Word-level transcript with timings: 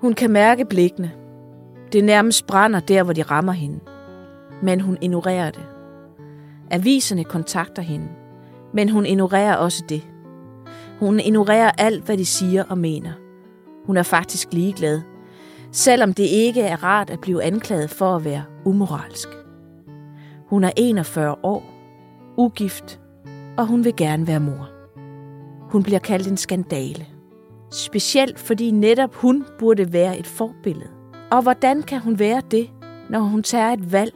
Hun 0.00 0.12
kan 0.12 0.30
mærke 0.30 0.64
blikkene. 0.64 1.10
Det 1.92 2.04
nærmest 2.04 2.46
brænder 2.46 2.80
der, 2.80 3.02
hvor 3.02 3.12
de 3.12 3.22
rammer 3.22 3.52
hende. 3.52 3.80
Men 4.62 4.80
hun 4.80 4.98
ignorerer 5.00 5.50
det. 5.50 5.66
Aviserne 6.70 7.24
kontakter 7.24 7.82
hende. 7.82 8.08
Men 8.74 8.88
hun 8.88 9.06
ignorerer 9.06 9.56
også 9.56 9.84
det. 9.88 10.02
Hun 10.98 11.20
ignorerer 11.20 11.70
alt, 11.78 12.04
hvad 12.04 12.18
de 12.18 12.26
siger 12.26 12.64
og 12.64 12.78
mener. 12.78 13.12
Hun 13.86 13.96
er 13.96 14.02
faktisk 14.02 14.52
ligeglad, 14.52 15.00
selvom 15.72 16.14
det 16.14 16.24
ikke 16.24 16.62
er 16.62 16.84
rart 16.84 17.10
at 17.10 17.20
blive 17.20 17.42
anklaget 17.42 17.90
for 17.90 18.16
at 18.16 18.24
være 18.24 18.44
umoralsk. 18.64 19.28
Hun 20.48 20.64
er 20.64 20.70
41 20.76 21.36
år, 21.42 21.64
ugift, 22.36 23.00
og 23.56 23.66
hun 23.66 23.84
vil 23.84 23.96
gerne 23.96 24.26
være 24.26 24.40
mor. 24.40 24.70
Hun 25.70 25.82
bliver 25.82 25.98
kaldt 25.98 26.28
en 26.28 26.36
skandale. 26.36 27.06
Specielt 27.72 28.38
fordi 28.38 28.70
netop 28.70 29.14
hun 29.14 29.44
burde 29.58 29.92
være 29.92 30.18
et 30.18 30.26
forbillede. 30.26 30.90
Og 31.30 31.42
hvordan 31.42 31.82
kan 31.82 32.00
hun 32.00 32.18
være 32.18 32.42
det, 32.50 32.70
når 33.10 33.20
hun 33.20 33.42
tager 33.42 33.72
et 33.72 33.92
valg, 33.92 34.12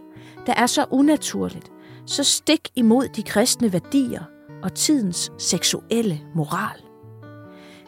der 0.46 0.54
er 0.56 0.66
så 0.66 0.86
unaturligt, 0.90 1.72
så 2.06 2.24
stik 2.24 2.68
imod 2.74 3.08
de 3.08 3.22
kristne 3.22 3.72
værdier 3.72 4.22
og 4.62 4.74
tidens 4.74 5.32
seksuelle 5.38 6.20
moral? 6.34 6.80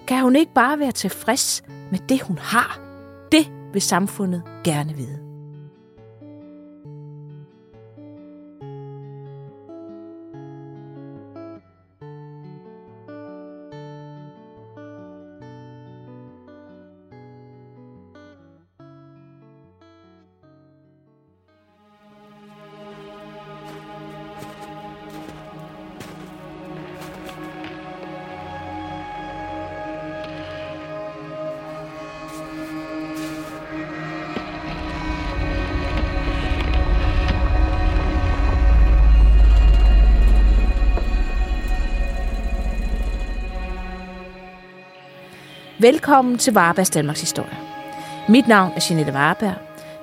Kan 0.06 0.22
hun 0.22 0.36
ikke 0.36 0.54
bare 0.54 0.78
være 0.78 0.92
tilfreds 0.92 1.62
med 1.90 1.98
det, 2.08 2.22
hun 2.22 2.38
har? 2.38 2.80
Det 3.32 3.52
vil 3.72 3.82
samfundet 3.82 4.42
gerne 4.64 4.92
vide. 4.92 5.25
Velkommen 45.86 46.38
til 46.38 46.52
Varebergs 46.52 46.90
Danmarks 46.90 47.20
Historie. 47.20 47.58
Mit 48.28 48.48
navn 48.48 48.72
er 48.76 48.86
Jeanette 48.90 49.14
Vareberg. 49.14 49.54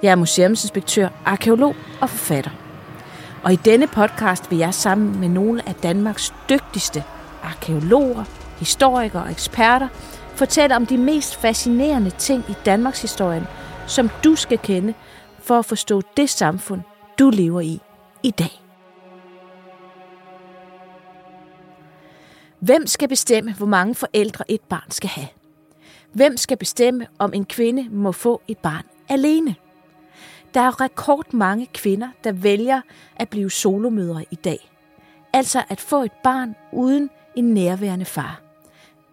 Jeg 0.03 0.11
er 0.11 0.15
museumsinspektør, 0.15 1.09
arkeolog 1.25 1.75
og 2.01 2.09
forfatter. 2.09 2.51
Og 3.43 3.53
i 3.53 3.55
denne 3.55 3.87
podcast 3.87 4.51
vil 4.51 4.59
jeg 4.59 4.73
sammen 4.73 5.19
med 5.19 5.29
nogle 5.29 5.69
af 5.69 5.75
Danmarks 5.75 6.33
dygtigste 6.49 7.03
arkeologer, 7.43 8.23
historikere 8.59 9.23
og 9.23 9.31
eksperter 9.31 9.87
fortælle 10.35 10.75
om 10.75 10.85
de 10.85 10.97
mest 10.97 11.35
fascinerende 11.35 12.09
ting 12.09 12.43
i 12.49 12.53
Danmarks 12.65 13.01
historie, 13.01 13.47
som 13.87 14.09
du 14.23 14.35
skal 14.35 14.57
kende 14.57 14.93
for 15.39 15.59
at 15.59 15.65
forstå 15.65 16.01
det 16.17 16.29
samfund, 16.29 16.81
du 17.19 17.29
lever 17.29 17.61
i 17.61 17.79
i 18.23 18.31
dag. 18.31 18.61
Hvem 22.59 22.87
skal 22.87 23.09
bestemme, 23.09 23.53
hvor 23.53 23.67
mange 23.67 23.95
forældre 23.95 24.51
et 24.51 24.61
barn 24.61 24.91
skal 24.91 25.09
have? 25.09 25.27
Hvem 26.13 26.37
skal 26.37 26.57
bestemme, 26.57 27.07
om 27.19 27.33
en 27.33 27.45
kvinde 27.45 27.89
må 27.89 28.11
få 28.11 28.41
et 28.47 28.57
barn 28.57 28.83
alene? 29.09 29.55
Der 30.53 30.61
er 30.61 30.81
rekordmange 30.81 31.67
kvinder, 31.73 32.09
der 32.23 32.31
vælger 32.31 32.81
at 33.15 33.29
blive 33.29 33.51
solomødre 33.51 34.25
i 34.31 34.35
dag. 34.35 34.71
Altså 35.33 35.63
at 35.69 35.81
få 35.81 36.03
et 36.03 36.11
barn 36.23 36.55
uden 36.71 37.09
en 37.35 37.53
nærværende 37.53 38.05
far. 38.05 38.41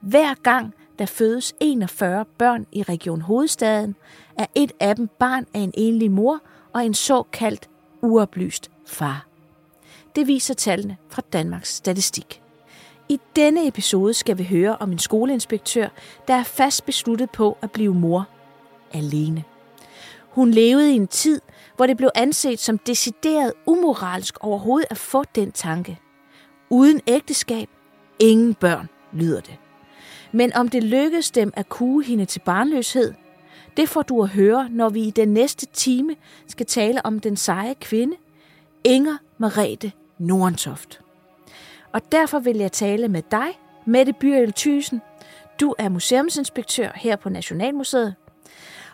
Hver 0.00 0.34
gang 0.34 0.74
der 0.98 1.06
fødes 1.06 1.54
41 1.60 2.24
børn 2.24 2.66
i 2.72 2.82
Region 2.82 3.20
Hovedstaden, 3.20 3.96
er 4.38 4.46
et 4.54 4.72
af 4.80 4.96
dem 4.96 5.08
barn 5.18 5.46
af 5.54 5.60
en 5.60 5.72
enlig 5.74 6.10
mor 6.10 6.40
og 6.72 6.86
en 6.86 6.94
såkaldt 6.94 7.68
uoplyst 8.02 8.70
far. 8.86 9.26
Det 10.16 10.26
viser 10.26 10.54
tallene 10.54 10.96
fra 11.08 11.22
Danmarks 11.32 11.74
Statistik. 11.74 12.39
I 13.10 13.20
denne 13.36 13.66
episode 13.66 14.14
skal 14.14 14.38
vi 14.38 14.44
høre 14.44 14.76
om 14.76 14.92
en 14.92 14.98
skoleinspektør, 14.98 15.88
der 16.28 16.34
er 16.34 16.42
fast 16.42 16.86
besluttet 16.86 17.30
på 17.30 17.58
at 17.62 17.70
blive 17.70 17.94
mor 17.94 18.28
alene. 18.92 19.44
Hun 20.28 20.50
levede 20.50 20.92
i 20.92 20.96
en 20.96 21.08
tid, 21.08 21.40
hvor 21.76 21.86
det 21.86 21.96
blev 21.96 22.10
anset 22.14 22.58
som 22.58 22.78
decideret 22.78 23.52
umoralsk 23.66 24.38
overhovedet 24.40 24.86
at 24.90 24.98
få 24.98 25.24
den 25.34 25.52
tanke. 25.52 25.98
Uden 26.70 27.00
ægteskab, 27.06 27.68
ingen 28.18 28.54
børn, 28.54 28.88
lyder 29.12 29.40
det. 29.40 29.56
Men 30.32 30.52
om 30.52 30.68
det 30.68 30.84
lykkedes 30.84 31.30
dem 31.30 31.52
at 31.56 31.68
kue 31.68 32.04
hende 32.04 32.24
til 32.24 32.40
barnløshed, 32.40 33.14
det 33.76 33.88
får 33.88 34.02
du 34.02 34.22
at 34.22 34.28
høre, 34.28 34.68
når 34.70 34.88
vi 34.88 35.00
i 35.02 35.10
den 35.10 35.28
næste 35.28 35.66
time 35.66 36.16
skal 36.46 36.66
tale 36.66 37.06
om 37.06 37.20
den 37.20 37.36
seje 37.36 37.74
kvinde, 37.80 38.16
Inger 38.84 39.16
Marete 39.38 39.92
Nordentoft. 40.18 41.00
Og 41.92 42.12
derfor 42.12 42.38
vil 42.38 42.56
jeg 42.56 42.72
tale 42.72 43.08
med 43.08 43.22
dig, 43.30 43.48
Mette 43.86 44.12
Byrjel 44.12 44.52
Thysen. 44.52 45.00
Du 45.60 45.74
er 45.78 45.88
museumsinspektør 45.88 46.90
her 46.94 47.16
på 47.16 47.28
Nationalmuseet. 47.28 48.14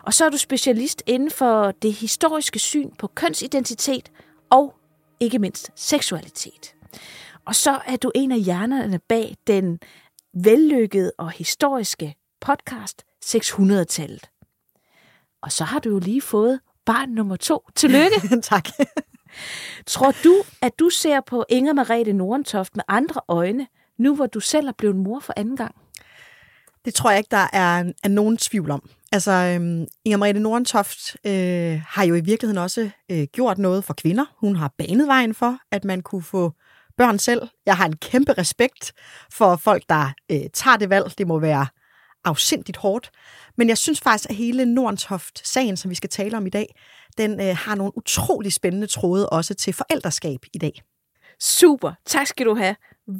Og 0.03 0.13
så 0.13 0.25
er 0.25 0.29
du 0.29 0.37
specialist 0.37 1.03
inden 1.05 1.31
for 1.31 1.71
det 1.71 1.93
historiske 1.93 2.59
syn 2.59 2.91
på 2.99 3.07
kønsidentitet 3.07 4.11
og 4.49 4.75
ikke 5.19 5.39
mindst 5.39 5.71
seksualitet. 5.75 6.75
Og 7.45 7.55
så 7.55 7.79
er 7.85 7.95
du 7.95 8.11
en 8.15 8.31
af 8.31 8.39
hjernerne 8.39 8.99
bag 8.99 9.35
den 9.47 9.79
vellykkede 10.33 11.11
og 11.17 11.31
historiske 11.31 12.15
podcast 12.41 13.03
600-tallet. 13.25 14.29
Og 15.41 15.51
så 15.51 15.63
har 15.63 15.79
du 15.79 15.89
jo 15.89 15.99
lige 15.99 16.21
fået 16.21 16.59
barn 16.85 17.09
nummer 17.09 17.35
to. 17.35 17.69
Tillykke. 17.75 18.41
tak. 18.41 18.67
Tror 19.85 20.13
du, 20.23 20.35
at 20.61 20.79
du 20.79 20.89
ser 20.89 21.21
på 21.21 21.45
Inger 21.49 21.73
Marete 21.73 22.13
Nordentoft 22.13 22.75
med 22.75 22.83
andre 22.87 23.21
øjne, 23.27 23.67
nu 23.99 24.15
hvor 24.15 24.25
du 24.25 24.39
selv 24.39 24.67
er 24.67 24.71
blevet 24.77 24.95
mor 24.95 25.19
for 25.19 25.33
anden 25.37 25.57
gang? 25.57 25.75
Det 26.85 26.93
tror 26.93 27.09
jeg 27.09 27.17
ikke, 27.17 27.31
der 27.31 27.47
er, 27.53 27.91
er 28.03 28.07
nogen 28.07 28.37
tvivl 28.37 28.71
om. 28.71 28.89
Altså, 29.11 29.31
øhm, 29.31 29.87
Inger 30.05 30.17
Marete 30.17 30.39
Nordentoft 30.39 31.17
øh, 31.25 31.81
har 31.87 32.03
jo 32.03 32.15
i 32.15 32.21
virkeligheden 32.21 32.57
også 32.57 32.89
øh, 33.11 33.23
gjort 33.33 33.57
noget 33.57 33.83
for 33.83 33.93
kvinder. 33.93 34.25
Hun 34.37 34.55
har 34.55 34.73
banet 34.77 35.07
vejen 35.07 35.33
for, 35.33 35.57
at 35.71 35.83
man 35.83 36.01
kunne 36.01 36.23
få 36.23 36.53
børn 36.97 37.19
selv. 37.19 37.47
Jeg 37.65 37.77
har 37.77 37.85
en 37.85 37.95
kæmpe 37.95 38.33
respekt 38.33 38.93
for 39.31 39.55
folk, 39.55 39.83
der 39.89 40.13
øh, 40.31 40.41
tager 40.53 40.77
det 40.77 40.89
valg. 40.89 41.17
Det 41.17 41.27
må 41.27 41.39
være 41.39 41.67
afsindigt 42.27 42.77
hårdt. 42.77 43.11
Men 43.57 43.69
jeg 43.69 43.77
synes 43.77 44.01
faktisk, 44.01 44.29
at 44.29 44.35
hele 44.35 44.65
Nordentoft-sagen, 44.65 45.77
som 45.77 45.89
vi 45.89 45.95
skal 45.95 46.09
tale 46.09 46.37
om 46.37 46.47
i 46.47 46.49
dag, 46.49 46.75
den 47.17 47.41
øh, 47.41 47.57
har 47.57 47.75
nogle 47.75 47.97
utrolig 47.97 48.53
spændende 48.53 48.87
tråde 48.87 49.29
også 49.29 49.53
til 49.53 49.73
forældreskab 49.73 50.39
i 50.53 50.57
dag. 50.57 50.81
Super, 51.39 51.93
tak 52.05 52.27
skal 52.27 52.45
du 52.45 52.55
have. 52.55 52.75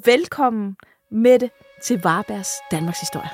Velkommen, 0.06 0.75
Mette, 1.12 1.50
til 1.84 2.01
Varbergs 2.01 2.51
Danmarks 2.72 3.00
Historie. 3.00 3.29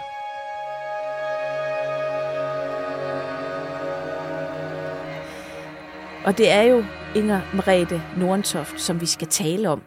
Og 6.25 6.37
det 6.37 6.51
er 6.51 6.61
jo 6.61 6.85
Inger 7.15 7.41
Merete 7.55 8.01
Nordentoft, 8.17 8.81
som 8.81 9.01
vi 9.01 9.05
skal 9.05 9.27
tale 9.27 9.69
om. 9.69 9.81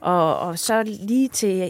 Og, 0.00 0.38
og 0.38 0.58
så 0.58 0.82
lige 0.82 1.28
til 1.28 1.62
øh, 1.62 1.68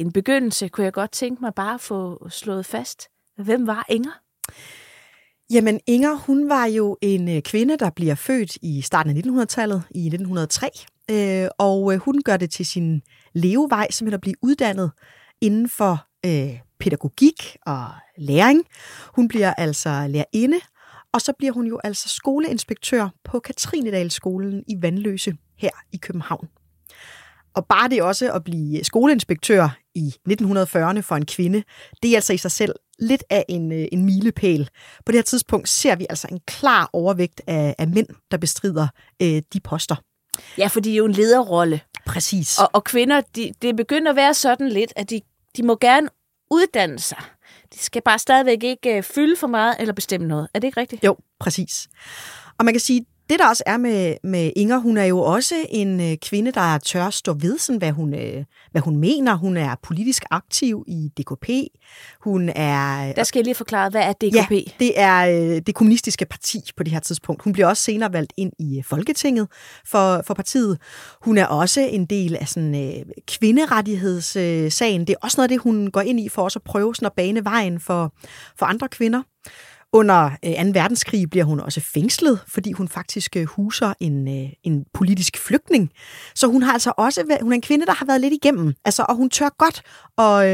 en 0.00 0.12
begyndelse 0.12 0.68
kunne 0.68 0.84
jeg 0.84 0.92
godt 0.92 1.12
tænke 1.12 1.42
mig 1.42 1.54
bare 1.54 1.74
at 1.74 1.80
få 1.80 2.28
slået 2.28 2.66
fast. 2.66 3.09
Hvem 3.42 3.66
var 3.66 3.86
Inger? 3.88 4.20
Jamen, 5.50 5.80
Inger, 5.86 6.14
hun 6.14 6.48
var 6.48 6.64
jo 6.64 6.96
en 7.02 7.28
øh, 7.28 7.42
kvinde, 7.42 7.76
der 7.76 7.90
bliver 7.90 8.14
født 8.14 8.58
i 8.62 8.82
starten 8.82 9.16
af 9.16 9.22
1900-tallet, 9.22 9.82
i 9.90 10.06
1903. 10.06 10.70
Øh, 11.10 11.48
og 11.58 11.92
øh, 11.94 11.98
hun 11.98 12.22
gør 12.24 12.36
det 12.36 12.50
til 12.50 12.66
sin 12.66 13.02
levevej, 13.34 13.90
simpelthen 13.90 14.14
at 14.14 14.20
blive 14.20 14.34
uddannet 14.42 14.90
inden 15.40 15.68
for 15.68 16.06
øh, 16.26 16.58
pædagogik 16.80 17.56
og 17.66 17.86
læring. 18.18 18.64
Hun 19.14 19.28
bliver 19.28 19.54
altså 19.54 20.06
lærerinde, 20.08 20.60
og 21.12 21.20
så 21.20 21.32
bliver 21.38 21.52
hun 21.52 21.66
jo 21.66 21.80
altså 21.84 22.08
skoleinspektør 22.08 23.08
på 23.24 23.38
Katrinedalskolen 23.40 24.64
i 24.68 24.76
Vandløse 24.82 25.36
her 25.58 25.70
i 25.92 25.96
København. 25.96 26.48
Og 27.54 27.66
bare 27.66 27.88
det 27.88 28.02
også 28.02 28.32
at 28.32 28.44
blive 28.44 28.84
skoleinspektør 28.84 29.76
i 29.94 30.14
1940'erne 30.28 31.00
for 31.00 31.12
en 31.12 31.26
kvinde, 31.26 31.62
det 32.02 32.10
er 32.10 32.16
altså 32.16 32.32
i 32.32 32.36
sig 32.36 32.50
selv 32.50 32.74
lidt 33.00 33.24
af 33.30 33.44
en, 33.48 33.72
øh, 33.72 33.86
en 33.92 34.04
milepæl. 34.04 34.68
På 35.06 35.12
det 35.12 35.14
her 35.14 35.22
tidspunkt 35.22 35.68
ser 35.68 35.96
vi 35.96 36.06
altså 36.10 36.28
en 36.30 36.40
klar 36.46 36.90
overvægt 36.92 37.40
af, 37.46 37.74
af 37.78 37.88
mænd, 37.88 38.06
der 38.30 38.36
bestrider 38.36 38.88
øh, 39.22 39.42
de 39.52 39.60
poster. 39.60 39.96
Ja, 40.58 40.66
for 40.66 40.80
de 40.80 40.92
er 40.92 40.96
jo 40.96 41.04
en 41.04 41.12
lederrolle. 41.12 41.80
Præcis. 42.06 42.58
Og, 42.58 42.70
og 42.72 42.84
kvinder, 42.84 43.20
de, 43.20 43.52
det 43.62 43.76
begynder 43.76 44.10
at 44.10 44.16
være 44.16 44.34
sådan 44.34 44.68
lidt, 44.68 44.92
at 44.96 45.10
de, 45.10 45.20
de 45.56 45.62
må 45.62 45.76
gerne 45.80 46.08
uddanne 46.50 46.98
sig. 46.98 47.18
de 47.74 47.78
skal 47.78 48.02
bare 48.02 48.18
stadigvæk 48.18 48.62
ikke 48.62 48.96
øh, 48.96 49.02
fylde 49.02 49.36
for 49.36 49.46
meget 49.46 49.76
eller 49.78 49.94
bestemme 49.94 50.26
noget. 50.26 50.48
Er 50.54 50.58
det 50.58 50.68
ikke 50.68 50.80
rigtigt? 50.80 51.04
Jo, 51.04 51.16
præcis. 51.40 51.88
Og 52.58 52.64
man 52.64 52.74
kan 52.74 52.80
sige, 52.80 53.06
det 53.30 53.38
der 53.38 53.48
også 53.48 53.62
er 53.66 53.76
med, 53.76 54.14
med 54.24 54.52
Inger, 54.56 54.78
hun 54.78 54.96
er 54.96 55.04
jo 55.04 55.20
også 55.20 55.54
en 55.68 56.00
øh, 56.00 56.16
kvinde, 56.16 56.52
der 56.52 56.78
tør 56.78 57.10
stå 57.10 57.32
ved, 57.32 57.58
sådan, 57.58 57.78
hvad, 57.78 57.92
hun, 57.92 58.14
øh, 58.14 58.44
hvad 58.70 58.82
hun 58.82 58.96
mener. 58.96 59.34
Hun 59.34 59.56
er 59.56 59.74
politisk 59.82 60.24
aktiv 60.30 60.84
i 60.88 61.10
DKP. 61.18 61.48
Hun 62.20 62.48
er... 62.48 63.12
Der 63.12 63.24
skal 63.24 63.38
jeg 63.38 63.44
lige 63.44 63.54
forklare, 63.54 63.90
hvad 63.90 64.00
er 64.00 64.12
DKP? 64.12 64.50
Ja, 64.50 64.60
det 64.78 65.00
er 65.00 65.18
øh, 65.26 65.62
det 65.66 65.74
kommunistiske 65.74 66.24
parti 66.24 66.60
på 66.76 66.82
det 66.82 66.92
her 66.92 67.00
tidspunkt. 67.00 67.42
Hun 67.42 67.52
bliver 67.52 67.66
også 67.66 67.82
senere 67.82 68.12
valgt 68.12 68.32
ind 68.36 68.52
i 68.58 68.78
øh, 68.78 68.84
Folketinget 68.84 69.48
for, 69.86 70.22
for 70.26 70.34
partiet. 70.34 70.78
Hun 71.22 71.38
er 71.38 71.46
også 71.46 71.80
en 71.80 72.06
del 72.06 72.36
af 72.36 72.48
sådan 72.48 72.74
øh, 72.74 73.04
kvinderettighedssagen. 73.26 75.00
Øh, 75.00 75.06
det 75.06 75.12
er 75.12 75.18
også 75.22 75.38
noget 75.38 75.44
af 75.44 75.48
det, 75.48 75.60
hun 75.60 75.90
går 75.90 76.00
ind 76.00 76.20
i 76.20 76.28
for 76.28 76.42
også 76.42 76.58
at 76.58 76.62
prøve 76.62 76.94
sådan 76.94 77.06
at 77.06 77.12
bane 77.12 77.44
vejen 77.44 77.80
for, 77.80 78.14
for 78.58 78.66
andre 78.66 78.88
kvinder. 78.88 79.22
Under 79.92 80.30
øh, 80.44 80.64
2. 80.64 80.70
Verdenskrig 80.74 81.30
bliver 81.30 81.44
hun 81.44 81.60
også 81.60 81.80
fængslet, 81.80 82.40
fordi 82.48 82.72
hun 82.72 82.88
faktisk 82.88 83.36
øh, 83.36 83.44
huser 83.44 83.92
en, 84.00 84.28
øh, 84.28 84.50
en 84.62 84.84
politisk 84.94 85.38
flygtning. 85.38 85.90
Så 86.34 86.46
hun 86.46 86.62
har 86.62 86.72
altså 86.72 86.92
også 86.96 87.24
været, 87.28 87.42
hun 87.42 87.52
er 87.52 87.54
en 87.54 87.62
kvinde, 87.62 87.86
der 87.86 87.92
har 87.92 88.06
været 88.06 88.20
lidt 88.20 88.34
igennem, 88.34 88.74
altså, 88.84 89.04
og 89.08 89.16
hun 89.16 89.30
tør 89.30 89.48
godt 89.58 89.82
at, 90.18 90.44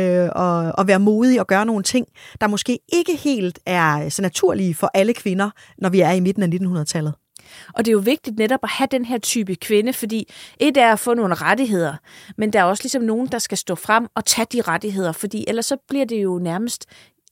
at, 0.43 0.75
at 0.79 0.87
være 0.87 1.01
modig 1.01 1.41
og 1.41 1.47
gøre 1.47 1.67
nogle 1.67 1.83
ting, 1.83 2.07
der 2.41 2.47
måske 2.47 2.79
ikke 2.93 3.17
helt 3.17 3.59
er 3.67 4.09
så 4.09 4.23
naturlige 4.23 4.75
for 4.75 4.91
alle 4.95 5.15
kvinder, 5.15 5.51
når 5.79 5.89
vi 5.89 6.01
er 6.01 6.11
i 6.11 6.21
midten 6.21 6.43
af 6.43 6.81
1900-tallet. 6.81 7.15
Og 7.75 7.85
det 7.85 7.91
er 7.91 7.93
jo 7.93 7.99
vigtigt 7.99 8.39
netop 8.39 8.61
at 8.63 8.69
have 8.69 8.89
den 8.91 9.05
her 9.05 9.19
type 9.19 9.55
kvinde, 9.55 9.93
fordi 9.93 10.33
et 10.61 10.77
er 10.77 10.93
at 10.93 10.99
få 10.99 11.15
nogle 11.15 11.35
rettigheder, 11.35 11.95
men 12.39 12.53
der 12.53 12.61
er 12.61 12.65
også 12.65 12.83
ligesom 12.83 13.03
nogen, 13.03 13.27
der 13.27 13.39
skal 13.39 13.59
stå 13.59 13.75
frem 13.75 14.07
og 14.15 14.25
tage 14.25 14.47
de 14.53 14.61
rettigheder, 14.61 15.13
fordi 15.13 15.45
ellers 15.49 15.67
så 15.67 15.77
bliver 15.89 16.05
det 16.05 16.23
jo 16.23 16.39
nærmest 16.39 16.87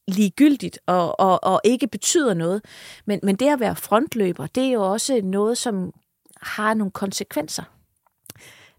ligegyldigt 0.08 0.78
og, 0.86 1.20
og, 1.20 1.44
og 1.44 1.60
ikke 1.64 1.86
betyder 1.86 2.34
noget. 2.34 2.62
Men, 3.06 3.20
men 3.22 3.36
det 3.36 3.48
at 3.48 3.60
være 3.60 3.76
frontløber, 3.76 4.46
det 4.46 4.64
er 4.64 4.70
jo 4.70 4.92
også 4.92 5.20
noget, 5.24 5.58
som 5.58 5.92
har 6.42 6.74
nogle 6.74 6.90
konsekvenser. 6.90 7.62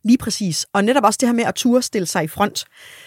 Lige 0.03 0.17
præcis. 0.17 0.65
Og 0.73 0.83
netop 0.83 1.03
også 1.03 1.17
det 1.21 1.29
her 1.29 1.33
med 1.33 1.43
at 1.43 1.55
turde 1.55 1.81
stille 1.81 2.05
sig 2.05 2.23
i 2.23 2.27
front. 2.27 2.65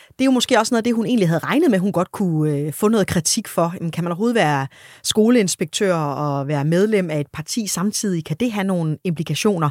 Det 0.08 0.20
er 0.20 0.24
jo 0.24 0.30
måske 0.30 0.58
også 0.58 0.74
noget 0.74 0.80
af 0.80 0.84
det, 0.84 0.94
hun 0.94 1.06
egentlig 1.06 1.28
havde 1.28 1.38
regnet 1.38 1.70
med, 1.70 1.78
hun 1.78 1.92
godt 1.92 2.12
kunne 2.12 2.52
øh, 2.52 2.72
få 2.72 2.88
noget 2.88 3.06
kritik 3.06 3.48
for. 3.48 3.72
Jamen, 3.74 3.90
kan 3.90 4.04
man 4.04 4.10
overhovedet 4.12 4.34
være 4.34 4.66
skoleinspektør 5.02 5.94
og 5.94 6.48
være 6.48 6.64
medlem 6.64 7.10
af 7.10 7.20
et 7.20 7.26
parti 7.32 7.66
samtidig? 7.66 8.24
Kan 8.24 8.36
det 8.40 8.52
have 8.52 8.64
nogle 8.64 8.98
implikationer? 9.04 9.70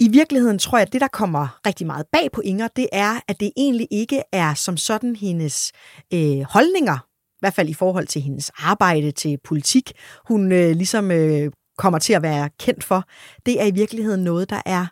I 0.00 0.08
virkeligheden 0.08 0.58
tror 0.58 0.78
jeg, 0.78 0.86
at 0.86 0.92
det, 0.92 1.00
der 1.00 1.08
kommer 1.08 1.60
rigtig 1.66 1.86
meget 1.86 2.06
bag 2.12 2.32
på 2.32 2.40
Inger, 2.40 2.68
det 2.68 2.88
er, 2.92 3.20
at 3.28 3.40
det 3.40 3.52
egentlig 3.56 3.88
ikke 3.90 4.22
er 4.32 4.54
som 4.54 4.76
sådan 4.76 5.16
hendes 5.16 5.72
øh, 6.14 6.40
holdninger, 6.40 6.98
hvert 7.44 7.54
fald 7.54 7.68
i 7.68 7.74
forhold 7.74 8.06
til 8.06 8.22
hendes 8.22 8.50
arbejde, 8.50 9.10
til 9.10 9.38
politik, 9.44 9.92
hun 10.28 10.52
øh, 10.52 10.70
ligesom 10.70 11.10
øh, 11.10 11.52
kommer 11.78 11.98
til 11.98 12.12
at 12.12 12.22
være 12.22 12.50
kendt 12.58 12.84
for, 12.84 13.04
det 13.46 13.60
er 13.60 13.66
i 13.66 13.70
virkeligheden 13.70 14.24
noget, 14.24 14.50
der 14.50 14.62
er 14.66 14.86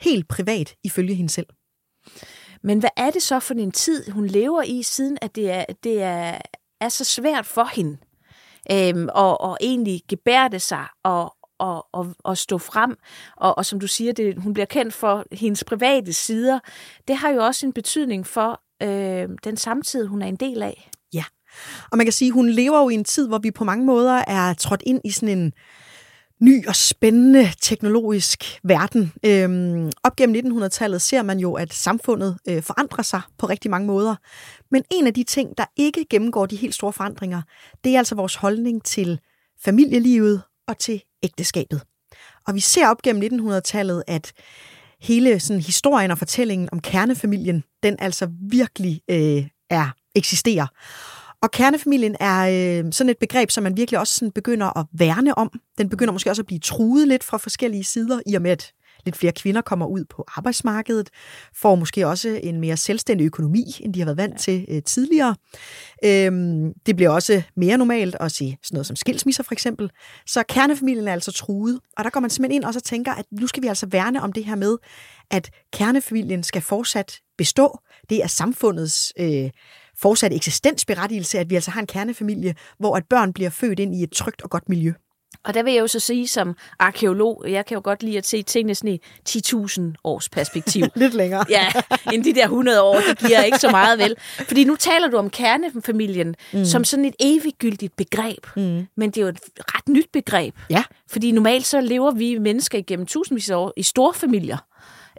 helt 0.00 0.28
privat 0.28 0.74
ifølge 0.84 1.14
hende 1.14 1.32
selv. 1.32 1.46
Men 2.62 2.78
hvad 2.78 2.90
er 2.96 3.10
det 3.10 3.22
så 3.22 3.40
for 3.40 3.54
en 3.54 3.72
tid, 3.72 4.10
hun 4.10 4.26
lever 4.26 4.62
i, 4.62 4.82
siden 4.82 5.18
at 5.22 5.36
det 5.36 5.50
er, 5.50 5.64
det 5.84 6.02
er, 6.02 6.38
er 6.80 6.88
så 6.88 7.04
svært 7.04 7.46
for 7.46 7.64
hende 7.74 7.96
øhm, 8.72 9.08
og, 9.14 9.40
og 9.40 9.56
egentlig 9.60 10.02
gebærde 10.08 10.60
sig 10.60 10.86
og, 11.04 11.36
og, 11.58 11.86
og, 11.92 12.14
og 12.18 12.38
stå 12.38 12.58
frem. 12.58 12.96
Og, 13.36 13.58
og 13.58 13.66
som 13.66 13.80
du 13.80 13.86
siger, 13.86 14.12
det, 14.12 14.38
hun 14.38 14.52
bliver 14.52 14.66
kendt 14.66 14.94
for 14.94 15.24
hendes 15.32 15.64
private 15.64 16.12
sider. 16.12 16.58
Det 17.08 17.16
har 17.16 17.30
jo 17.30 17.44
også 17.44 17.66
en 17.66 17.72
betydning 17.72 18.26
for 18.26 18.60
øh, 18.82 19.28
den 19.44 19.56
samtid, 19.56 20.06
hun 20.06 20.22
er 20.22 20.26
en 20.26 20.36
del 20.36 20.62
af. 20.62 20.90
Og 21.90 21.96
man 21.96 22.06
kan 22.06 22.12
sige, 22.12 22.30
hun 22.30 22.50
lever 22.50 22.82
jo 22.82 22.88
i 22.88 22.94
en 22.94 23.04
tid, 23.04 23.28
hvor 23.28 23.38
vi 23.38 23.50
på 23.50 23.64
mange 23.64 23.84
måder 23.84 24.24
er 24.26 24.54
trådt 24.54 24.82
ind 24.86 25.00
i 25.04 25.10
sådan 25.10 25.38
en 25.38 25.52
ny 26.40 26.66
og 26.66 26.76
spændende 26.76 27.52
teknologisk 27.60 28.60
verden. 28.64 29.12
Øhm, 29.24 29.92
op 30.02 30.16
gennem 30.16 30.62
1900-tallet 30.62 31.02
ser 31.02 31.22
man 31.22 31.38
jo, 31.38 31.54
at 31.54 31.74
samfundet 31.74 32.38
øh, 32.48 32.62
forandrer 32.62 33.02
sig 33.02 33.20
på 33.38 33.46
rigtig 33.46 33.70
mange 33.70 33.86
måder. 33.86 34.14
Men 34.70 34.82
en 34.90 35.06
af 35.06 35.14
de 35.14 35.24
ting, 35.24 35.58
der 35.58 35.64
ikke 35.76 36.06
gennemgår 36.10 36.46
de 36.46 36.56
helt 36.56 36.74
store 36.74 36.92
forandringer, 36.92 37.42
det 37.84 37.94
er 37.94 37.98
altså 37.98 38.14
vores 38.14 38.34
holdning 38.34 38.84
til 38.84 39.20
familielivet 39.64 40.42
og 40.68 40.78
til 40.78 41.02
ægteskabet. 41.22 41.82
Og 42.46 42.54
vi 42.54 42.60
ser 42.60 42.88
op 42.88 43.02
gennem 43.02 43.48
1900-tallet, 43.50 44.02
at 44.06 44.32
hele 45.00 45.40
sådan, 45.40 45.62
historien 45.62 46.10
og 46.10 46.18
fortællingen 46.18 46.68
om 46.72 46.80
kernefamilien, 46.80 47.64
den 47.82 47.96
altså 47.98 48.28
virkelig 48.50 49.00
øh, 49.10 49.46
er 49.70 49.90
eksisterer. 50.14 50.66
Og 51.42 51.50
kernefamilien 51.50 52.16
er 52.20 52.40
øh, 52.84 52.92
sådan 52.92 53.10
et 53.10 53.18
begreb, 53.18 53.50
som 53.50 53.64
man 53.64 53.76
virkelig 53.76 54.00
også 54.00 54.14
sådan 54.14 54.32
begynder 54.32 54.78
at 54.78 54.86
værne 54.92 55.38
om. 55.38 55.50
Den 55.78 55.88
begynder 55.88 56.12
måske 56.12 56.30
også 56.30 56.42
at 56.42 56.46
blive 56.46 56.60
truet 56.60 57.08
lidt 57.08 57.24
fra 57.24 57.36
forskellige 57.36 57.84
sider, 57.84 58.20
i 58.26 58.34
og 58.34 58.42
med 58.42 58.50
at 58.50 58.72
lidt 59.06 59.16
flere 59.16 59.32
kvinder 59.32 59.60
kommer 59.60 59.86
ud 59.86 60.04
på 60.04 60.24
arbejdsmarkedet, 60.36 61.10
får 61.54 61.74
måske 61.74 62.06
også 62.06 62.40
en 62.42 62.60
mere 62.60 62.76
selvstændig 62.76 63.24
økonomi, 63.24 63.64
end 63.80 63.94
de 63.94 64.00
har 64.00 64.04
været 64.04 64.16
vant 64.16 64.32
ja. 64.32 64.38
til 64.38 64.66
øh, 64.68 64.82
tidligere. 64.82 65.36
Øhm, 66.04 66.72
det 66.86 66.96
bliver 66.96 67.10
også 67.10 67.42
mere 67.56 67.78
normalt 67.78 68.16
at 68.20 68.32
se 68.32 68.56
sådan 68.62 68.74
noget 68.76 68.86
som 68.86 68.96
skilsmisser 68.96 69.42
for 69.42 69.52
eksempel. 69.52 69.90
Så 70.26 70.42
kernefamilien 70.48 71.08
er 71.08 71.12
altså 71.12 71.32
truet, 71.32 71.80
og 71.96 72.04
der 72.04 72.10
går 72.10 72.20
man 72.20 72.30
simpelthen 72.30 72.56
ind 72.56 72.64
og 72.64 72.74
så 72.74 72.80
tænker, 72.80 73.12
at 73.12 73.24
nu 73.30 73.46
skal 73.46 73.62
vi 73.62 73.68
altså 73.68 73.86
værne 73.86 74.22
om 74.22 74.32
det 74.32 74.44
her 74.44 74.54
med, 74.54 74.76
at 75.30 75.50
kernefamilien 75.72 76.42
skal 76.42 76.62
fortsat 76.62 77.18
bestå. 77.38 77.78
Det 78.10 78.22
er 78.22 78.26
samfundets 78.26 79.12
øh, 79.20 79.50
fortsat 79.98 80.32
eksistensberettigelse, 80.32 81.38
at 81.38 81.50
vi 81.50 81.54
altså 81.54 81.70
har 81.70 81.80
en 81.80 81.86
kernefamilie, 81.86 82.54
hvor 82.78 82.96
at 82.96 83.04
børn 83.10 83.32
bliver 83.32 83.50
født 83.50 83.80
ind 83.80 83.94
i 83.94 84.02
et 84.02 84.12
trygt 84.12 84.42
og 84.42 84.50
godt 84.50 84.68
miljø. 84.68 84.92
Og 85.44 85.54
der 85.54 85.62
vil 85.62 85.72
jeg 85.72 85.80
jo 85.80 85.86
så 85.86 86.00
sige 86.00 86.28
som 86.28 86.56
arkeolog, 86.78 87.44
jeg 87.48 87.66
kan 87.66 87.74
jo 87.74 87.80
godt 87.84 88.02
lide 88.02 88.18
at 88.18 88.26
se 88.26 88.42
tingene 88.42 88.74
sådan 88.74 88.92
i 88.92 89.00
10.000 89.28 89.82
års 90.04 90.28
perspektiv. 90.28 90.84
Lidt 90.94 91.14
længere. 91.14 91.44
ja, 91.50 91.68
end 92.12 92.24
de 92.24 92.34
der 92.34 92.44
100 92.44 92.82
år, 92.82 93.00
det 93.08 93.18
giver 93.18 93.42
ikke 93.42 93.58
så 93.58 93.70
meget 93.70 93.98
vel. 93.98 94.14
Fordi 94.48 94.64
nu 94.64 94.76
taler 94.76 95.08
du 95.08 95.16
om 95.16 95.30
kernefamilien 95.30 96.34
mm. 96.52 96.64
som 96.64 96.84
sådan 96.84 97.04
et 97.04 97.14
eviggyldigt 97.20 97.96
begreb. 97.96 98.46
Mm. 98.56 98.86
Men 98.96 99.10
det 99.10 99.16
er 99.16 99.22
jo 99.22 99.28
et 99.28 99.40
ret 99.58 99.88
nyt 99.88 100.06
begreb. 100.12 100.54
Ja. 100.70 100.84
Fordi 101.10 101.32
normalt 101.32 101.66
så 101.66 101.80
lever 101.80 102.10
vi 102.10 102.38
mennesker 102.38 102.78
igennem 102.78 103.06
tusindvis 103.06 103.50
af 103.50 103.56
år 103.56 103.72
i 103.76 103.82
store 103.82 104.14
familier. 104.14 104.58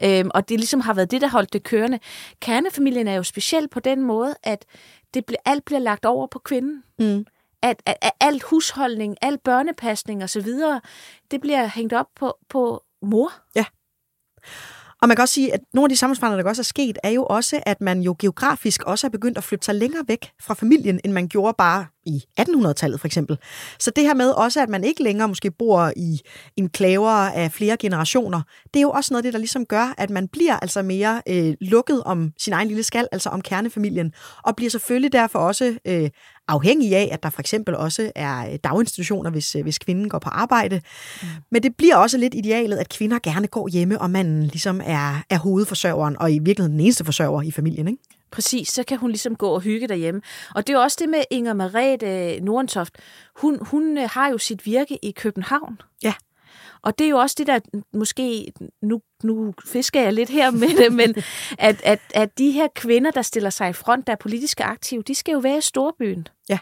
Øhm, 0.03 0.29
og 0.33 0.49
det 0.49 0.59
ligesom 0.59 0.79
har 0.79 0.93
været 0.93 1.11
det, 1.11 1.21
der 1.21 1.27
holdt 1.27 1.53
det 1.53 1.63
kørende. 1.63 1.99
Kernefamilien 2.41 3.07
er 3.07 3.15
jo 3.15 3.23
speciel 3.23 3.67
på 3.67 3.79
den 3.79 4.01
måde, 4.01 4.35
at 4.43 4.65
det 5.13 5.25
ble, 5.25 5.35
alt 5.45 5.65
bliver 5.65 5.79
lagt 5.79 6.05
over 6.05 6.27
på 6.27 6.39
kvinden. 6.39 6.83
Mm. 6.99 7.25
At, 7.61 7.81
at, 7.85 7.95
at 8.01 8.11
alt 8.19 8.43
husholdning, 8.43 9.17
al 9.21 9.37
børnepasning 9.37 10.23
osv., 10.23 10.47
det 11.31 11.41
bliver 11.41 11.67
hængt 11.67 11.93
op 11.93 12.07
på, 12.15 12.37
på 12.49 12.83
mor. 13.01 13.31
Ja. 13.55 13.65
Og 15.01 15.07
man 15.07 15.17
kan 15.17 15.21
også 15.21 15.33
sige, 15.33 15.53
at 15.53 15.59
nogle 15.73 15.85
af 15.85 15.89
de 15.89 15.97
samfundsforandringer, 15.97 16.43
der 16.43 16.49
også 16.49 16.61
er 16.61 16.63
sket, 16.63 16.97
er 17.03 17.09
jo 17.09 17.25
også, 17.25 17.63
at 17.65 17.81
man 17.81 18.01
jo 18.01 18.15
geografisk 18.19 18.83
også 18.83 19.07
er 19.07 19.11
begyndt 19.11 19.37
at 19.37 19.43
flytte 19.43 19.65
sig 19.65 19.75
længere 19.75 20.03
væk 20.07 20.31
fra 20.41 20.53
familien, 20.53 20.99
end 21.03 21.13
man 21.13 21.27
gjorde 21.27 21.53
bare 21.57 21.87
i 22.07 22.23
1800-tallet 22.39 22.99
for 22.99 23.07
eksempel. 23.07 23.37
Så 23.79 23.91
det 23.91 24.03
her 24.03 24.13
med 24.13 24.29
også, 24.29 24.61
at 24.61 24.69
man 24.69 24.83
ikke 24.83 25.03
længere 25.03 25.27
måske 25.27 25.51
bor 25.51 25.91
i 25.95 26.21
en 26.57 26.69
klaver 26.69 27.09
af 27.11 27.51
flere 27.51 27.77
generationer, 27.77 28.41
det 28.73 28.79
er 28.79 28.81
jo 28.81 28.91
også 28.91 29.13
noget 29.13 29.19
af 29.19 29.23
det, 29.23 29.33
der 29.33 29.39
ligesom 29.39 29.65
gør, 29.65 29.93
at 29.97 30.09
man 30.09 30.27
bliver 30.27 30.59
altså 30.59 30.81
mere 30.81 31.21
øh, 31.29 31.53
lukket 31.61 32.03
om 32.03 32.31
sin 32.37 32.53
egen 32.53 32.67
lille 32.67 32.83
skal, 32.83 33.07
altså 33.11 33.29
om 33.29 33.41
kernefamilien, 33.41 34.13
og 34.43 34.55
bliver 34.55 34.69
selvfølgelig 34.69 35.11
derfor 35.11 35.39
også 35.39 35.77
øh, 35.85 36.09
afhængig 36.47 36.95
af, 36.95 37.09
at 37.11 37.23
der 37.23 37.29
for 37.29 37.39
eksempel 37.39 37.75
også 37.75 38.11
er 38.15 38.51
øh, 38.51 38.59
daginstitutioner, 38.63 39.29
hvis, 39.29 39.55
øh, 39.55 39.63
hvis 39.63 39.77
kvinden 39.77 40.09
går 40.09 40.19
på 40.19 40.29
arbejde. 40.29 40.81
Mm. 41.21 41.27
Men 41.51 41.63
det 41.63 41.75
bliver 41.77 41.95
også 41.95 42.17
lidt 42.17 42.33
idealet, 42.33 42.77
at 42.77 42.89
kvinder 42.89 43.19
gerne 43.23 43.47
går 43.47 43.67
hjemme, 43.67 44.01
og 44.01 44.09
manden 44.09 44.43
ligesom 44.43 44.81
er, 44.85 45.23
er 45.29 45.37
hovedforsørgeren, 45.37 46.17
og 46.19 46.31
i 46.31 46.39
virkeligheden 46.39 46.71
den 46.71 46.79
eneste 46.79 47.05
forsørger 47.05 47.41
i 47.41 47.51
familien. 47.51 47.87
Ikke? 47.87 48.16
Præcis, 48.31 48.67
så 48.67 48.83
kan 48.83 48.97
hun 48.97 49.09
ligesom 49.09 49.35
gå 49.35 49.49
og 49.49 49.61
hygge 49.61 49.87
derhjemme. 49.87 50.21
Og 50.55 50.67
det 50.67 50.73
er 50.73 50.79
også 50.79 50.97
det 50.99 51.09
med 51.09 51.23
Inger 51.31 51.53
Marete 51.53 52.39
Nordentoft. 52.39 52.97
Hun, 53.35 53.65
hun 53.65 53.97
øh, 53.97 54.09
har 54.09 54.29
jo 54.29 54.37
sit 54.37 54.65
virke 54.65 54.99
i 55.05 55.11
København. 55.11 55.81
Ja. 56.03 56.13
Og 56.81 56.99
det 56.99 57.05
er 57.05 57.09
jo 57.09 57.17
også 57.17 57.35
det, 57.37 57.47
der 57.47 57.59
måske, 57.93 58.53
nu, 58.81 59.01
nu 59.23 59.53
fisker 59.65 60.01
jeg 60.01 60.13
lidt 60.13 60.29
her 60.29 60.51
med 60.51 60.77
det, 60.77 60.93
men 60.93 61.15
at, 61.59 61.81
at, 61.83 61.99
at 62.13 62.37
de 62.37 62.51
her 62.51 62.67
kvinder, 62.75 63.11
der 63.11 63.21
stiller 63.21 63.49
sig 63.49 63.69
i 63.69 63.73
front, 63.73 64.07
der 64.07 64.13
er 64.13 64.17
politisk 64.17 64.59
aktive, 64.59 65.01
de 65.01 65.15
skal 65.15 65.31
jo 65.31 65.39
være 65.39 65.57
i 65.57 65.61
storbyen. 65.61 66.27
Ja. 66.49 66.59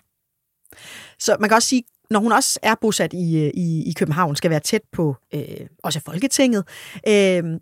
Så 1.20 1.38
man 1.40 1.50
kan 1.50 1.56
også 1.56 1.68
sige, 1.68 1.84
når 2.10 2.20
hun 2.20 2.32
også 2.32 2.60
er 2.64 2.76
bosat 2.82 3.14
i, 3.14 3.46
øh, 3.46 3.52
i, 3.54 3.90
i 3.90 3.94
København, 3.94 4.36
skal 4.36 4.52
være 4.52 4.60
tæt 4.60 4.82
på 4.92 5.16
øh, 5.34 5.42
også 5.84 6.00
Folketinget, 6.06 6.64
øh, 7.08 7.14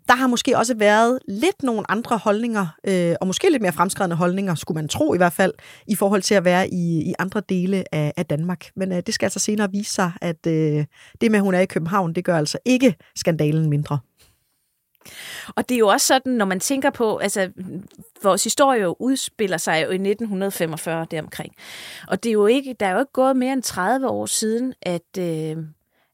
der 0.08 0.14
har 0.14 0.26
måske 0.26 0.58
også 0.58 0.74
været 0.76 1.18
lidt 1.28 1.62
nogle 1.62 1.90
andre 1.90 2.18
holdninger, 2.18 2.66
øh, 2.86 3.14
og 3.20 3.26
måske 3.26 3.50
lidt 3.50 3.62
mere 3.62 3.72
fremskredende 3.72 4.16
holdninger, 4.16 4.54
skulle 4.54 4.76
man 4.76 4.88
tro 4.88 5.14
i 5.14 5.16
hvert 5.16 5.32
fald, 5.32 5.52
i 5.86 5.94
forhold 5.94 6.22
til 6.22 6.34
at 6.34 6.44
være 6.44 6.68
i, 6.68 7.10
i 7.10 7.14
andre 7.18 7.42
dele 7.48 7.84
af, 7.94 8.12
af 8.16 8.26
Danmark. 8.26 8.66
Men 8.76 8.92
øh, 8.92 9.02
det 9.06 9.14
skal 9.14 9.26
altså 9.26 9.38
senere 9.38 9.70
vise 9.70 9.92
sig, 9.92 10.12
at 10.20 10.46
øh, 10.46 10.84
det 11.20 11.30
med, 11.30 11.38
at 11.38 11.42
hun 11.42 11.54
er 11.54 11.60
i 11.60 11.66
København, 11.66 12.12
det 12.12 12.24
gør 12.24 12.36
altså 12.36 12.58
ikke 12.64 12.94
skandalen 13.16 13.70
mindre. 13.70 13.98
Og 15.56 15.68
det 15.68 15.74
er 15.74 15.78
jo 15.78 15.88
også 15.88 16.06
sådan, 16.06 16.32
når 16.32 16.44
man 16.44 16.60
tænker 16.60 16.90
på, 16.90 17.16
altså 17.16 17.50
vores 18.22 18.44
historie 18.44 18.82
jo 18.82 18.96
udspiller 18.98 19.56
sig 19.56 19.82
jo 19.84 19.90
i 19.90 19.94
1945 19.94 21.06
deromkring. 21.10 21.54
Og 22.08 22.22
det 22.22 22.28
er 22.28 22.32
jo 22.32 22.46
ikke, 22.46 22.74
der 22.80 22.86
er 22.86 22.92
jo 22.92 22.98
ikke 22.98 23.12
gået 23.12 23.36
mere 23.36 23.52
end 23.52 23.62
30 23.62 24.08
år 24.08 24.26
siden, 24.26 24.74
at, 24.82 25.18
øh, 25.18 25.56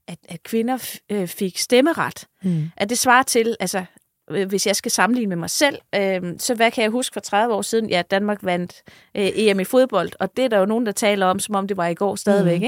at, 0.09 0.19
at 0.29 0.43
kvinder 0.43 0.99
øh, 1.11 1.29
fik 1.29 1.59
stemmeret. 1.59 2.27
Mm. 2.43 2.71
At 2.77 2.91
det 2.91 2.99
svarer 2.99 3.23
til, 3.23 3.57
altså 3.61 3.85
øh, 4.31 4.49
hvis 4.49 4.67
jeg 4.67 4.77
skal 4.77 4.91
sammenligne 4.91 5.29
med 5.29 5.37
mig 5.37 5.51
selv, 5.51 5.79
øh, 5.95 6.23
så 6.39 6.55
hvad 6.55 6.71
kan 6.71 6.83
jeg 6.83 6.91
huske 6.91 7.15
for 7.15 7.21
30 7.21 7.55
år 7.55 7.63
siden? 7.63 7.91
Ja, 7.91 8.03
Danmark 8.11 8.39
vandt 8.43 8.83
øh, 9.15 9.31
EM 9.35 9.61
i 9.61 9.65
fodbold, 9.65 10.11
og 10.21 10.37
det 10.37 10.45
er 10.45 10.49
der 10.49 10.59
jo 10.59 10.67
nogen, 10.67 10.87
der 10.87 10.93
taler 10.93 11.27
om, 11.27 11.39
som 11.39 11.55
om 11.55 11.69
det 11.69 11.77
var 11.77 11.87
i 11.87 11.95
går 11.95 12.17
stadigvæk. 12.17 12.61
Mm. 12.61 12.67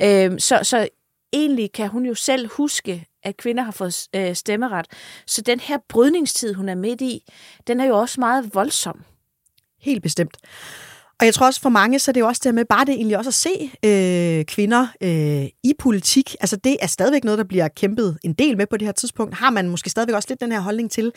Ikke? 0.00 0.32
Øh, 0.32 0.38
så, 0.40 0.60
så 0.62 0.88
egentlig 1.32 1.72
kan 1.72 1.88
hun 1.88 2.06
jo 2.06 2.14
selv 2.14 2.48
huske, 2.48 3.06
at 3.24 3.36
kvinder 3.36 3.62
har 3.62 3.72
fået 3.72 4.08
øh, 4.16 4.34
stemmeret. 4.34 4.86
Så 5.26 5.42
den 5.42 5.60
her 5.60 5.78
brydningstid, 5.88 6.54
hun 6.54 6.68
er 6.68 6.74
midt 6.74 7.00
i, 7.00 7.24
den 7.66 7.80
er 7.80 7.84
jo 7.84 7.98
også 7.98 8.20
meget 8.20 8.54
voldsom. 8.54 9.04
Helt 9.80 10.02
bestemt. 10.02 10.36
Og 11.20 11.26
jeg 11.26 11.34
tror 11.34 11.46
også 11.46 11.60
for 11.60 11.68
mange, 11.68 11.98
så 11.98 12.10
er 12.10 12.12
det 12.12 12.20
jo 12.20 12.26
også 12.26 12.40
det 12.44 12.54
med 12.54 12.64
bare 12.64 12.84
det 12.84 12.94
egentlig 12.94 13.18
også 13.18 13.30
at 13.30 13.34
se 13.34 13.70
øh, 13.84 14.44
kvinder 14.44 14.86
øh, 15.00 15.44
i 15.64 15.72
politik. 15.78 16.36
Altså 16.40 16.56
det 16.56 16.76
er 16.82 16.86
stadigvæk 16.86 17.24
noget, 17.24 17.38
der 17.38 17.44
bliver 17.44 17.68
kæmpet 17.68 18.18
en 18.22 18.32
del 18.32 18.56
med 18.56 18.66
på 18.66 18.76
det 18.76 18.88
her 18.88 18.92
tidspunkt. 18.92 19.34
Har 19.34 19.50
man 19.50 19.68
måske 19.68 19.90
stadigvæk 19.90 20.14
også 20.14 20.26
lidt 20.28 20.40
den 20.40 20.52
her 20.52 20.60
holdning 20.60 20.90
til, 20.90 21.12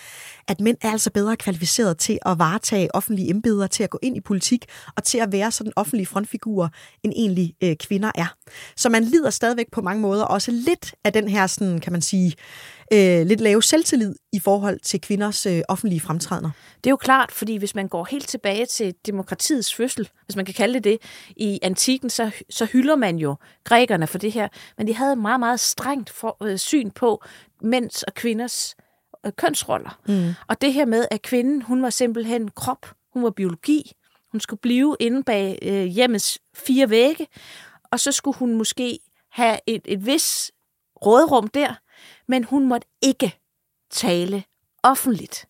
at 0.47 0.61
mænd 0.61 0.77
er 0.81 0.91
altså 0.91 1.11
bedre 1.11 1.35
kvalificeret 1.35 1.97
til 1.97 2.19
at 2.25 2.39
varetage 2.39 2.95
offentlige 2.95 3.29
embeder, 3.29 3.67
til 3.67 3.83
at 3.83 3.89
gå 3.89 3.99
ind 4.01 4.17
i 4.17 4.21
politik 4.21 4.65
og 4.95 5.03
til 5.03 5.17
at 5.17 5.31
være 5.31 5.51
sådan 5.51 5.73
offentlige 5.75 6.07
frontfigurer, 6.07 6.69
end 7.03 7.13
egentlig 7.15 7.53
øh, 7.63 7.75
kvinder 7.75 8.11
er. 8.15 8.35
Så 8.75 8.89
man 8.89 9.03
lider 9.03 9.29
stadigvæk 9.29 9.65
på 9.71 9.81
mange 9.81 10.01
måder 10.01 10.23
også 10.23 10.51
lidt 10.51 10.95
af 11.03 11.13
den 11.13 11.27
her, 11.27 11.47
sådan, 11.47 11.79
kan 11.79 11.91
man 11.91 12.01
sige, 12.01 12.27
øh, 12.27 12.76
lidt 12.91 13.41
lave 13.41 13.63
selvtillid 13.63 14.15
i 14.33 14.39
forhold 14.39 14.79
til 14.79 15.01
kvinders 15.01 15.45
øh, 15.45 15.61
offentlige 15.67 16.01
fremtrædener. 16.01 16.49
Det 16.83 16.89
er 16.89 16.91
jo 16.91 16.97
klart, 16.97 17.31
fordi 17.31 17.55
hvis 17.55 17.75
man 17.75 17.87
går 17.87 18.07
helt 18.11 18.27
tilbage 18.27 18.65
til 18.65 18.95
demokratiets 19.05 19.73
fødsel, 19.73 20.09
hvis 20.25 20.35
man 20.35 20.45
kan 20.45 20.53
kalde 20.53 20.73
det 20.73 20.83
det, 20.83 21.01
i 21.35 21.59
antikken, 21.61 22.09
så, 22.09 22.31
så 22.49 22.65
hylder 22.65 22.95
man 22.95 23.17
jo 23.17 23.35
grækerne 23.63 24.07
for 24.07 24.17
det 24.17 24.31
her. 24.31 24.47
Men 24.77 24.87
de 24.87 24.93
havde 24.93 25.11
et 25.11 25.17
meget, 25.17 25.39
meget 25.39 25.59
strengt 25.59 26.09
for, 26.09 26.37
øh, 26.43 26.57
syn 26.57 26.91
på 26.91 27.23
mænds 27.61 28.03
og 28.03 28.13
kvinders 28.13 28.75
øh, 29.25 29.31
kønsroller. 29.31 29.99
Mm. 30.07 30.33
Og 30.47 30.61
det 30.61 30.73
her 30.73 30.85
med, 30.85 31.05
at 31.11 31.21
kvinden, 31.21 31.61
hun 31.61 31.83
var 31.83 31.89
simpelthen 31.89 32.49
krop, 32.51 32.85
hun 33.13 33.23
var 33.23 33.29
biologi, 33.29 33.91
hun 34.31 34.41
skulle 34.41 34.59
blive 34.59 34.95
inde 34.99 35.23
bag 35.23 35.59
øh, 35.61 35.85
hjemmets 35.85 36.39
fire 36.55 36.89
vægge, 36.89 37.27
og 37.91 37.99
så 37.99 38.11
skulle 38.11 38.37
hun 38.37 38.55
måske 38.55 38.99
have 39.31 39.59
et, 39.67 39.81
et 39.85 40.05
vis 40.05 40.51
rådrum 41.05 41.47
der, 41.47 41.73
men 42.27 42.43
hun 42.43 42.67
måtte 42.67 42.87
ikke 43.01 43.39
tale 43.89 44.43
offentligt. 44.83 45.45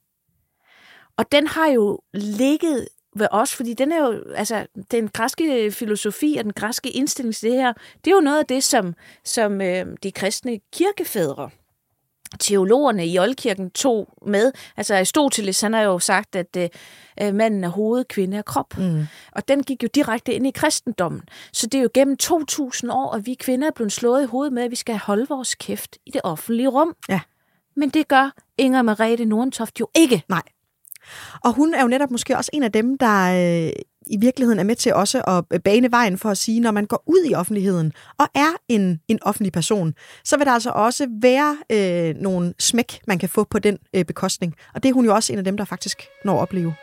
Og 1.17 1.31
den 1.31 1.47
har 1.47 1.67
jo 1.67 1.99
ligget 2.13 2.87
ved 3.15 3.27
os, 3.31 3.55
fordi 3.55 3.73
den 3.73 3.91
er 3.91 3.97
jo, 3.97 4.23
altså, 4.35 4.67
den 4.91 5.07
græske 5.09 5.71
filosofi 5.71 6.35
og 6.37 6.43
den 6.43 6.53
græske 6.53 6.89
indstilling 6.89 7.35
til 7.35 7.49
det 7.51 7.57
her, 7.57 7.73
det 8.05 8.11
er 8.11 8.15
jo 8.15 8.21
noget 8.21 8.39
af 8.39 8.45
det, 8.45 8.63
som, 8.63 8.95
som 9.23 9.61
øh, 9.61 9.85
de 10.03 10.11
kristne 10.11 10.59
kirkefædre, 10.73 11.49
teologerne 12.39 13.07
i 13.07 13.19
Oldkirken 13.19 13.69
tog 13.69 14.09
med. 14.27 14.51
Altså 14.77 14.95
Aristoteles, 14.95 15.61
han 15.61 15.73
har 15.73 15.81
jo 15.81 15.99
sagt, 15.99 16.35
at 16.35 16.57
øh, 17.21 17.33
manden 17.33 17.63
er 17.63 17.69
hoved, 17.69 18.05
kvinde 18.05 18.37
er 18.37 18.41
krop. 18.41 18.77
Mm. 18.77 19.05
Og 19.31 19.47
den 19.47 19.63
gik 19.63 19.83
jo 19.83 19.87
direkte 19.95 20.33
ind 20.33 20.47
i 20.47 20.51
kristendommen. 20.51 21.21
Så 21.53 21.67
det 21.67 21.77
er 21.77 21.81
jo 21.81 21.89
gennem 21.93 22.17
2000 22.17 22.91
år, 22.91 23.15
at 23.15 23.25
vi 23.25 23.33
kvinder 23.33 23.67
er 23.67 23.71
blevet 23.75 23.91
slået 23.91 24.23
i 24.23 24.25
hovedet 24.25 24.53
med, 24.53 24.63
at 24.63 24.71
vi 24.71 24.75
skal 24.75 24.97
holde 24.97 25.25
vores 25.29 25.55
kæft 25.55 25.97
i 26.05 26.11
det 26.11 26.21
offentlige 26.23 26.67
rum. 26.67 26.95
Ja. 27.09 27.19
Men 27.75 27.89
det 27.89 28.07
gør 28.07 28.33
Inger 28.57 28.81
Merete 28.81 29.25
Nordentoft 29.25 29.79
jo 29.79 29.87
ikke. 29.95 30.23
Nej. 30.29 30.41
Og 31.43 31.53
hun 31.53 31.73
er 31.73 31.81
jo 31.81 31.87
netop 31.87 32.11
måske 32.11 32.37
også 32.37 32.49
en 32.53 32.63
af 32.63 32.71
dem, 32.71 32.97
der 32.97 33.65
øh, 33.65 33.71
i 34.09 34.17
virkeligheden 34.19 34.59
er 34.59 34.63
med 34.63 34.75
til 34.75 34.93
også 34.93 35.21
at 35.21 35.43
øh, 35.53 35.59
bane 35.59 35.91
vejen 35.91 36.17
for 36.17 36.29
at 36.29 36.37
sige, 36.37 36.59
når 36.59 36.71
man 36.71 36.85
går 36.85 37.03
ud 37.05 37.29
i 37.29 37.33
offentligheden 37.33 37.93
og 38.19 38.27
er 38.35 38.51
en, 38.67 38.99
en 39.07 39.19
offentlig 39.21 39.53
person, 39.53 39.93
så 40.23 40.37
vil 40.37 40.45
der 40.45 40.51
altså 40.51 40.69
også 40.69 41.07
være 41.21 41.57
øh, 41.71 42.15
nogle 42.15 42.53
smæk, 42.59 43.01
man 43.07 43.19
kan 43.19 43.29
få 43.29 43.43
på 43.43 43.59
den 43.59 43.77
øh, 43.93 44.05
bekostning. 44.05 44.55
Og 44.73 44.83
det 44.83 44.89
er 44.89 44.93
hun 44.93 45.05
jo 45.05 45.15
også 45.15 45.33
en 45.33 45.39
af 45.39 45.45
dem, 45.45 45.57
der 45.57 45.65
faktisk 45.65 46.01
når 46.25 46.33
at 46.37 46.41
opleve. 46.41 46.73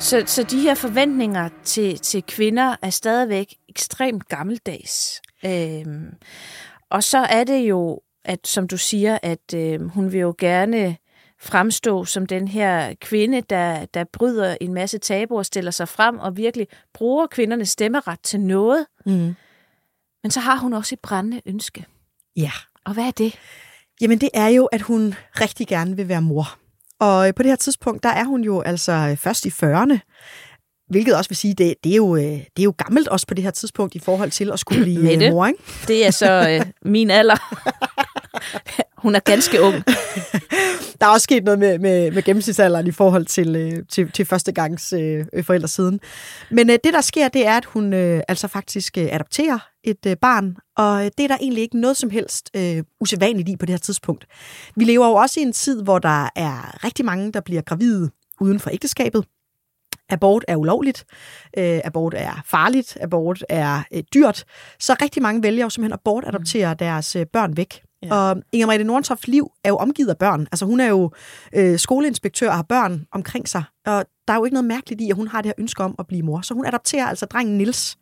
Så, 0.00 0.22
så 0.26 0.42
de 0.42 0.60
her 0.60 0.74
forventninger 0.74 1.48
til, 1.64 1.98
til 1.98 2.22
kvinder 2.22 2.76
er 2.82 2.90
stadigvæk 2.90 3.54
ekstremt 3.68 4.28
gammeldags. 4.28 5.22
Øhm, 5.44 6.14
og 6.90 7.02
så 7.04 7.18
er 7.18 7.44
det 7.44 7.58
jo, 7.58 8.00
at 8.24 8.46
som 8.46 8.68
du 8.68 8.76
siger, 8.76 9.18
at 9.22 9.54
øh, 9.54 9.80
hun 9.80 10.12
vil 10.12 10.20
jo 10.20 10.34
gerne 10.38 10.96
fremstå 11.40 12.04
som 12.04 12.26
den 12.26 12.48
her 12.48 12.94
kvinde, 13.00 13.40
der, 13.40 13.84
der 13.84 14.04
bryder 14.12 14.56
en 14.60 14.74
masse 14.74 14.98
tabuer, 14.98 15.42
stiller 15.42 15.70
sig 15.70 15.88
frem 15.88 16.18
og 16.18 16.36
virkelig 16.36 16.66
bruger 16.94 17.26
kvindernes 17.26 17.68
stemmeret 17.68 18.20
til 18.22 18.40
noget. 18.40 18.86
Mm. 19.06 19.34
Men 20.22 20.30
så 20.30 20.40
har 20.40 20.56
hun 20.56 20.72
også 20.72 20.94
et 20.94 21.00
brændende 21.00 21.40
ønske. 21.46 21.84
Ja. 22.36 22.50
Og 22.84 22.94
hvad 22.94 23.04
er 23.04 23.10
det? 23.10 23.34
Jamen 24.00 24.18
det 24.18 24.30
er 24.34 24.48
jo, 24.48 24.64
at 24.64 24.80
hun 24.80 25.14
rigtig 25.40 25.66
gerne 25.66 25.96
vil 25.96 26.08
være 26.08 26.22
mor. 26.22 26.58
Og 27.00 27.34
på 27.34 27.42
det 27.42 27.50
her 27.50 27.56
tidspunkt, 27.56 28.02
der 28.02 28.08
er 28.08 28.24
hun 28.24 28.44
jo 28.44 28.60
altså 28.60 29.16
først 29.20 29.46
i 29.46 29.48
40'erne. 29.48 29.98
Hvilket 30.90 31.16
også 31.16 31.30
vil 31.30 31.36
sige, 31.36 31.54
det, 31.54 31.74
det, 31.84 31.92
er 31.92 31.96
jo, 31.96 32.16
øh, 32.16 32.22
det 32.22 32.58
er 32.58 32.62
jo 32.62 32.74
gammelt 32.78 33.08
også 33.08 33.26
på 33.26 33.34
det 33.34 33.44
her 33.44 33.50
tidspunkt 33.50 33.94
i 33.94 33.98
forhold 33.98 34.30
til 34.30 34.52
at 34.52 34.58
skulle 34.58 34.82
blive 34.82 35.02
Mette, 35.02 35.30
mor, 35.30 35.46
ikke? 35.46 35.62
det 35.88 36.06
er 36.06 36.10
så 36.10 36.48
øh, 36.48 36.66
min 36.82 37.10
alder. 37.10 37.36
Hun 39.02 39.14
er 39.14 39.20
ganske 39.20 39.62
ung. 39.62 39.84
Der 41.00 41.06
er 41.06 41.10
også 41.10 41.24
sket 41.24 41.44
noget 41.44 41.58
med, 41.58 41.78
med, 41.78 42.10
med 42.10 42.22
gennemsnitsalderen 42.22 42.86
i 42.86 42.90
forhold 42.90 43.26
til, 43.26 43.56
øh, 43.56 43.82
til, 43.88 44.12
til 44.12 44.24
første 44.26 44.52
gangs 44.52 44.92
øh, 44.92 45.26
forældre 45.42 45.68
siden. 45.68 46.00
Men 46.50 46.70
øh, 46.70 46.78
det, 46.84 46.92
der 46.92 47.00
sker, 47.00 47.28
det 47.28 47.46
er, 47.46 47.56
at 47.56 47.64
hun 47.64 47.92
øh, 47.92 48.20
altså 48.28 48.48
faktisk 48.48 48.98
øh, 48.98 49.08
adopterer 49.12 49.58
et 49.84 50.06
øh, 50.06 50.16
barn, 50.16 50.56
og 50.76 51.02
det 51.18 51.24
er 51.24 51.28
der 51.28 51.36
egentlig 51.40 51.62
ikke 51.62 51.80
noget 51.80 51.96
som 51.96 52.10
helst 52.10 52.50
øh, 52.56 52.82
usædvanligt 53.00 53.48
i 53.48 53.56
på 53.56 53.66
det 53.66 53.72
her 53.72 53.78
tidspunkt. 53.78 54.26
Vi 54.76 54.84
lever 54.84 55.06
jo 55.06 55.14
også 55.14 55.40
i 55.40 55.42
en 55.42 55.52
tid, 55.52 55.82
hvor 55.82 55.98
der 55.98 56.28
er 56.36 56.84
rigtig 56.84 57.04
mange, 57.04 57.32
der 57.32 57.40
bliver 57.40 57.62
gravide 57.62 58.10
uden 58.40 58.60
for 58.60 58.70
ægteskabet. 58.70 59.24
Abort 60.10 60.44
er 60.48 60.56
ulovligt, 60.56 61.04
øh, 61.58 61.80
abort 61.84 62.14
er 62.16 62.42
farligt, 62.46 62.98
abort 63.00 63.44
er 63.48 63.82
øh, 63.92 64.02
dyrt, 64.14 64.44
så 64.80 64.96
rigtig 65.02 65.22
mange 65.22 65.42
vælger 65.42 65.64
jo 65.64 65.70
simpelthen 65.70 65.92
at 65.92 66.00
bortadoptere 66.04 66.72
mm. 66.72 66.78
deres 66.78 67.16
øh, 67.16 67.26
børn 67.32 67.56
væk. 67.56 67.82
Ja. 68.02 68.14
Og 68.14 68.42
Inger 68.52 68.66
Mette 68.66 68.84
Nordentofts 68.84 69.28
liv 69.28 69.50
er 69.64 69.68
jo 69.68 69.76
omgivet 69.76 70.08
af 70.08 70.18
børn. 70.18 70.40
Altså 70.52 70.66
hun 70.66 70.80
er 70.80 70.86
jo 70.86 71.10
øh, 71.54 71.78
skoleinspektør 71.78 72.48
og 72.48 72.56
har 72.56 72.62
børn 72.62 73.06
omkring 73.12 73.48
sig. 73.48 73.62
Og 73.86 74.04
der 74.28 74.34
er 74.34 74.38
jo 74.38 74.44
ikke 74.44 74.54
noget 74.54 74.64
mærkeligt 74.64 75.00
i, 75.00 75.10
at 75.10 75.16
hun 75.16 75.28
har 75.28 75.42
det 75.42 75.48
her 75.48 75.54
ønske 75.58 75.82
om 75.84 75.94
at 75.98 76.06
blive 76.06 76.22
mor. 76.22 76.40
Så 76.40 76.54
hun 76.54 76.66
adopterer 76.66 77.06
altså 77.06 77.26
drengen 77.26 77.58
Nils. 77.58 77.98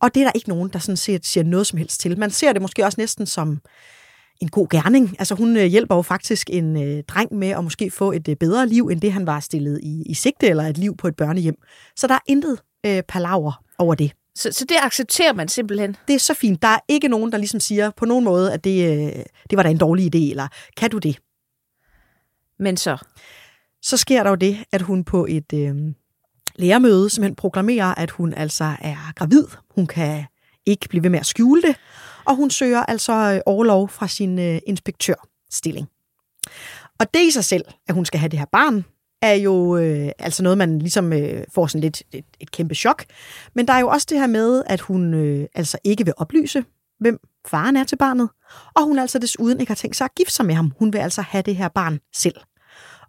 Og 0.00 0.14
det 0.14 0.20
er 0.20 0.24
der 0.24 0.32
ikke 0.34 0.48
nogen, 0.48 0.68
der 0.68 0.78
sådan 0.78 0.96
set 0.96 1.26
siger 1.26 1.44
noget 1.44 1.66
som 1.66 1.78
helst 1.78 2.00
til. 2.00 2.18
Man 2.18 2.30
ser 2.30 2.52
det 2.52 2.62
måske 2.62 2.84
også 2.84 3.00
næsten 3.00 3.26
som 3.26 3.60
en 4.40 4.48
god 4.48 4.68
gerning. 4.68 5.16
Altså 5.18 5.34
hun 5.34 5.56
øh, 5.56 5.64
hjælper 5.64 5.96
jo 5.96 6.02
faktisk 6.02 6.50
en 6.52 6.82
øh, 6.82 7.02
dreng 7.08 7.34
med 7.34 7.48
at 7.48 7.64
måske 7.64 7.90
få 7.90 8.12
et 8.12 8.28
øh, 8.28 8.36
bedre 8.36 8.66
liv, 8.66 8.86
end 8.86 9.00
det 9.00 9.12
han 9.12 9.26
var 9.26 9.40
stillet 9.40 9.80
i, 9.82 10.02
i 10.06 10.14
sigte, 10.14 10.46
eller 10.46 10.64
et 10.64 10.78
liv 10.78 10.96
på 10.96 11.08
et 11.08 11.16
børnehjem. 11.16 11.56
Så 11.96 12.06
der 12.06 12.14
er 12.14 12.24
intet 12.26 12.58
øh, 12.86 13.02
palaver 13.02 13.62
over 13.78 13.94
det. 13.94 14.12
Så, 14.34 14.52
så 14.52 14.64
det 14.64 14.76
accepterer 14.82 15.32
man 15.32 15.48
simpelthen? 15.48 15.96
Det 16.08 16.14
er 16.14 16.18
så 16.18 16.34
fint. 16.34 16.62
Der 16.62 16.68
er 16.68 16.78
ikke 16.88 17.08
nogen, 17.08 17.32
der 17.32 17.38
ligesom 17.38 17.60
siger 17.60 17.90
på 17.90 18.04
nogen 18.04 18.24
måde, 18.24 18.52
at 18.52 18.64
det, 18.64 18.92
øh, 18.92 19.24
det 19.50 19.56
var 19.56 19.62
da 19.62 19.68
en 19.68 19.78
dårlig 19.78 20.14
idé, 20.14 20.30
eller 20.30 20.48
kan 20.76 20.90
du 20.90 20.98
det? 20.98 21.18
Men 22.58 22.76
så? 22.76 22.96
Så 23.82 23.96
sker 23.96 24.22
der 24.22 24.30
jo 24.30 24.36
det, 24.36 24.64
at 24.72 24.82
hun 24.82 25.04
på 25.04 25.26
et 25.28 25.52
øh, 25.54 25.74
lærermøde 26.56 27.10
simpelthen 27.10 27.36
proklamerer, 27.36 27.94
at 27.94 28.10
hun 28.10 28.34
altså 28.34 28.64
er 28.64 29.12
gravid. 29.14 29.46
Hun 29.74 29.86
kan 29.86 30.24
ikke 30.66 30.88
blive 30.88 31.02
ved 31.02 31.10
med 31.10 31.20
at 31.20 31.26
skjule 31.26 31.62
det, 31.62 31.76
og 32.24 32.36
hun 32.36 32.50
søger 32.50 32.82
altså 32.82 33.12
øh, 33.12 33.40
overlov 33.46 33.88
fra 33.88 34.08
sin 34.08 34.38
øh, 34.38 34.60
inspektørstilling. 34.66 35.88
Og 37.00 37.14
det 37.14 37.20
i 37.20 37.30
sig 37.30 37.44
selv, 37.44 37.64
at 37.88 37.94
hun 37.94 38.04
skal 38.04 38.20
have 38.20 38.28
det 38.28 38.38
her 38.38 38.46
barn, 38.52 38.84
er 39.22 39.32
jo 39.32 39.76
øh, 39.76 40.08
altså 40.18 40.42
noget, 40.42 40.58
man 40.58 40.78
ligesom 40.78 41.12
øh, 41.12 41.44
får 41.54 41.66
sådan 41.66 41.80
lidt 41.80 42.02
et, 42.12 42.24
et 42.40 42.50
kæmpe 42.50 42.74
chok. 42.74 43.04
Men 43.54 43.66
der 43.66 43.72
er 43.72 43.80
jo 43.80 43.88
også 43.88 44.06
det 44.10 44.18
her 44.18 44.26
med, 44.26 44.62
at 44.66 44.80
hun 44.80 45.14
øh, 45.14 45.46
altså 45.54 45.78
ikke 45.84 46.04
vil 46.04 46.14
oplyse, 46.16 46.64
hvem 47.00 47.18
faren 47.46 47.76
er 47.76 47.84
til 47.84 47.96
barnet, 47.96 48.28
og 48.74 48.84
hun 48.84 48.98
altså 48.98 49.18
desuden 49.18 49.60
ikke 49.60 49.70
har 49.70 49.74
tænkt 49.74 49.96
sig 49.96 50.04
at 50.04 50.14
gifte 50.14 50.34
sig 50.34 50.46
med 50.46 50.54
ham. 50.54 50.72
Hun 50.78 50.92
vil 50.92 50.98
altså 50.98 51.22
have 51.22 51.42
det 51.42 51.56
her 51.56 51.68
barn 51.68 52.00
selv. 52.14 52.36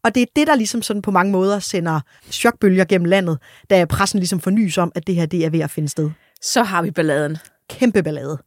Og 0.04 0.16
det 0.16 0.22
er 0.22 0.26
det, 0.36 0.48
der 0.48 0.56
ligesom 0.56 0.82
sådan 0.82 1.02
på 1.02 1.12
mange 1.12 1.32
måder 1.32 1.60
sender 1.60 2.00
chokbølger 2.32 2.86
gennem 2.86 3.06
landet, 3.06 3.38
da 3.70 3.86
pressen 3.86 4.20
ligesom 4.20 4.40
fornyes 4.40 4.78
om, 4.78 4.92
at 4.96 5.08
det 5.08 5.16
her 5.16 5.26
det 5.26 5.46
er 5.46 5.50
ved 5.50 5.60
at 5.60 5.72
finde 5.72 5.90
sted. 5.90 6.12
Så 6.42 6.64
har 6.64 6.82
vi 6.82 6.92
balladen. 6.92 7.38
Kæmpe 7.70 8.04
ballade. 8.04 8.38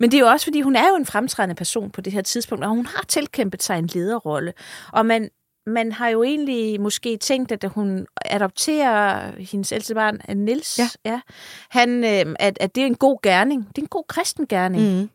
Men 0.00 0.10
det 0.10 0.16
er 0.16 0.20
jo 0.20 0.26
også, 0.26 0.46
fordi 0.46 0.60
hun 0.60 0.76
er 0.76 0.88
jo 0.88 0.94
en 0.96 1.06
fremtrædende 1.06 1.54
person 1.54 1.90
på 1.90 2.00
det 2.00 2.12
her 2.12 2.22
tidspunkt, 2.22 2.64
og 2.64 2.70
hun 2.70 2.86
har 2.86 3.04
tilkæmpet 3.08 3.62
sig 3.62 3.78
en 3.78 3.86
lederrolle. 3.86 4.52
Og 4.92 5.06
man 5.06 5.28
man 5.66 5.92
har 5.92 6.08
jo 6.08 6.22
egentlig 6.22 6.80
måske 6.80 7.16
tænkt, 7.16 7.52
at 7.52 7.64
hun 7.64 8.06
adopterer 8.24 9.32
hendes 9.38 9.72
ældste 9.72 9.94
barn, 9.94 10.20
Nils, 10.36 10.78
Ja. 10.78 10.88
Ja, 11.04 11.20
han, 11.68 12.04
øh, 12.04 12.34
at, 12.38 12.58
at 12.60 12.74
det 12.74 12.82
er 12.82 12.86
en 12.86 12.94
god 12.94 13.18
gerning. 13.22 13.68
Det 13.68 13.78
er 13.78 13.82
en 13.82 13.88
god 13.88 14.04
kristen 14.08 14.46
gerning. 14.46 15.00
Mm. 15.00 15.10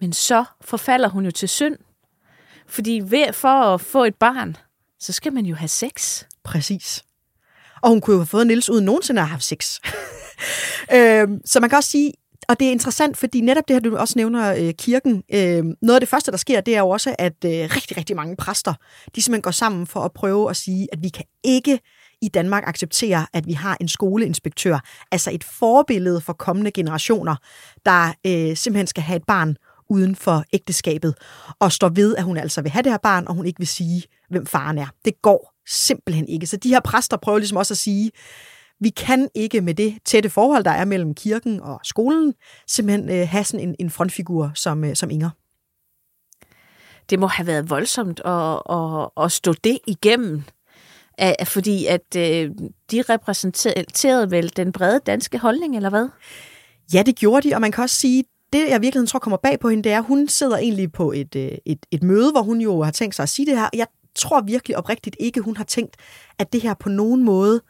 Men 0.00 0.12
så 0.12 0.44
forfalder 0.60 1.08
hun 1.08 1.24
jo 1.24 1.30
til 1.30 1.48
synd. 1.48 1.76
Fordi 2.66 3.02
ved, 3.04 3.32
for 3.32 3.48
at 3.48 3.80
få 3.80 4.04
et 4.04 4.14
barn, 4.14 4.56
så 5.00 5.12
skal 5.12 5.32
man 5.32 5.46
jo 5.46 5.54
have 5.54 5.68
sex. 5.68 6.24
Præcis. 6.44 7.04
Og 7.82 7.90
hun 7.90 8.00
kunne 8.00 8.14
jo 8.14 8.20
have 8.20 8.26
fået 8.26 8.46
Nils 8.46 8.70
uden 8.70 8.84
nogensinde 8.84 9.20
at 9.20 9.26
have 9.26 9.30
haft 9.30 9.44
sex. 9.44 9.80
øhm, 10.96 11.40
så 11.44 11.60
man 11.60 11.70
kan 11.70 11.76
også 11.76 11.90
sige, 11.90 12.12
og 12.48 12.60
det 12.60 12.68
er 12.68 12.72
interessant, 12.72 13.16
fordi 13.16 13.40
netop 13.40 13.68
det 13.68 13.74
her, 13.74 13.80
du 13.80 13.96
også 13.96 14.14
nævner 14.16 14.54
øh, 14.54 14.74
kirken, 14.78 15.22
øh, 15.32 15.64
noget 15.82 15.94
af 15.94 16.00
det 16.00 16.08
første, 16.08 16.30
der 16.30 16.36
sker, 16.36 16.60
det 16.60 16.74
er 16.76 16.78
jo 16.78 16.88
også, 16.88 17.14
at 17.18 17.44
øh, 17.44 17.50
rigtig, 17.50 17.96
rigtig 17.96 18.16
mange 18.16 18.36
præster, 18.36 18.74
de 19.14 19.22
simpelthen 19.22 19.42
går 19.42 19.50
sammen 19.50 19.86
for 19.86 20.00
at 20.00 20.12
prøve 20.12 20.50
at 20.50 20.56
sige, 20.56 20.88
at 20.92 21.02
vi 21.02 21.08
kan 21.08 21.24
ikke 21.44 21.80
i 22.22 22.28
Danmark 22.28 22.64
acceptere, 22.66 23.26
at 23.32 23.46
vi 23.46 23.52
har 23.52 23.76
en 23.80 23.88
skoleinspektør, 23.88 24.78
altså 25.12 25.30
et 25.30 25.44
forbillede 25.44 26.20
for 26.20 26.32
kommende 26.32 26.70
generationer, 26.70 27.36
der 27.86 28.12
øh, 28.26 28.56
simpelthen 28.56 28.86
skal 28.86 29.02
have 29.02 29.16
et 29.16 29.24
barn 29.26 29.56
uden 29.90 30.16
for 30.16 30.44
ægteskabet, 30.52 31.14
og 31.58 31.72
står 31.72 31.88
ved, 31.88 32.16
at 32.16 32.24
hun 32.24 32.36
altså 32.36 32.62
vil 32.62 32.70
have 32.70 32.82
det 32.82 32.92
her 32.92 32.98
barn, 32.98 33.26
og 33.26 33.34
hun 33.34 33.46
ikke 33.46 33.58
vil 33.58 33.66
sige, 33.68 34.02
hvem 34.30 34.46
faren 34.46 34.78
er. 34.78 34.86
Det 35.04 35.22
går 35.22 35.54
simpelthen 35.68 36.28
ikke. 36.28 36.46
Så 36.46 36.56
de 36.56 36.68
her 36.68 36.80
præster 36.80 37.16
prøver 37.16 37.38
ligesom 37.38 37.56
også 37.56 37.74
at 37.74 37.78
sige, 37.78 38.10
vi 38.84 38.90
kan 38.90 39.28
ikke 39.34 39.60
med 39.60 39.74
det 39.74 39.98
tætte 40.04 40.30
forhold, 40.30 40.64
der 40.64 40.70
er 40.70 40.84
mellem 40.84 41.14
kirken 41.14 41.60
og 41.60 41.80
skolen, 41.82 42.34
simpelthen 42.66 43.10
øh, 43.10 43.28
have 43.28 43.44
sådan 43.44 43.68
en, 43.68 43.74
en 43.78 43.90
frontfigur 43.90 44.50
som, 44.54 44.84
øh, 44.84 44.96
som 44.96 45.10
Inger. 45.10 45.30
Det 47.10 47.18
må 47.18 47.26
have 47.26 47.46
været 47.46 47.70
voldsomt 47.70 48.20
at, 48.24 48.62
at, 48.70 49.24
at 49.24 49.32
stå 49.32 49.52
det 49.52 49.78
igennem. 49.86 50.42
Fordi 51.44 51.86
at 51.86 52.16
øh, 52.16 52.50
de 52.90 53.02
repræsenterede 53.02 54.30
vel 54.30 54.52
den 54.56 54.72
brede 54.72 55.00
danske 55.06 55.38
holdning, 55.38 55.76
eller 55.76 55.90
hvad? 55.90 56.08
Ja, 56.94 57.02
det 57.02 57.16
gjorde 57.16 57.48
de, 57.48 57.54
og 57.54 57.60
man 57.60 57.72
kan 57.72 57.82
også 57.82 57.96
sige, 57.96 58.24
det 58.52 58.68
jeg 58.68 58.82
virkelig 58.82 59.08
tror 59.08 59.18
kommer 59.18 59.36
bag 59.36 59.60
på 59.60 59.68
hende, 59.68 59.84
det 59.84 59.92
er, 59.92 59.98
at 59.98 60.04
hun 60.04 60.28
sidder 60.28 60.56
egentlig 60.56 60.92
på 60.92 61.12
et, 61.12 61.36
øh, 61.36 61.52
et, 61.66 61.86
et 61.90 62.02
møde, 62.02 62.30
hvor 62.32 62.42
hun 62.42 62.60
jo 62.60 62.82
har 62.82 62.90
tænkt 62.90 63.14
sig 63.14 63.22
at 63.22 63.28
sige 63.28 63.46
det 63.46 63.58
her. 63.58 63.68
Jeg 63.74 63.86
tror 64.14 64.40
virkelig 64.40 64.76
oprigtigt 64.76 65.16
ikke, 65.20 65.40
hun 65.40 65.56
har 65.56 65.64
tænkt, 65.64 65.96
at 66.38 66.52
det 66.52 66.60
her 66.60 66.74
på 66.74 66.88
nogen 66.88 67.22
måde 67.22 67.60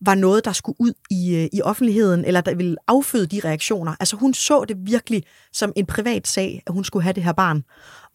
var 0.00 0.14
noget, 0.14 0.44
der 0.44 0.52
skulle 0.52 0.76
ud 0.80 0.92
i, 1.10 1.36
øh, 1.36 1.48
i 1.52 1.62
offentligheden, 1.62 2.24
eller 2.24 2.40
der 2.40 2.54
ville 2.54 2.76
afføde 2.86 3.26
de 3.26 3.40
reaktioner. 3.44 3.94
Altså 4.00 4.16
hun 4.16 4.34
så 4.34 4.64
det 4.68 4.76
virkelig 4.80 5.22
som 5.52 5.72
en 5.76 5.86
privat 5.86 6.26
sag, 6.26 6.62
at 6.66 6.72
hun 6.72 6.84
skulle 6.84 7.02
have 7.02 7.12
det 7.12 7.22
her 7.22 7.32
barn. 7.32 7.64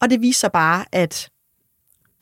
Og 0.00 0.10
det 0.10 0.20
viser 0.20 0.48
bare, 0.48 0.84
at 0.92 1.30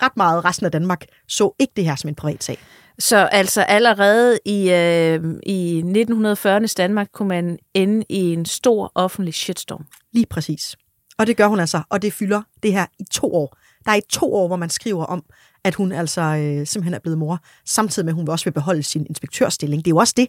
ret 0.03 0.17
meget 0.17 0.45
resten 0.45 0.67
af 0.67 0.73
Danmark 0.73 1.05
så 1.29 1.55
ikke 1.59 1.73
det 1.77 1.85
her 1.85 1.95
som 1.95 2.09
en 2.09 2.15
privat 2.15 2.45
sag. 2.45 2.59
Så 2.99 3.17
altså 3.17 3.63
allerede 3.63 4.39
i, 4.45 4.71
øh, 4.71 5.35
i 5.47 5.83
1940'ernes 5.87 6.75
Danmark 6.77 7.09
kunne 7.13 7.29
man 7.29 7.59
ende 7.75 8.05
i 8.09 8.33
en 8.33 8.45
stor 8.45 8.93
offentlig 8.95 9.35
shitstorm. 9.35 9.85
Lige 10.13 10.27
præcis. 10.27 10.77
Og 11.19 11.27
det 11.27 11.37
gør 11.37 11.47
hun 11.47 11.61
altså, 11.61 11.83
og 11.89 12.03
det 12.03 12.13
fylder 12.13 12.43
det 12.63 12.73
her 12.73 12.87
i 12.99 13.05
to 13.13 13.35
år. 13.35 13.57
Der 13.85 13.93
er 13.93 13.97
i 13.97 14.03
to 14.11 14.35
år, 14.35 14.47
hvor 14.47 14.57
man 14.57 14.71
skriver 14.71 15.05
om, 15.05 15.25
at 15.65 15.75
hun 15.75 15.93
altså 15.93 16.21
øh, 16.21 16.67
simpelthen 16.67 16.95
er 16.95 16.99
blevet 16.99 17.19
mor, 17.19 17.39
samtidig 17.67 18.05
med, 18.07 18.13
at 18.13 18.17
hun 18.17 18.29
også 18.29 18.45
vil 18.45 18.53
beholde 18.53 18.83
sin 18.83 19.07
inspektørstilling. 19.09 19.85
Det 19.85 19.91
er 19.91 19.95
jo 19.95 19.99
også 19.99 20.15
det. 20.17 20.27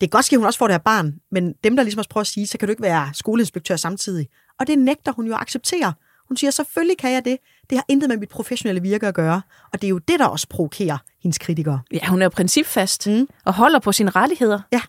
Det 0.00 0.06
er 0.06 0.10
godt 0.10 0.24
ske, 0.24 0.34
at 0.34 0.38
hun 0.38 0.46
også 0.46 0.58
får 0.58 0.66
det 0.66 0.74
her 0.74 0.78
barn, 0.78 1.14
men 1.32 1.54
dem, 1.64 1.76
der 1.76 1.82
ligesom 1.82 1.98
også 1.98 2.10
prøver 2.10 2.22
at 2.22 2.26
sige, 2.26 2.46
så 2.46 2.58
kan 2.58 2.68
du 2.68 2.70
ikke 2.70 2.82
være 2.82 3.10
skoleinspektør 3.14 3.76
samtidig. 3.76 4.26
Og 4.60 4.66
det 4.66 4.78
nægter 4.78 5.12
hun 5.12 5.26
jo 5.26 5.34
at 5.34 5.40
acceptere. 5.40 5.92
Hun 6.28 6.36
siger, 6.36 6.50
selvfølgelig 6.50 6.98
kan 6.98 7.12
jeg 7.12 7.24
det. 7.24 7.36
Det 7.70 7.78
har 7.78 7.84
intet 7.88 8.08
med 8.08 8.16
mit 8.16 8.28
professionelle 8.28 8.82
virke 8.82 9.06
at 9.06 9.14
gøre. 9.14 9.42
Og 9.72 9.80
det 9.80 9.86
er 9.86 9.88
jo 9.88 9.98
det, 9.98 10.18
der 10.18 10.26
også 10.26 10.48
provokerer 10.48 10.98
hendes 11.22 11.38
kritikere. 11.38 11.80
Ja, 11.92 12.06
hun 12.08 12.22
er 12.22 12.26
jo 12.26 12.30
principfast 12.30 13.06
Mm. 13.06 13.28
og 13.44 13.54
holder 13.54 13.78
på 13.78 13.92
sine 13.92 14.10
rettigheder. 14.10 14.60
Ja. 14.72 14.80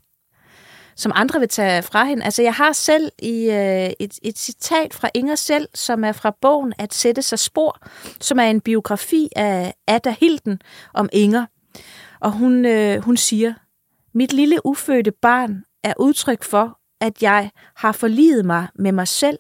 Som 0.96 1.12
andre 1.16 1.40
vil 1.40 1.50
tage 1.50 1.82
fra 1.82 2.06
hende. 2.06 2.24
Altså, 2.24 2.42
jeg 2.42 2.54
har 2.54 2.74
selv 2.74 3.12
i 3.20 3.50
øh, 3.50 3.90
et, 4.00 4.20
et 4.24 4.38
citat 4.38 4.94
fra 4.94 5.10
Inger 5.14 5.36
selv, 5.36 5.68
som 5.74 6.04
er 6.04 6.12
fra 6.12 6.36
bogen 6.42 6.74
At 6.78 6.94
sætte 6.94 7.22
sig 7.22 7.40
spor, 7.40 7.78
som 8.20 8.40
er 8.40 8.44
en 8.44 8.62
biografi 8.62 9.30
af 9.36 9.74
Ada 9.88 10.16
Hilden 10.20 10.62
om 10.94 11.10
Inger. 11.14 11.46
Og 12.20 12.32
hun, 12.32 12.66
øh, 12.66 13.02
hun 13.04 13.18
siger, 13.18 13.54
mit 14.14 14.34
lille 14.34 14.66
ufødte 14.66 15.12
barn 15.12 15.64
er 15.84 15.94
udtryk 16.00 16.44
for, 16.44 16.78
at 17.02 17.22
jeg 17.22 17.52
har 17.76 17.92
forliget 17.92 18.46
mig 18.46 18.68
med 18.76 18.92
mig 18.92 19.08
selv 19.08 19.40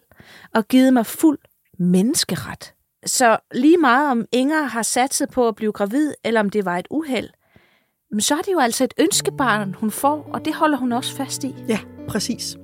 og 0.54 0.68
givet 0.68 0.94
mig 0.94 1.06
fuld 1.06 1.40
menneskeret. 1.80 2.74
Så 3.06 3.38
lige 3.54 3.78
meget 3.78 4.12
om 4.12 4.26
Inger 4.32 4.64
har 4.64 4.84
satset 4.84 5.30
på 5.30 5.48
at 5.48 5.56
blive 5.56 5.72
gravid, 5.72 6.14
eller 6.24 6.40
om 6.40 6.50
det 6.50 6.66
var 6.66 6.78
et 6.78 6.88
uheld, 6.90 7.30
men 8.12 8.22
så 8.22 8.36
er 8.36 8.42
det 8.42 8.52
jo 8.52 8.60
altså 8.60 8.84
et 8.84 8.94
ønskebarn, 8.98 9.74
hun 9.74 9.92
får, 9.92 10.30
og 10.34 10.46
det 10.46 10.56
holder 10.56 10.78
hun 10.78 10.92
også 10.92 11.16
fast 11.16 11.44
i. 11.44 11.56
Ja, 11.68 11.80
præcis. 12.08 12.58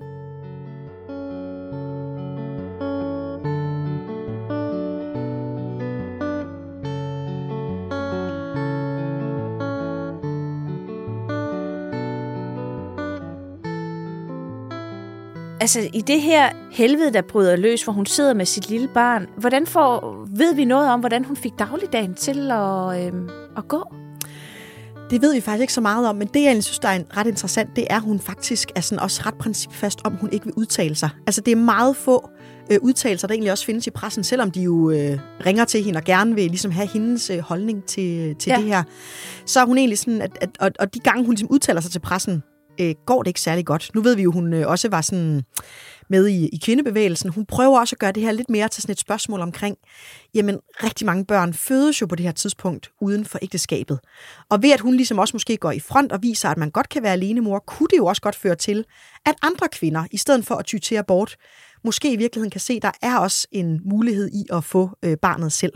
Altså 15.61 15.89
i 15.93 16.01
det 16.01 16.21
her 16.21 16.49
helvede, 16.71 17.13
der 17.13 17.21
bryder 17.21 17.55
løs, 17.55 17.83
hvor 17.83 17.93
hun 17.93 18.05
sidder 18.05 18.33
med 18.33 18.45
sit 18.45 18.69
lille 18.69 18.87
barn, 18.93 19.27
hvordan 19.37 19.67
får, 19.67 20.25
ved 20.37 20.55
vi 20.55 20.65
noget 20.65 20.89
om, 20.89 20.99
hvordan 20.99 21.25
hun 21.25 21.35
fik 21.35 21.51
dagligdagen 21.59 22.13
til 22.13 22.51
at, 22.51 23.07
øhm, 23.07 23.29
at 23.57 23.67
gå? 23.67 24.06
Det 25.09 25.21
ved 25.21 25.33
vi 25.33 25.41
faktisk 25.41 25.61
ikke 25.61 25.73
så 25.73 25.81
meget 25.81 26.07
om, 26.07 26.15
men 26.15 26.27
det, 26.27 26.35
jeg 26.35 26.45
egentlig 26.45 26.63
synes, 26.63 26.79
der 26.79 26.87
er 26.87 26.99
ret 27.17 27.27
interessant, 27.27 27.69
det 27.75 27.87
er, 27.89 27.95
at 27.95 28.01
hun 28.01 28.19
faktisk 28.19 28.71
er 28.75 28.81
sådan 28.81 28.99
også 29.03 29.21
ret 29.25 29.35
principfast 29.35 29.99
om, 30.03 30.13
hun 30.15 30.29
ikke 30.31 30.45
vil 30.45 30.53
udtale 30.57 30.95
sig. 30.95 31.09
Altså, 31.27 31.41
det 31.41 31.51
er 31.51 31.55
meget 31.55 31.95
få 31.95 32.29
øh, 32.71 32.77
udtalelser, 32.81 33.27
der 33.27 33.33
egentlig 33.33 33.51
også 33.51 33.65
findes 33.65 33.87
i 33.87 33.89
pressen, 33.89 34.23
selvom 34.23 34.51
de 34.51 34.61
jo 34.61 34.91
øh, 34.91 35.19
ringer 35.45 35.65
til 35.65 35.83
hende 35.83 35.97
og 35.97 36.03
gerne 36.03 36.35
vil 36.35 36.43
ligesom 36.47 36.71
have 36.71 36.87
hendes 36.87 37.29
øh, 37.29 37.39
holdning 37.39 37.83
til, 37.83 38.35
til 38.35 38.49
Ja. 38.49 38.57
det 38.57 38.65
her. 38.65 38.83
Så 39.45 39.59
er 39.59 39.65
hun 39.65 39.77
egentlig 39.77 39.99
sådan, 39.99 40.21
at, 40.21 40.37
at, 40.41 40.49
og, 40.59 40.71
og 40.79 40.93
de 40.93 40.99
gange, 40.99 41.25
hun 41.25 41.33
ligesom 41.33 41.51
udtaler 41.51 41.81
sig 41.81 41.91
til 41.91 41.99
pressen, 41.99 42.43
øh, 42.81 42.95
går 43.05 43.23
det 43.23 43.27
ikke 43.27 43.41
særlig 43.41 43.65
godt. 43.65 43.91
Nu 43.95 44.01
ved 44.01 44.15
vi 44.15 44.21
jo, 44.21 44.31
hun 44.31 44.53
øh, 44.53 44.67
også 44.67 44.89
var 44.89 45.01
sådan 45.01 45.41
med 46.09 46.27
i, 46.27 46.47
i 46.47 46.57
kvindebevægelsen. 46.57 47.29
Hun 47.29 47.45
prøver 47.45 47.79
også 47.79 47.95
at 47.95 47.99
gøre 47.99 48.11
det 48.11 48.23
her 48.23 48.31
lidt 48.31 48.49
mere 48.49 48.67
til 48.67 48.81
sådan 48.81 48.91
et 48.91 48.99
spørgsmål 48.99 49.41
omkring, 49.41 49.77
jamen 50.33 50.59
rigtig 50.83 51.05
mange 51.05 51.25
børn 51.25 51.53
fødes 51.53 52.01
jo 52.01 52.05
på 52.05 52.15
det 52.15 52.25
her 52.25 52.31
tidspunkt 52.31 52.91
uden 53.01 53.25
for 53.25 53.39
ægteskabet. 53.41 53.99
Og 54.49 54.63
ved 54.63 54.71
at 54.71 54.79
hun 54.79 54.93
ligesom 54.93 55.19
også 55.19 55.35
måske 55.35 55.57
går 55.57 55.71
i 55.71 55.79
front 55.79 56.11
og 56.11 56.19
viser, 56.21 56.49
at 56.49 56.57
man 56.57 56.71
godt 56.71 56.89
kan 56.89 57.03
være 57.03 57.13
alenemor, 57.13 57.59
kunne 57.59 57.87
det 57.91 57.97
jo 57.97 58.05
også 58.05 58.21
godt 58.21 58.35
føre 58.35 58.55
til, 58.55 58.85
at 59.25 59.35
andre 59.41 59.67
kvinder, 59.71 60.05
i 60.11 60.17
stedet 60.17 60.45
for 60.45 60.55
at 60.55 60.65
ty 60.65 60.77
til 60.77 60.95
abort, 60.95 61.35
måske 61.83 62.13
i 62.13 62.15
virkeligheden 62.15 62.51
kan 62.51 62.61
se, 62.61 62.73
at 62.73 62.81
der 62.81 62.91
er 63.01 63.17
også 63.17 63.47
en 63.51 63.81
mulighed 63.85 64.29
i 64.33 64.45
at 64.53 64.63
få 64.63 64.89
øh, 65.03 65.17
barnet 65.17 65.51
selv. 65.51 65.73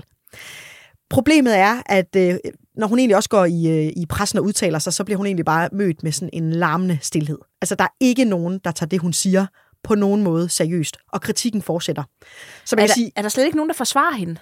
Problemet 1.10 1.58
er, 1.58 1.82
at 1.86 2.16
øh, 2.16 2.36
når 2.76 2.88
hun 2.88 3.00
egentlig 3.00 3.16
også 3.16 3.30
går 3.30 3.46
i, 3.46 3.68
øh, 3.68 3.94
i 3.96 4.06
pressen 4.10 4.40
og 4.40 4.46
udtaler 4.46 4.80
sig, 4.80 4.94
så 4.94 5.04
bliver 5.04 5.18
hun 5.18 5.26
egentlig 5.26 5.46
bare 5.46 5.70
mødt 5.72 6.04
med 6.04 6.12
sådan 6.12 6.30
en 6.34 6.52
larmende 6.52 7.00
stillhed. 7.02 7.38
Altså, 7.62 7.76
der 7.76 7.84
er 7.84 7.96
ikke 8.00 8.26
nogen, 8.26 8.60
der 8.64 8.72
tager 8.72 8.88
det, 8.88 9.00
hun 9.00 9.14
siger, 9.14 9.46
på 9.84 9.96
nogen 9.96 10.24
måde 10.24 10.50
seriøst, 10.50 10.98
og 11.14 11.22
kritikken 11.22 11.62
fortsætter. 11.62 12.04
Så 12.66 12.76
man 12.76 12.84
Er 12.84 12.88
kan 12.88 12.90
der, 12.90 12.94
sige, 12.94 13.12
er 13.16 13.22
der 13.22 13.30
slet 13.30 13.46
ikke 13.46 13.58
nogen, 13.58 13.70
der 13.70 13.76
forsvarer 13.76 14.16
hende? 14.16 14.36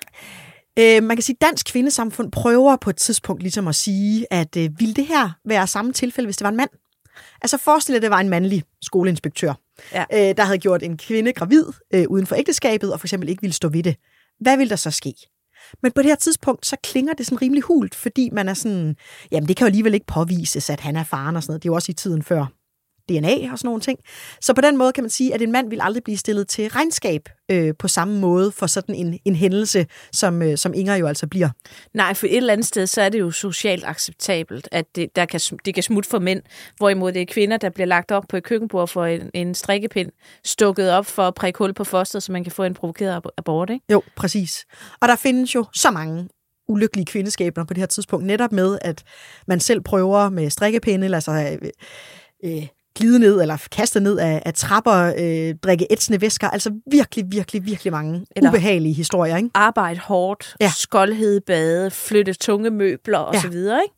Øh, 0.79 1.03
man 1.03 1.17
kan 1.17 1.21
sige, 1.23 1.37
at 1.41 1.47
dansk 1.47 1.65
kvindesamfund 1.65 2.31
prøver 2.31 2.75
på 2.75 2.89
et 2.89 2.95
tidspunkt 2.97 3.41
ligesom 3.41 3.67
at 3.67 3.75
sige, 3.75 4.33
at 4.33 4.57
øh, 4.57 4.69
ville 4.79 4.93
det 4.93 5.05
her 5.05 5.29
være 5.45 5.67
samme 5.67 5.93
tilfælde, 5.93 6.27
hvis 6.27 6.37
det 6.37 6.43
var 6.43 6.49
en 6.49 6.57
mand? 6.57 6.69
Altså 7.41 7.57
forestil 7.57 7.93
dig, 7.93 7.97
at 7.97 8.01
det 8.01 8.11
var 8.11 8.19
en 8.19 8.29
mandlig 8.29 8.63
skoleinspektør, 8.81 9.53
Ja. 9.93 10.05
øh, 10.13 10.37
der 10.37 10.43
havde 10.43 10.57
gjort 10.57 10.83
en 10.83 10.97
kvinde 10.97 11.33
gravid 11.33 11.65
øh, 11.93 12.05
uden 12.09 12.25
for 12.27 12.35
ægteskabet, 12.35 12.93
og 12.93 12.99
for 12.99 13.07
eksempel 13.07 13.29
ikke 13.29 13.41
ville 13.41 13.53
stå 13.53 13.69
ved 13.69 13.83
det. 13.83 13.95
Hvad 14.39 14.57
ville 14.57 14.69
der 14.69 14.75
så 14.75 14.91
ske? 14.91 15.13
Men 15.83 15.91
på 15.91 16.01
det 16.01 16.09
her 16.09 16.15
tidspunkt, 16.15 16.65
så 16.65 16.75
klinger 16.83 17.13
det 17.13 17.25
sådan 17.25 17.41
rimelig 17.41 17.63
hult, 17.63 17.95
fordi 17.95 18.29
man 18.31 18.49
er 18.49 18.53
sådan, 18.53 18.95
jamen 19.31 19.47
det 19.47 19.55
kan 19.57 19.65
jo 19.65 19.67
alligevel 19.67 19.93
ikke 19.93 20.05
påvises, 20.05 20.69
at 20.69 20.79
han 20.79 20.95
er 20.95 21.03
faren 21.03 21.35
og 21.35 21.43
sådan 21.43 21.51
noget. 21.51 21.63
Det 21.63 21.69
er 21.69 21.71
jo 21.71 21.75
også 21.75 21.91
i 21.91 21.95
tiden 21.95 22.23
før 22.23 22.45
DNA 23.09 23.51
og 23.51 23.57
sådan 23.57 23.67
nogle 23.67 23.81
ting. 23.81 23.99
Så 24.41 24.53
på 24.53 24.61
den 24.61 24.77
måde 24.77 24.93
kan 24.93 25.03
man 25.03 25.09
sige, 25.09 25.33
at 25.33 25.41
en 25.41 25.51
mand 25.51 25.69
vil 25.69 25.79
aldrig 25.81 26.03
blive 26.03 26.17
stillet 26.17 26.47
til 26.47 26.69
regnskab 26.69 27.29
øh, 27.51 27.73
på 27.79 27.87
samme 27.87 28.19
måde 28.19 28.51
for 28.51 28.67
sådan 28.67 28.95
en, 28.95 29.19
en 29.25 29.35
hændelse, 29.35 29.85
som, 30.11 30.41
øh, 30.41 30.57
som 30.57 30.73
Inger 30.73 30.95
jo 30.95 31.07
altså 31.07 31.27
bliver. 31.27 31.49
Nej, 31.93 32.13
for 32.13 32.27
et 32.27 32.37
eller 32.37 32.53
andet 32.53 32.67
sted, 32.67 32.87
så 32.87 33.01
er 33.01 33.09
det 33.09 33.19
jo 33.19 33.31
socialt 33.31 33.85
acceptabelt, 33.85 34.67
at 34.71 34.85
det, 34.95 35.15
der 35.15 35.25
kan, 35.25 35.39
det 35.65 35.73
kan 35.73 35.83
smutte 35.83 36.09
for 36.09 36.19
mænd, 36.19 36.41
hvorimod 36.77 37.11
det 37.11 37.21
er 37.21 37.25
kvinder, 37.25 37.57
der 37.57 37.69
bliver 37.69 37.87
lagt 37.87 38.11
op 38.11 38.23
på 38.29 38.37
et 38.37 38.43
køkkenbord 38.43 38.87
for 38.87 39.05
en, 39.05 39.29
en 39.33 39.55
strikkepind, 39.55 40.11
stukket 40.45 40.91
op 40.91 41.05
for 41.05 41.27
at 41.27 41.33
prikke 41.35 41.57
hul 41.57 41.73
på 41.73 41.83
fosteret, 41.83 42.23
så 42.23 42.31
man 42.31 42.43
kan 42.43 42.51
få 42.51 42.63
en 42.63 42.73
provokeret 42.73 43.15
ab- 43.15 43.33
abort, 43.37 43.69
ikke? 43.69 43.85
Jo, 43.91 44.01
præcis. 44.15 44.65
Og 45.01 45.07
der 45.07 45.15
findes 45.15 45.55
jo 45.55 45.65
så 45.73 45.91
mange 45.91 46.29
ulykkelige 46.67 47.05
kvindeskæbner 47.05 47.65
på 47.65 47.73
det 47.73 47.81
her 47.81 47.85
tidspunkt, 47.85 48.25
netop 48.25 48.51
med, 48.51 48.79
at 48.81 49.03
man 49.47 49.59
selv 49.59 49.81
prøver 49.81 50.29
med 50.29 50.49
strikkepinde, 50.49 51.05
eller 51.05 51.17
altså 51.17 51.31
øh, 51.61 51.69
øh, 52.43 52.67
glide 52.99 53.19
ned 53.19 53.41
eller 53.41 53.57
kaste 53.71 53.99
ned 53.99 54.17
af, 54.17 54.41
af 54.45 54.53
trapper, 54.53 55.13
øh, 55.19 55.55
drikke 55.63 55.87
ætsende 55.89 56.21
væsker. 56.21 56.49
Altså 56.49 56.71
virkelig, 56.91 57.25
virkelig, 57.27 57.65
virkelig 57.65 57.93
mange 57.93 58.25
eller 58.35 58.49
ubehagelige 58.49 58.93
historier. 58.93 59.37
Ikke? 59.37 59.49
Arbejde 59.53 59.99
hårdt, 59.99 60.55
ja. 60.61 60.71
skoldhed 60.77 61.41
bade, 61.41 61.91
flytte 61.91 62.33
tunge 62.33 62.69
møbler 62.69 63.19
osv. 63.19 63.53
Ja. 63.53 63.59
Ikke? 63.59 63.93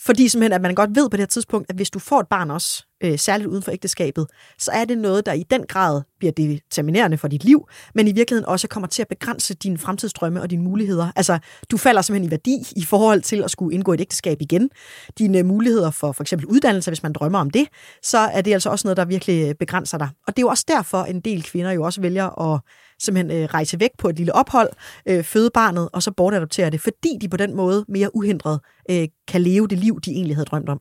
Fordi 0.00 0.28
simpelthen, 0.28 0.52
at 0.52 0.60
man 0.60 0.74
godt 0.74 0.90
ved 0.94 1.10
på 1.10 1.16
det 1.16 1.20
her 1.20 1.26
tidspunkt, 1.26 1.70
at 1.70 1.76
hvis 1.76 1.90
du 1.90 1.98
får 1.98 2.20
et 2.20 2.26
barn 2.28 2.50
også, 2.50 2.86
øh, 3.04 3.18
særligt 3.18 3.48
uden 3.48 3.62
for 3.62 3.72
ægteskabet, 3.72 4.26
så 4.58 4.70
er 4.70 4.84
det 4.84 4.98
noget, 4.98 5.26
der 5.26 5.32
i 5.32 5.42
den 5.50 5.66
grad 5.68 6.02
bliver 6.18 6.32
determinerende 6.32 7.18
for 7.18 7.28
dit 7.28 7.44
liv, 7.44 7.68
men 7.94 8.08
i 8.08 8.12
virkeligheden 8.12 8.48
også 8.48 8.68
kommer 8.68 8.86
til 8.86 9.02
at 9.02 9.08
begrænse 9.08 9.54
dine 9.54 9.78
fremtidsdrømme 9.78 10.40
og 10.40 10.50
dine 10.50 10.62
muligheder. 10.62 11.12
Altså, 11.16 11.38
du 11.70 11.76
falder 11.76 12.02
simpelthen 12.02 12.28
i 12.28 12.30
værdi 12.30 12.56
i 12.76 12.84
forhold 12.84 13.22
til 13.22 13.42
at 13.42 13.50
skulle 13.50 13.74
indgå 13.74 13.92
et 13.92 14.00
ægteskab 14.00 14.42
igen. 14.42 14.70
Dine 15.18 15.42
muligheder 15.42 15.90
for 15.90 16.12
for 16.12 16.22
eksempel 16.22 16.46
uddannelse, 16.46 16.90
hvis 16.90 17.02
man 17.02 17.12
drømmer 17.12 17.38
om 17.38 17.50
det, 17.50 17.68
så 18.02 18.18
er 18.18 18.40
det 18.40 18.52
altså 18.52 18.70
også 18.70 18.86
noget, 18.86 18.96
der 18.96 19.04
virkelig 19.04 19.58
begrænser 19.58 19.98
dig. 19.98 20.08
Og 20.26 20.36
det 20.36 20.42
er 20.42 20.46
jo 20.46 20.48
også 20.48 20.64
derfor, 20.68 21.04
en 21.04 21.20
del 21.20 21.42
kvinder 21.42 21.70
jo 21.70 21.82
også 21.82 22.00
vælger 22.00 22.52
at 22.54 22.60
simpelthen 23.02 23.42
øh, 23.42 23.48
rejse 23.54 23.80
væk 23.80 23.90
på 23.98 24.08
et 24.08 24.16
lille 24.16 24.34
ophold, 24.34 24.68
øh, 25.06 25.24
føde 25.24 25.50
barnet, 25.54 25.88
og 25.92 26.02
så 26.02 26.10
bortadoptere 26.10 26.70
det, 26.70 26.80
fordi 26.80 27.18
de 27.20 27.28
på 27.28 27.36
den 27.36 27.56
måde 27.56 27.84
mere 27.88 28.16
uhindret 28.16 28.60
øh, 28.90 29.08
kan 29.28 29.40
leve 29.40 29.68
det 29.68 29.78
liv, 29.78 30.00
de 30.00 30.10
egentlig 30.10 30.36
havde 30.36 30.46
drømt 30.46 30.68
om. 30.68 30.80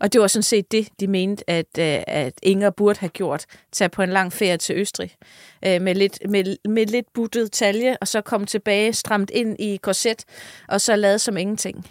Og 0.00 0.12
det 0.12 0.20
var 0.20 0.26
sådan 0.26 0.42
set 0.42 0.72
det, 0.72 0.88
de 1.00 1.06
mente, 1.06 1.50
at, 1.50 1.78
øh, 1.78 2.02
at 2.06 2.32
Inger 2.42 2.70
burde 2.70 3.00
have 3.00 3.08
gjort. 3.08 3.44
Tage 3.72 3.88
på 3.88 4.02
en 4.02 4.10
lang 4.10 4.32
ferie 4.32 4.56
til 4.56 4.76
Østrig 4.76 5.14
øh, 5.66 5.82
med 5.82 5.94
lidt, 5.94 6.18
med, 6.30 6.56
med 6.68 6.86
lidt 6.86 7.06
buttet 7.14 7.52
talje, 7.52 7.96
og 8.00 8.08
så 8.08 8.20
komme 8.20 8.46
tilbage 8.46 8.92
stramt 8.92 9.30
ind 9.30 9.56
i 9.60 9.76
korset, 9.76 10.24
og 10.68 10.80
så 10.80 10.96
lade 10.96 11.18
som 11.18 11.36
ingenting. 11.36 11.86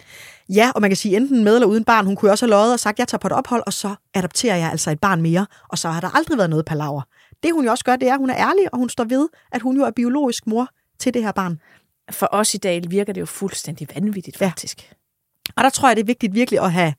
Ja, 0.48 0.70
og 0.74 0.80
man 0.80 0.90
kan 0.90 0.96
sige 0.96 1.16
enten 1.16 1.44
med 1.44 1.54
eller 1.54 1.66
uden 1.66 1.84
barn. 1.84 2.06
Hun 2.06 2.16
kunne 2.16 2.30
også 2.30 2.44
have 2.44 2.50
løjet 2.50 2.72
og 2.72 2.80
sagt, 2.80 2.98
jeg 2.98 3.08
tager 3.08 3.18
på 3.18 3.28
et 3.28 3.32
ophold, 3.32 3.62
og 3.66 3.72
så 3.72 3.94
adopterer 4.14 4.56
jeg 4.56 4.70
altså 4.70 4.90
et 4.90 5.00
barn 5.00 5.22
mere, 5.22 5.46
og 5.68 5.78
så 5.78 5.88
har 5.88 6.00
der 6.00 6.16
aldrig 6.16 6.38
været 6.38 6.50
noget 6.50 6.64
palaver. 6.64 7.02
Det 7.42 7.52
hun 7.52 7.64
jo 7.64 7.70
også 7.70 7.84
gør, 7.84 7.96
det 7.96 8.08
er, 8.08 8.12
at 8.12 8.18
hun 8.18 8.30
er 8.30 8.36
ærlig, 8.36 8.72
og 8.72 8.78
hun 8.78 8.88
står 8.88 9.04
ved, 9.04 9.28
at 9.52 9.62
hun 9.62 9.76
jo 9.76 9.82
er 9.82 9.90
biologisk 9.90 10.46
mor 10.46 10.68
til 10.98 11.14
det 11.14 11.22
her 11.22 11.32
barn. 11.32 11.60
For 12.10 12.28
os 12.32 12.54
i 12.54 12.58
dag 12.58 12.82
virker 12.88 13.12
det 13.12 13.20
jo 13.20 13.26
fuldstændig 13.26 13.88
vanvittigt, 13.94 14.38
faktisk. 14.38 14.82
Ja. 14.82 14.94
Og 15.56 15.64
der 15.64 15.70
tror 15.70 15.88
jeg, 15.88 15.96
det 15.96 16.02
er 16.02 16.06
vigtigt 16.06 16.34
virkelig 16.34 16.60
at 16.60 16.72
have 16.72 16.94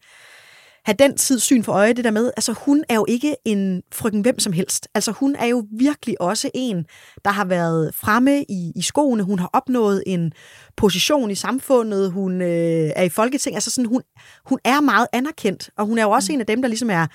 have 0.86 0.96
den 1.00 1.18
tid 1.18 1.40
syn 1.40 1.64
for 1.64 1.74
øje, 1.74 1.94
det 1.94 2.04
der 2.04 2.12
med, 2.12 2.32
altså 2.38 2.54
hun 2.66 2.84
er 2.90 2.96
jo 2.96 3.06
ikke 3.10 3.36
en 3.46 3.82
frygten 3.94 4.22
hvem 4.22 4.40
som 4.40 4.54
helst. 4.54 4.88
Altså 4.96 5.12
hun 5.12 5.36
er 5.36 5.46
jo 5.46 5.66
virkelig 5.72 6.22
også 6.22 6.50
en, 6.54 6.86
der 7.26 7.32
har 7.32 7.46
været 7.46 7.96
fremme 7.96 8.44
i, 8.44 8.72
i 8.76 8.82
skoene, 8.82 9.24
hun 9.24 9.40
har 9.40 9.50
opnået 9.54 10.04
en 10.08 10.32
position 10.78 11.32
i 11.32 11.36
samfundet, 11.36 12.12
hun 12.12 12.42
øh, 12.42 12.92
er 12.96 13.04
i 13.04 13.10
Folketing, 13.10 13.56
altså 13.56 13.72
sådan, 13.72 13.90
hun, 13.90 14.02
hun 14.46 14.60
er 14.64 14.82
meget 14.82 15.08
anerkendt, 15.14 15.70
og 15.78 15.86
hun 15.86 15.98
er 15.98 16.04
jo 16.04 16.12
også 16.12 16.32
mm. 16.32 16.34
en 16.34 16.40
af 16.40 16.48
dem, 16.48 16.62
der 16.62 16.70
ligesom 16.70 16.90
er 16.90 17.08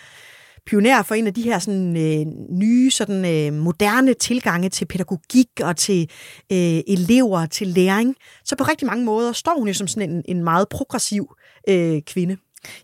pioner 0.67 1.03
for 1.03 1.15
en 1.15 1.27
af 1.27 1.35
de 1.35 1.43
her 1.43 1.59
sådan, 1.59 1.97
øh, 1.97 2.27
nye, 2.51 2.91
sådan, 2.91 3.25
øh, 3.25 3.61
moderne 3.61 4.15
tilgange 4.15 4.69
til 4.69 4.85
pædagogik 4.85 5.49
og 5.63 5.77
til 5.77 6.11
øh, 6.53 6.81
elever, 6.87 7.47
til 7.47 7.67
læring. 7.67 8.15
Så 8.45 8.57
på 8.57 8.65
rigtig 8.65 8.87
mange 8.87 9.05
måder 9.05 9.33
står 9.33 9.59
hun 9.59 9.69
jo 9.69 9.75
som 9.75 9.87
sådan 9.87 10.11
en, 10.11 10.23
en 10.29 10.45
meget 10.45 10.69
progressiv 10.69 11.35
øh, 11.69 12.03
kvinde. 12.03 12.37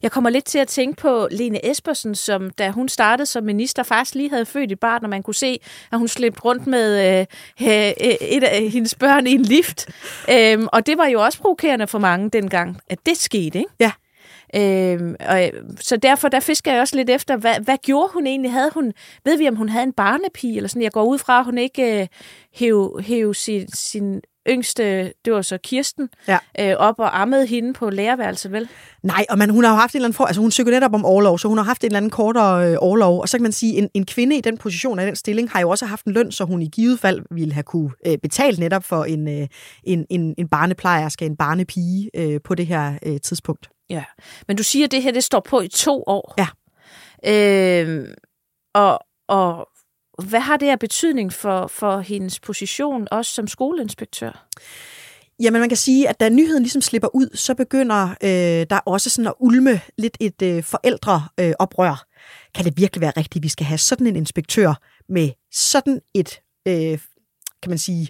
Jeg 0.02 0.12
kommer 0.12 0.30
lidt 0.30 0.44
til 0.44 0.58
at 0.58 0.68
tænke 0.68 0.96
på 1.00 1.28
Lene 1.30 1.70
Espersen, 1.70 2.14
som 2.14 2.50
da 2.50 2.70
hun 2.70 2.88
startede 2.88 3.26
som 3.26 3.44
minister, 3.44 3.82
faktisk 3.82 4.14
lige 4.14 4.30
havde 4.30 4.46
født 4.46 4.72
et 4.72 4.80
barn, 4.80 5.04
og 5.04 5.10
man 5.10 5.22
kunne 5.22 5.34
se, 5.34 5.60
at 5.92 5.98
hun 5.98 6.08
slæbte 6.08 6.40
rundt 6.40 6.66
med 6.66 7.18
øh, 7.18 7.26
øh, 7.68 7.92
et 8.20 8.44
af 8.44 8.70
hendes 8.70 8.94
børn 8.94 9.26
i 9.26 9.30
en 9.32 9.42
lift. 9.42 9.88
Øhm, 10.30 10.68
og 10.72 10.86
det 10.86 10.98
var 10.98 11.06
jo 11.06 11.22
også 11.22 11.38
provokerende 11.38 11.86
for 11.86 11.98
mange 11.98 12.30
dengang, 12.30 12.78
at 12.88 12.98
det 13.06 13.16
skete, 13.16 13.58
ikke? 13.58 13.70
Ja. 13.80 13.92
Øhm, 14.56 15.16
og, 15.20 15.50
så 15.80 15.96
derfor 15.96 16.28
der 16.28 16.40
fisker 16.40 16.72
jeg 16.72 16.80
også 16.80 16.96
lidt 16.96 17.10
efter, 17.10 17.36
hvad, 17.36 17.54
hvad 17.60 17.76
gjorde 17.82 18.12
hun 18.12 18.26
egentlig? 18.26 18.52
Havde 18.52 18.70
hun, 18.74 18.92
ved 19.24 19.38
vi, 19.38 19.48
om 19.48 19.56
hun 19.56 19.68
havde 19.68 19.84
en 19.84 19.92
barnepige 19.92 20.56
eller 20.56 20.68
sådan? 20.68 20.82
Jeg 20.82 20.92
går 20.92 21.04
ud 21.04 21.18
fra, 21.18 21.38
at 21.38 21.44
hun 21.44 21.58
ikke 21.58 22.00
øh, 22.00 22.06
hæv, 22.54 23.00
hæv 23.02 23.34
sin, 23.34 23.68
sin 23.72 24.22
yngste, 24.48 25.12
det 25.24 25.32
var 25.32 25.42
så 25.42 25.58
Kirsten, 25.58 26.08
ja. 26.28 26.38
øh, 26.60 26.76
op 26.78 26.94
og 26.98 27.20
ammede 27.20 27.46
hende 27.46 27.72
på 27.72 27.90
lærerværelset, 27.90 28.52
vel? 28.52 28.68
Nej, 29.02 29.24
og 29.30 29.38
man, 29.38 29.50
hun 29.50 29.64
har 29.64 29.70
jo 29.70 29.76
haft 29.76 29.92
en 29.92 29.96
eller 29.96 30.06
anden 30.06 30.16
for, 30.16 30.24
altså 30.24 30.40
hun 30.40 30.50
søger 30.50 30.70
netop 30.70 30.94
om 30.94 31.04
overlov, 31.04 31.38
så 31.38 31.48
hun 31.48 31.58
har 31.58 31.64
haft 31.64 31.82
en 31.82 31.86
eller 31.86 31.96
anden 31.96 32.10
kortere 32.10 32.70
øh, 32.70 32.76
overlov, 32.80 33.20
og 33.20 33.28
så 33.28 33.36
kan 33.36 33.42
man 33.42 33.52
sige, 33.52 33.78
en, 33.78 33.88
en 33.94 34.06
kvinde 34.06 34.36
i 34.36 34.40
den 34.40 34.58
position 34.58 34.98
af 34.98 35.06
den 35.06 35.16
stilling 35.16 35.50
har 35.50 35.60
jo 35.60 35.70
også 35.70 35.86
haft 35.86 36.04
en 36.04 36.12
løn, 36.12 36.32
så 36.32 36.44
hun 36.44 36.62
i 36.62 36.68
givet 36.68 37.00
fald 37.00 37.22
ville 37.30 37.54
have 37.54 37.62
kunne 37.62 37.90
øh, 38.06 38.18
betale 38.18 38.60
netop 38.60 38.84
for 38.84 39.04
en, 39.04 39.28
øh, 39.28 39.48
en, 39.84 40.06
en, 40.10 40.34
en 40.38 40.48
barneplejerske, 40.48 41.26
en 41.26 41.36
barnepige 41.36 42.10
øh, 42.16 42.40
på 42.44 42.54
det 42.54 42.66
her 42.66 42.98
øh, 43.06 43.20
tidspunkt. 43.20 43.70
Ja, 43.90 44.04
men 44.48 44.56
du 44.56 44.62
siger, 44.62 44.84
at 44.84 44.90
det 44.90 45.02
her 45.02 45.12
det 45.12 45.24
står 45.24 45.40
på 45.40 45.60
i 45.60 45.68
to 45.68 46.04
år. 46.06 46.34
Ja. 46.38 46.46
Øh, 47.26 48.08
og, 48.74 49.00
og 49.28 49.68
hvad 50.22 50.40
har 50.40 50.56
det 50.56 50.68
af 50.68 50.78
betydning 50.78 51.32
for, 51.32 51.66
for 51.66 52.00
hendes 52.00 52.40
position, 52.40 53.08
også 53.10 53.32
som 53.32 53.46
skoleinspektør? 53.46 54.46
Jamen 55.40 55.60
man 55.60 55.68
kan 55.68 55.76
sige, 55.76 56.08
at 56.08 56.20
da 56.20 56.28
nyheden 56.28 56.62
ligesom 56.62 56.82
slipper 56.82 57.08
ud, 57.14 57.36
så 57.36 57.54
begynder 57.54 58.08
øh, 58.22 58.66
der 58.70 58.78
også 58.86 59.10
sådan 59.10 59.26
at 59.26 59.34
ulme 59.40 59.80
lidt 59.98 60.16
et 60.20 60.42
øh, 60.42 60.62
forældreoprør. 60.62 61.90
Øh, 61.90 61.96
kan 62.54 62.64
det 62.64 62.76
virkelig 62.76 63.00
være 63.00 63.12
rigtigt, 63.16 63.40
at 63.40 63.42
vi 63.42 63.48
skal 63.48 63.66
have 63.66 63.78
sådan 63.78 64.06
en 64.06 64.16
inspektør 64.16 64.74
med 65.08 65.30
sådan 65.52 66.00
et, 66.14 66.40
øh, 66.68 66.98
kan 67.62 67.70
man 67.70 67.78
sige, 67.78 68.08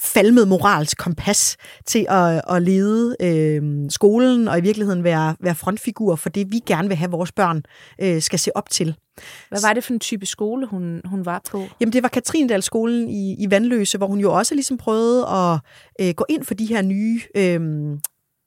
falmet 0.00 0.48
moralsk 0.48 0.98
kompas 0.98 1.56
til 1.86 2.06
at, 2.08 2.42
at 2.50 2.62
lede 2.62 3.16
øh, 3.20 3.90
skolen 3.90 4.48
og 4.48 4.58
i 4.58 4.60
virkeligheden 4.60 5.04
være, 5.04 5.36
være 5.40 5.54
frontfigur 5.54 6.16
for 6.16 6.28
det, 6.28 6.52
vi 6.52 6.60
gerne 6.66 6.88
vil 6.88 6.96
have, 6.96 7.10
vores 7.10 7.32
børn 7.32 7.62
øh, 8.00 8.22
skal 8.22 8.38
se 8.38 8.56
op 8.56 8.70
til. 8.70 8.96
Hvad 9.48 9.60
var 9.62 9.72
det 9.72 9.84
for 9.84 9.92
en 9.92 10.00
type 10.00 10.26
skole, 10.26 10.66
hun, 10.66 11.00
hun 11.04 11.24
var 11.24 11.40
på? 11.50 11.64
Jamen, 11.80 11.92
det 11.92 12.02
var 12.02 12.08
Katrindalskolen 12.08 13.08
i, 13.08 13.44
i 13.44 13.50
Vandløse, 13.50 13.98
hvor 13.98 14.06
hun 14.06 14.20
jo 14.20 14.32
også 14.32 14.54
ligesom 14.54 14.76
prøvede 14.78 15.26
at 15.28 15.58
øh, 16.00 16.14
gå 16.14 16.24
ind 16.28 16.44
for 16.44 16.54
de 16.54 16.66
her 16.66 16.82
nye 16.82 17.20
øh, 17.36 17.60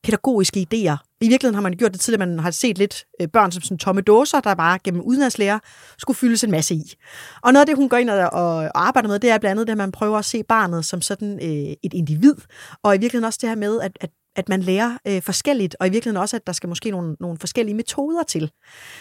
pædagogiske 0.03 0.59
idéer. 0.59 0.97
I 1.21 1.27
virkeligheden 1.27 1.55
har 1.55 1.61
man 1.61 1.73
gjort 1.73 1.91
det 1.91 1.99
tidligere, 1.99 2.27
man 2.27 2.39
har 2.39 2.51
set 2.51 2.77
lidt 2.77 3.05
øh, 3.21 3.27
børn 3.27 3.51
som 3.51 3.61
sådan 3.61 3.77
tomme 3.77 4.01
dåser, 4.01 4.39
der 4.39 4.55
bare 4.55 4.79
gennem 4.83 5.01
udenlandslærer 5.01 5.59
skulle 5.97 6.17
fyldes 6.17 6.43
en 6.43 6.51
masse 6.51 6.75
i. 6.75 6.93
Og 7.41 7.53
noget 7.53 7.61
af 7.61 7.65
det, 7.65 7.75
hun 7.75 7.89
går 7.89 7.97
ind 7.97 8.09
og, 8.09 8.29
og 8.29 8.71
arbejder 8.87 9.09
med, 9.09 9.19
det 9.19 9.29
er 9.29 9.37
blandt 9.37 9.59
andet, 9.59 9.71
at 9.71 9.77
man 9.77 9.91
prøver 9.91 10.17
at 10.17 10.25
se 10.25 10.43
barnet 10.43 10.85
som 10.85 11.01
sådan 11.01 11.39
øh, 11.43 11.73
et 11.83 11.93
individ, 11.93 12.35
og 12.83 12.95
i 12.95 12.99
virkeligheden 12.99 13.25
også 13.25 13.39
det 13.41 13.49
her 13.49 13.55
med, 13.55 13.81
at, 13.81 13.91
at 14.01 14.09
at 14.39 14.49
man 14.49 14.61
lærer 14.61 14.97
øh, 15.07 15.21
forskelligt, 15.21 15.75
og 15.79 15.87
i 15.87 15.89
virkeligheden 15.89 16.21
også, 16.21 16.35
at 16.35 16.47
der 16.47 16.53
skal 16.53 16.69
måske 16.69 16.91
nogle, 16.91 17.15
nogle 17.19 17.37
forskellige 17.39 17.75
metoder 17.75 18.23
til. 18.23 18.51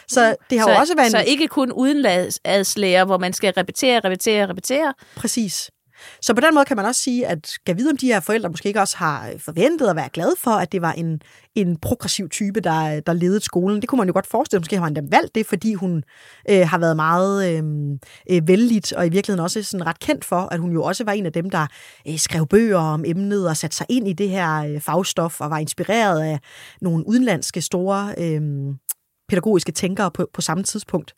Så 0.09 0.37
det 0.51 0.59
har 0.59 0.66
så, 0.66 0.72
jo 0.72 0.79
også 0.79 0.94
været 0.96 1.07
en... 1.07 1.11
Så 1.11 1.24
ikke 1.27 1.48
kun 1.48 1.72
udenlandslærer, 1.72 3.05
hvor 3.05 3.18
man 3.18 3.33
skal 3.33 3.53
repetere, 3.53 4.01
repetere, 4.01 4.46
repetere? 4.48 4.94
Præcis. 5.16 5.70
Så 6.22 6.34
på 6.34 6.40
den 6.40 6.54
måde 6.54 6.64
kan 6.64 6.76
man 6.76 6.87
også 6.87 7.02
sige, 7.02 7.26
at 7.26 7.52
kan 7.66 7.78
vide, 7.78 7.90
om 7.90 7.96
de 7.96 8.06
her 8.06 8.20
forældre 8.20 8.48
måske 8.48 8.66
ikke 8.66 8.80
også 8.80 8.96
har 8.96 9.28
øh, 9.28 9.40
forventet 9.40 9.88
at 9.88 9.96
være 9.96 10.08
glade 10.12 10.34
for, 10.38 10.50
at 10.50 10.72
det 10.72 10.82
var 10.82 10.92
en, 10.92 11.20
en 11.54 11.76
progressiv 11.76 12.28
type, 12.28 12.61
der, 12.61 12.96
øh, 12.96 13.02
der 13.06 13.12
ledede 13.12 13.40
skolen. 13.40 13.80
Det 13.80 13.88
kunne 13.88 13.96
man 13.96 14.06
jo 14.06 14.12
godt 14.12 14.26
forestille. 14.26 14.61
Måske 14.61 14.76
har 14.76 14.84
han 14.84 14.94
da 14.94 15.02
valgt 15.11 15.34
det, 15.34 15.46
fordi 15.46 15.74
hun 15.74 16.02
øh, 16.50 16.68
har 16.68 16.78
været 16.78 16.96
meget 16.96 17.52
øh, 17.52 17.62
øh, 18.30 18.48
vældigt, 18.48 18.92
og 18.92 19.06
i 19.06 19.08
virkeligheden 19.08 19.44
også 19.44 19.62
sådan 19.62 19.87
ret 19.87 19.98
kendt 19.98 20.24
for, 20.24 20.40
at 20.40 20.61
hun 20.61 20.72
jo 20.72 20.82
også 20.82 21.04
var 21.04 21.12
en 21.12 21.26
af 21.26 21.32
dem, 21.32 21.50
der 21.50 21.66
øh, 22.08 22.18
skrev 22.18 22.46
bøger 22.46 22.78
om 22.78 23.04
emnet 23.06 23.48
og 23.48 23.56
satte 23.56 23.76
sig 23.76 23.87
ind 23.88 24.08
i 24.08 24.12
det 24.12 24.28
her 24.28 24.64
øh, 24.64 24.80
fagstof 24.80 25.40
og 25.40 25.50
var 25.50 25.58
inspireret 25.58 26.20
af 26.20 26.40
nogle 26.80 27.08
udenlandske 27.08 27.62
store 27.62 28.14
øh, 28.18 28.40
pædagogiske 29.28 29.72
tænkere 29.72 30.11
på, 30.11 30.26
på 30.32 30.40
samme 30.40 30.64
tidspunkt. 30.64 31.14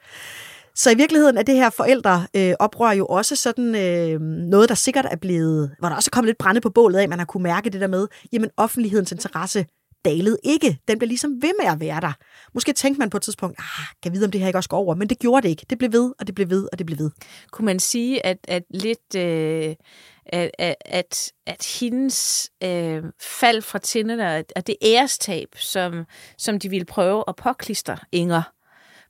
Så 0.80 0.90
i 0.90 0.94
virkeligheden 0.94 1.36
er 1.38 1.42
det 1.42 1.54
her 1.54 1.70
forældre 1.70 2.26
øh, 2.36 2.54
oprør 2.58 2.92
jo 2.92 3.06
også 3.06 3.36
sådan 3.36 3.74
øh, 3.74 4.20
noget, 4.20 4.68
der 4.68 4.74
sikkert 4.74 5.06
er 5.10 5.16
blevet, 5.16 5.70
hvor 5.78 5.88
der 5.88 5.96
også 5.96 6.08
er 6.08 6.14
kommet 6.14 6.28
lidt 6.28 6.38
brænde 6.38 6.60
på 6.60 6.70
bålet 6.70 6.98
af, 6.98 7.08
man 7.08 7.18
har 7.18 7.26
kunne 7.26 7.42
mærke 7.42 7.70
det 7.70 7.80
der 7.80 7.86
med, 7.86 8.08
jamen 8.32 8.50
offentlighedens 8.56 9.12
interesse 9.12 9.66
dalede 10.04 10.38
ikke. 10.42 10.78
Den 10.88 10.98
blev 10.98 11.08
ligesom 11.08 11.30
ved 11.42 11.52
med 11.62 11.72
at 11.72 11.80
være 11.80 12.00
der. 12.00 12.12
Måske 12.54 12.72
tænkte 12.72 12.98
man 12.98 13.10
på 13.10 13.16
et 13.16 13.22
tidspunkt, 13.22 13.58
ah, 13.58 13.86
kan 14.02 14.12
vide, 14.12 14.24
om 14.24 14.30
det 14.30 14.40
her 14.40 14.48
ikke 14.48 14.58
også 14.58 14.68
går 14.68 14.76
over, 14.76 14.94
men 14.94 15.08
det 15.08 15.18
gjorde 15.18 15.42
det 15.42 15.48
ikke. 15.48 15.66
Det 15.70 15.78
blev 15.78 15.92
ved, 15.92 16.12
og 16.18 16.26
det 16.26 16.34
blev 16.34 16.50
ved, 16.50 16.68
og 16.72 16.78
det 16.78 16.86
blev 16.86 16.98
ved. 16.98 17.10
Kunne 17.52 17.66
man 17.66 17.80
sige, 17.80 18.26
at, 18.26 18.38
at 18.48 18.62
lidt... 18.70 19.14
Øh 19.16 19.74
at, 20.32 20.50
at, 20.84 21.32
at 21.46 21.78
hendes 21.80 22.50
øh, 22.62 23.02
fald 23.20 23.62
fra 23.62 23.78
tinderne, 23.78 24.44
og 24.56 24.66
det 24.66 24.76
ærestab, 24.82 25.48
som, 25.56 26.04
som 26.38 26.58
de 26.58 26.68
ville 26.68 26.84
prøve 26.84 27.24
at 27.28 27.36
påklister 27.36 27.96
Inger, 28.12 28.42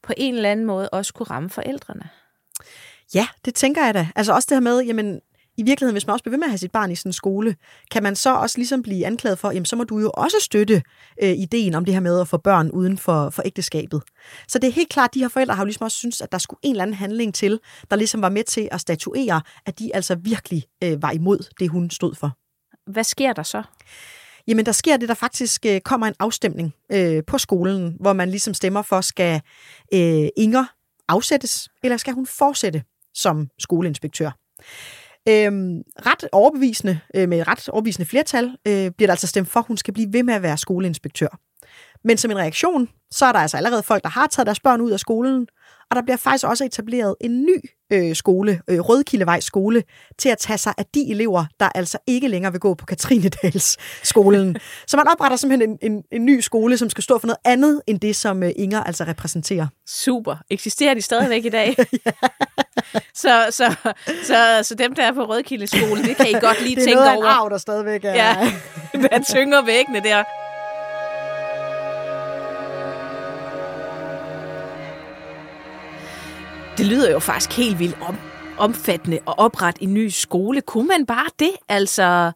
på 0.03 0.13
en 0.17 0.35
eller 0.35 0.51
anden 0.51 0.67
måde 0.67 0.89
også 0.89 1.15
kunne 1.15 1.27
ramme 1.27 1.51
forældrene. 1.51 2.09
Ja, 3.15 3.29
det 3.45 3.55
tænker 3.55 3.85
jeg 3.85 3.95
da. 3.95 4.09
Altså 4.17 4.33
også 4.33 4.47
det 4.51 4.57
her 4.57 4.61
med, 4.61 4.81
jamen, 4.81 5.21
i 5.57 5.63
virkeligheden, 5.63 5.95
hvis 5.95 6.07
man 6.07 6.13
også 6.13 6.23
bliver 6.23 6.33
ved 6.33 6.39
med 6.39 6.47
at 6.47 6.51
have 6.51 6.59
sit 6.59 6.73
barn 6.73 6.91
i 6.91 6.95
sådan 6.95 7.09
en 7.09 7.13
skole, 7.13 7.57
kan 7.91 8.03
man 8.03 8.17
så 8.17 8.35
også 8.35 8.59
ligesom 8.59 8.83
blive 8.83 9.07
anklaget 9.07 9.39
for, 9.39 9.51
jamen 9.51 9.65
så 9.65 9.77
må 9.77 9.85
du 9.85 9.99
jo 9.99 10.11
også 10.11 10.37
støtte 10.41 10.83
øh, 11.23 11.31
ideen 11.31 11.75
om 11.75 11.85
det 11.85 11.95
her 11.95 12.01
med 12.01 12.21
at 12.21 12.29
få 12.29 12.37
børn 12.37 12.71
uden 12.71 12.99
for, 12.99 13.31
for 13.31 13.43
ægteskabet. 13.45 14.03
Så 14.49 14.59
det 14.59 14.69
er 14.69 14.73
helt 14.73 14.89
klart, 14.89 15.11
at 15.11 15.15
de 15.15 15.21
her 15.21 15.29
forældre 15.29 15.55
har 15.55 15.63
jo 15.63 15.67
ligesom 15.67 15.85
også 15.85 15.97
synes, 15.97 16.21
at 16.21 16.33
der 16.33 16.39
skulle 16.39 16.61
en 16.63 16.71
eller 16.71 16.83
anden 16.83 16.97
handling 16.97 17.35
til, 17.35 17.61
der 17.91 17.97
ligesom 17.97 18.23
var 18.23 18.29
med 18.29 18.45
til 18.45 18.69
at 18.73 18.81
statuere, 18.81 19.43
at 19.67 19.79
de 19.79 19.95
altså 19.95 20.15
virkelig 20.15 20.65
øh, 20.85 21.03
var 21.03 21.11
imod 21.11 21.53
det, 21.61 21.69
hun 21.69 21.91
stod 21.91 22.15
for. 22.15 22.37
Hvad 22.91 23.05
sker 23.05 23.33
der 23.33 23.43
så? 23.43 23.63
Jamen, 24.51 24.67
der 24.67 24.73
sker 24.73 24.97
det, 24.97 25.09
der 25.09 25.15
faktisk 25.15 25.67
øh, 25.67 25.81
kommer 25.81 26.07
en 26.07 26.15
afstemning 26.19 26.75
øh, 26.93 27.23
på 27.27 27.39
skolen, 27.39 27.97
hvor 28.01 28.13
man 28.13 28.31
ligesom 28.31 28.55
stemmer 28.55 28.83
for, 28.83 29.01
skal 29.01 29.41
øh, 29.95 30.29
Inger 30.37 30.65
afsættes, 31.09 31.69
eller 31.83 31.97
skal 31.97 32.15
hun 32.15 32.27
fortsætte 32.27 32.83
som 33.15 33.49
skoleinspektør? 33.59 34.31
Øhm, 35.29 35.83
ret 36.07 36.29
overbevisende, 36.33 37.01
øh, 37.15 37.29
med 37.29 37.41
et 37.41 37.49
ret 37.49 37.69
overbevisende 37.69 38.09
flertal, 38.09 38.45
øh, 38.45 38.91
bliver 38.91 39.07
der 39.07 39.13
altså 39.13 39.27
stemt 39.27 39.49
for, 39.49 39.61
at 39.61 39.67
hun 39.67 39.77
skal 39.77 39.95
blive 39.95 40.13
ved 40.13 40.23
med 40.23 40.35
at 40.35 40.43
være 40.43 40.59
skoleinspektør. 40.59 41.39
Men 42.05 42.17
som 42.17 42.31
en 42.31 42.39
reaktion, 42.39 42.89
så 43.11 43.27
er 43.27 43.33
der 43.33 43.39
altså 43.39 43.57
allerede 43.57 43.83
folk, 43.83 44.03
der 44.03 44.09
har 44.09 44.27
taget 44.27 44.47
deres 44.47 44.61
børn 44.61 44.81
ud 44.81 44.91
af 44.91 45.01
skolen, 45.01 45.47
og 45.91 45.97
der 45.97 46.03
bliver 46.03 46.17
faktisk 46.17 46.45
også 46.45 46.65
etableret 46.65 47.15
en 47.21 47.43
ny 47.43 47.71
øh, 47.93 48.17
skole, 48.17 48.61
øh, 48.69 48.81
Rødkildevej 48.81 49.41
skole, 49.41 49.83
til 50.19 50.29
at 50.29 50.39
tage 50.39 50.59
sig 50.59 50.75
af 50.79 50.85
de 50.95 51.11
elever, 51.11 51.45
der 51.61 51.69
altså 51.75 51.99
ikke 52.07 52.29
længere 52.29 52.53
vil 52.53 52.61
gå 52.61 52.75
på 52.75 52.87
Katrinedals 52.87 53.77
skolen. 54.03 54.57
Så 54.87 54.97
man 54.97 55.09
opretter 55.09 55.37
simpelthen 55.37 55.79
en, 55.83 55.93
en, 55.93 56.03
en 56.13 56.25
ny 56.25 56.41
skole, 56.41 56.77
som 56.79 56.91
skal 56.91 57.05
stå 57.05 57.19
for 57.19 57.27
noget 57.27 57.39
andet 57.45 57.83
end 57.87 58.01
det, 58.01 58.17
som 58.17 58.43
øh, 58.43 58.51
Inger 58.57 58.85
altså 58.85 59.05
repræsenterer. 59.05 59.67
Super. 59.87 60.37
Eksisterer 60.51 60.95
de 60.95 61.03
stadigvæk 61.03 61.45
i 61.45 61.49
dag? 61.49 61.77
så, 63.23 63.47
så, 63.51 63.75
så, 64.25 64.61
så 64.63 64.75
dem, 64.75 64.95
der 64.95 65.03
er 65.03 65.13
på 65.13 65.25
Rødkilde 65.25 65.67
skole, 65.67 66.03
det 66.03 66.17
kan 66.17 66.27
I 66.31 66.33
godt 66.33 66.63
lige 66.63 66.77
tænke 66.77 66.99
over. 66.99 67.05
Det 67.05 67.17
er 67.17 67.21
noget 67.21 67.35
arv, 67.35 67.51
der 67.51 67.59
stadigvæk 67.59 68.05
er... 68.05 68.15
Ja, 68.15 68.53
der 69.03 69.23
tynger 69.23 69.63
væggene 69.63 70.01
der. 70.01 70.25
Det 76.79 76.87
lyder 76.87 77.11
jo 77.11 77.19
faktisk 77.19 77.57
helt 77.57 77.79
vildt 77.79 77.99
om, 78.01 78.17
omfattende 78.59 79.17
at 79.17 79.35
oprette 79.39 79.83
en 79.83 79.95
ny 79.95 80.09
skole. 80.09 80.61
Kunne 80.61 80.87
man 80.87 81.07
bare 81.07 81.31
det, 81.39 81.51
altså, 81.69 82.33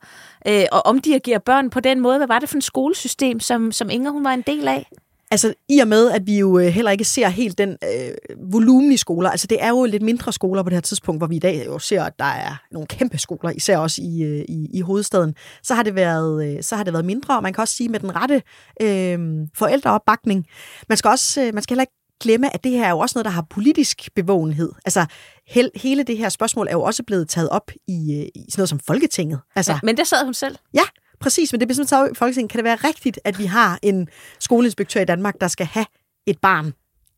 øh, 0.49 0.65
og 0.73 0.87
omdirigere 0.87 1.41
børn 1.41 1.71
på 1.71 1.81
den 1.81 2.01
måde? 2.01 2.17
Hvad 2.17 2.27
var 2.27 2.39
det 2.39 2.49
for 2.49 2.57
et 2.57 2.65
skolesystem, 2.65 3.41
som, 3.41 3.73
som 3.73 3.91
Inger 3.91 4.11
hun 4.11 4.25
var 4.25 4.33
en 4.33 4.43
del 4.47 4.69
af? 4.69 4.91
Altså, 5.31 5.55
i 5.69 5.79
og 5.79 5.89
med, 5.89 6.11
at 6.11 6.27
vi 6.27 6.39
jo 6.39 6.59
øh, 6.59 6.67
heller 6.67 6.91
ikke 6.91 7.05
ser 7.05 7.29
helt 7.29 7.59
den 7.59 7.71
øh, 7.71 8.53
volumen 8.53 8.93
i 8.93 8.97
skoler, 8.97 9.31
altså 9.31 9.47
det 9.47 9.59
er 9.61 9.69
jo 9.69 9.85
lidt 9.85 10.03
mindre 10.03 10.33
skoler 10.33 10.63
på 10.63 10.71
det 10.71 10.77
her 10.77 10.81
tidspunkt, 10.81 11.21
hvor 11.21 11.27
vi 11.27 11.37
i 11.37 11.39
dag 11.39 11.67
jo 11.67 11.79
ser, 11.79 12.03
at 12.03 12.19
der 12.19 12.25
er 12.25 12.63
nogle 12.73 12.87
kæmpe 12.87 13.19
skoler, 13.19 13.51
især 13.51 13.79
også 13.79 14.03
i, 14.03 14.23
øh, 14.23 14.45
i, 14.49 14.69
i 14.73 14.81
hovedstaden, 14.81 15.35
så 15.63 15.75
har, 15.75 15.83
det 15.83 15.95
været, 15.95 16.47
øh, 16.47 16.63
så 16.63 16.77
har 16.77 16.85
det 16.85 16.93
været 16.93 17.05
mindre, 17.05 17.37
og 17.37 17.43
man 17.43 17.53
kan 17.53 17.63
også 17.63 17.75
sige 17.75 17.89
med 17.89 18.01
den 18.01 18.17
rette 18.17 18.43
øh, 18.83 19.19
forældreopbakning. 19.55 20.47
Man 20.89 20.99
skal, 20.99 21.09
også, 21.09 21.43
øh, 21.43 21.55
man 21.55 21.63
skal 21.63 21.75
heller 21.75 21.83
ikke 21.83 22.04
glemme, 22.25 22.55
at 22.55 22.65
det 22.65 22.73
her 22.73 22.85
er 22.85 22.91
jo 22.91 22.99
også 22.99 23.13
noget, 23.17 23.25
der 23.25 23.31
har 23.31 23.47
politisk 23.51 24.09
bevågenhed. 24.15 24.73
Altså, 24.85 25.07
he, 25.47 25.71
hele 25.75 26.03
det 26.03 26.17
her 26.17 26.29
spørgsmål 26.29 26.67
er 26.69 26.73
jo 26.73 26.83
også 26.83 27.03
blevet 27.03 27.29
taget 27.29 27.49
op 27.49 27.71
i, 27.89 28.15
øh, 28.15 28.43
i 28.43 28.51
sådan 28.51 28.61
noget 28.61 28.69
som 28.69 28.81
Folketinget. 28.87 29.41
Altså, 29.57 29.73
ja, 29.73 29.79
men 29.83 29.97
der 29.97 30.05
sad 30.05 30.25
hun 30.25 30.35
selv. 30.35 30.57
Ja, 30.75 30.85
præcis. 31.21 31.53
Men 31.53 31.61
det 31.61 31.69
bliver 31.69 31.85
taget 31.85 32.05
op 32.05 32.13
i 32.13 32.15
Folketinget. 32.15 32.51
Kan 32.51 32.59
det 32.59 32.65
være 32.65 32.77
rigtigt, 32.77 33.19
at 33.25 33.39
vi 33.39 33.45
har 33.45 33.79
en 33.83 34.09
skoleinspektør 34.41 35.01
i 35.01 35.05
Danmark, 35.05 35.35
der 35.41 35.49
skal 35.49 35.67
have 35.67 35.87
et 36.27 36.39
barn 36.43 36.73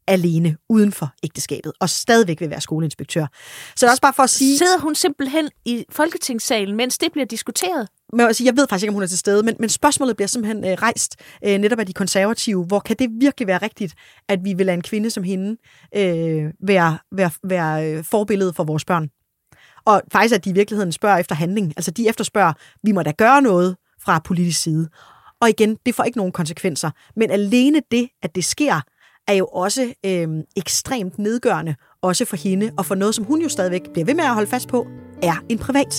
alene 0.08 0.56
uden 0.68 0.92
for 0.92 1.12
ægteskabet, 1.22 1.72
og 1.80 1.90
stadigvæk 1.90 2.40
vil 2.40 2.50
være 2.50 2.60
skoleinspektør. 2.60 3.26
Så 3.68 3.72
det 3.80 3.82
er 3.82 3.90
også 3.90 4.02
bare 4.02 4.12
for 4.12 4.22
at 4.22 4.30
sige... 4.30 4.58
Sidder 4.58 4.78
hun 4.78 4.94
simpelthen 4.94 5.50
i 5.64 5.84
Folketingssalen, 5.90 6.76
mens 6.76 6.98
det 6.98 7.12
bliver 7.12 7.26
diskuteret? 7.26 7.88
Men 8.12 8.20
altså, 8.20 8.44
jeg 8.44 8.56
ved 8.56 8.66
faktisk 8.68 8.84
ikke, 8.84 8.90
om 8.90 8.94
hun 8.94 9.02
er 9.02 9.06
til 9.06 9.18
stede, 9.18 9.42
men, 9.42 9.56
men 9.60 9.68
spørgsmålet 9.68 10.16
bliver 10.16 10.28
simpelthen 10.28 10.64
øh, 10.64 10.72
rejst 10.72 11.16
øh, 11.44 11.58
netop 11.58 11.78
af 11.78 11.86
de 11.86 11.92
konservative. 11.92 12.64
Hvor 12.64 12.80
kan 12.80 12.96
det 12.98 13.10
virkelig 13.20 13.46
være 13.46 13.58
rigtigt, 13.62 13.94
at 14.28 14.44
vi 14.44 14.54
vil 14.54 14.66
lade 14.66 14.74
en 14.74 14.82
kvinde 14.82 15.10
som 15.10 15.24
hende 15.24 15.56
øh, 15.96 16.52
være, 16.62 16.98
være, 17.12 17.30
være 17.44 17.92
øh, 17.92 18.04
forbillede 18.04 18.52
for 18.52 18.64
vores 18.64 18.84
børn? 18.84 19.08
Og 19.84 20.02
faktisk, 20.12 20.34
at 20.34 20.44
de 20.44 20.50
i 20.50 20.52
virkeligheden 20.52 20.92
spørger 20.92 21.16
efter 21.16 21.34
handling. 21.34 21.72
Altså, 21.76 21.90
de 21.90 22.08
efterspørger, 22.08 22.52
vi 22.82 22.92
må 22.92 23.02
da 23.02 23.12
gøre 23.18 23.42
noget 23.42 23.76
fra 24.00 24.18
politisk 24.18 24.62
side. 24.62 24.88
Og 25.40 25.48
igen, 25.48 25.76
det 25.86 25.94
får 25.94 26.04
ikke 26.04 26.18
nogen 26.18 26.32
konsekvenser. 26.32 26.90
Men 27.16 27.30
alene 27.30 27.82
det, 27.90 28.08
at 28.22 28.34
det 28.34 28.44
sker, 28.44 28.80
er 29.28 29.32
jo 29.32 29.46
også 29.46 29.94
øh, 30.06 30.28
ekstremt 30.56 31.18
nedgørende, 31.18 31.74
også 32.02 32.24
for 32.24 32.36
hende, 32.36 32.70
og 32.78 32.86
for 32.86 32.94
noget, 32.94 33.14
som 33.14 33.24
hun 33.24 33.42
jo 33.42 33.48
stadigvæk 33.48 33.82
bliver 33.92 34.04
ved 34.04 34.14
med 34.14 34.24
at 34.24 34.34
holde 34.34 34.50
fast 34.50 34.68
på, 34.68 34.86
er 35.22 35.44
en 35.48 35.58
privat 35.58 35.94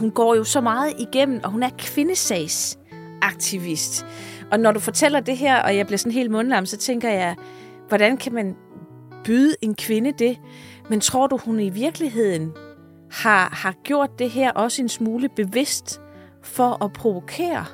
Hun 0.00 0.10
går 0.10 0.34
jo 0.34 0.44
så 0.44 0.60
meget 0.60 0.92
igennem, 0.98 1.40
og 1.44 1.50
hun 1.50 1.62
er 1.62 1.70
kvindesagsaktivist. 1.78 4.06
Og 4.50 4.60
når 4.60 4.72
du 4.72 4.80
fortæller 4.80 5.20
det 5.20 5.36
her, 5.36 5.62
og 5.62 5.76
jeg 5.76 5.86
bliver 5.86 5.98
sådan 5.98 6.12
helt 6.12 6.30
mundlam, 6.30 6.66
så 6.66 6.76
tænker 6.76 7.10
jeg, 7.10 7.36
hvordan 7.88 8.16
kan 8.16 8.32
man 8.32 8.56
byde 9.24 9.54
en 9.62 9.74
kvinde 9.74 10.12
det? 10.12 10.38
Men 10.88 11.00
tror 11.00 11.26
du, 11.26 11.36
hun 11.36 11.60
i 11.60 11.68
virkeligheden 11.68 12.52
har, 13.10 13.48
har 13.52 13.74
gjort 13.84 14.18
det 14.18 14.30
her 14.30 14.52
også 14.52 14.82
en 14.82 14.88
smule 14.88 15.28
bevidst 15.28 16.00
for 16.42 16.84
at 16.84 16.92
provokere 16.92 17.64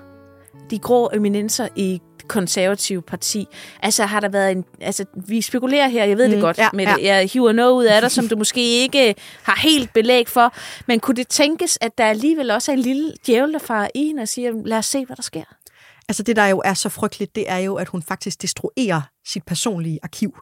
de 0.71 0.79
grå 0.79 1.11
eminenser 1.15 1.69
i 1.77 2.01
konservative 2.29 3.03
parti. 3.03 3.49
Altså 3.83 4.07
har 4.07 4.21
der 4.21 4.29
været 4.29 4.53
en... 4.53 4.65
Altså, 4.81 5.05
vi 5.15 5.41
spekulerer 5.41 5.89
her, 5.89 6.05
jeg 6.05 6.19
ved 6.19 6.29
mm, 6.29 6.35
det 6.35 6.43
godt, 6.43 6.59
ja, 6.59 6.69
men 6.73 6.89
ja. 6.89 6.95
jeg 7.01 7.29
hiver 7.33 7.53
noget 7.53 7.73
ud 7.73 7.85
af 7.85 8.01
dig, 8.01 8.11
som 8.11 8.29
du 8.29 8.37
måske 8.37 8.61
ikke 8.61 9.15
har 9.43 9.61
helt 9.63 9.93
belæg 9.93 10.29
for. 10.29 10.55
Men 10.87 11.01
kunne 11.01 11.15
det 11.15 11.29
tænkes, 11.29 11.79
at 11.81 11.99
der 11.99 12.07
alligevel 12.07 12.51
også 12.51 12.73
er 12.73 12.77
en 12.77 12.83
lille 12.83 13.13
djævel, 13.27 13.53
der 13.53 13.59
farer 13.59 13.89
i 13.95 14.07
hende 14.07 14.23
og 14.23 14.29
siger, 14.29 14.53
lad 14.65 14.79
os 14.79 14.87
se, 14.87 15.07
hvad 15.07 15.17
der 15.17 15.23
sker? 15.23 15.45
Altså 16.09 16.23
det, 16.23 16.37
der 16.37 16.47
jo 16.47 16.63
er 16.65 16.75
så 16.75 16.89
frygteligt, 16.89 17.35
det 17.35 17.51
er 17.51 17.59
jo, 17.59 17.75
at 17.75 17.89
hun 17.89 18.03
faktisk 18.03 18.43
destruerer 18.43 19.01
sit 19.27 19.43
personlige 19.47 19.99
arkiv 20.03 20.39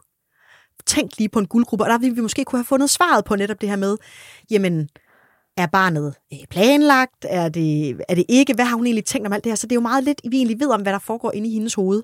tænkt 0.85 1.17
lige 1.17 1.29
på 1.29 1.39
en 1.39 1.47
guldgruppe, 1.47 1.85
og 1.85 1.89
der 1.89 1.97
ville 1.97 2.15
vi 2.15 2.21
måske 2.21 2.45
kunne 2.45 2.59
have 2.59 2.65
fundet 2.65 2.89
svaret 2.89 3.25
på 3.25 3.35
netop 3.35 3.61
det 3.61 3.69
her 3.69 3.75
med, 3.75 3.97
jamen, 4.51 4.89
er 5.57 5.65
barnet 5.65 6.15
øh, 6.33 6.39
planlagt? 6.49 7.25
Er 7.29 7.49
det, 7.49 7.97
er 8.09 8.15
det 8.15 8.25
ikke? 8.29 8.53
Hvad 8.53 8.65
har 8.65 8.75
hun 8.75 8.85
egentlig 8.85 9.05
tænkt 9.05 9.27
om 9.27 9.33
alt 9.33 9.43
det 9.43 9.51
her? 9.51 9.55
Så 9.55 9.67
det 9.67 9.71
er 9.71 9.75
jo 9.75 9.81
meget 9.81 10.03
lidt, 10.03 10.21
vi 10.29 10.37
egentlig 10.37 10.59
ved 10.59 10.69
om, 10.69 10.81
hvad 10.81 10.93
der 10.93 10.99
foregår 10.99 11.31
inde 11.31 11.49
i 11.49 11.53
hendes 11.53 11.73
hoved. 11.73 12.03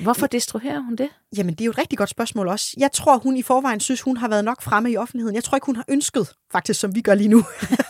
Hvorfor 0.00 0.26
destruerer 0.26 0.80
hun 0.80 0.96
det? 0.96 1.08
Jamen, 1.36 1.54
det 1.54 1.60
er 1.60 1.64
jo 1.64 1.70
et 1.70 1.78
rigtig 1.78 1.98
godt 1.98 2.10
spørgsmål 2.10 2.48
også. 2.48 2.74
Jeg 2.76 2.92
tror, 2.92 3.18
hun 3.18 3.36
i 3.36 3.42
forvejen 3.42 3.80
synes, 3.80 4.00
hun 4.00 4.16
har 4.16 4.28
været 4.28 4.44
nok 4.44 4.62
fremme 4.62 4.90
i 4.90 4.96
offentligheden. 4.96 5.34
Jeg 5.34 5.44
tror 5.44 5.56
ikke, 5.56 5.66
hun 5.66 5.76
har 5.76 5.84
ønsket, 5.88 6.32
faktisk 6.52 6.80
som 6.80 6.94
vi 6.94 7.00
gør 7.00 7.14
lige 7.14 7.28
nu, 7.28 7.44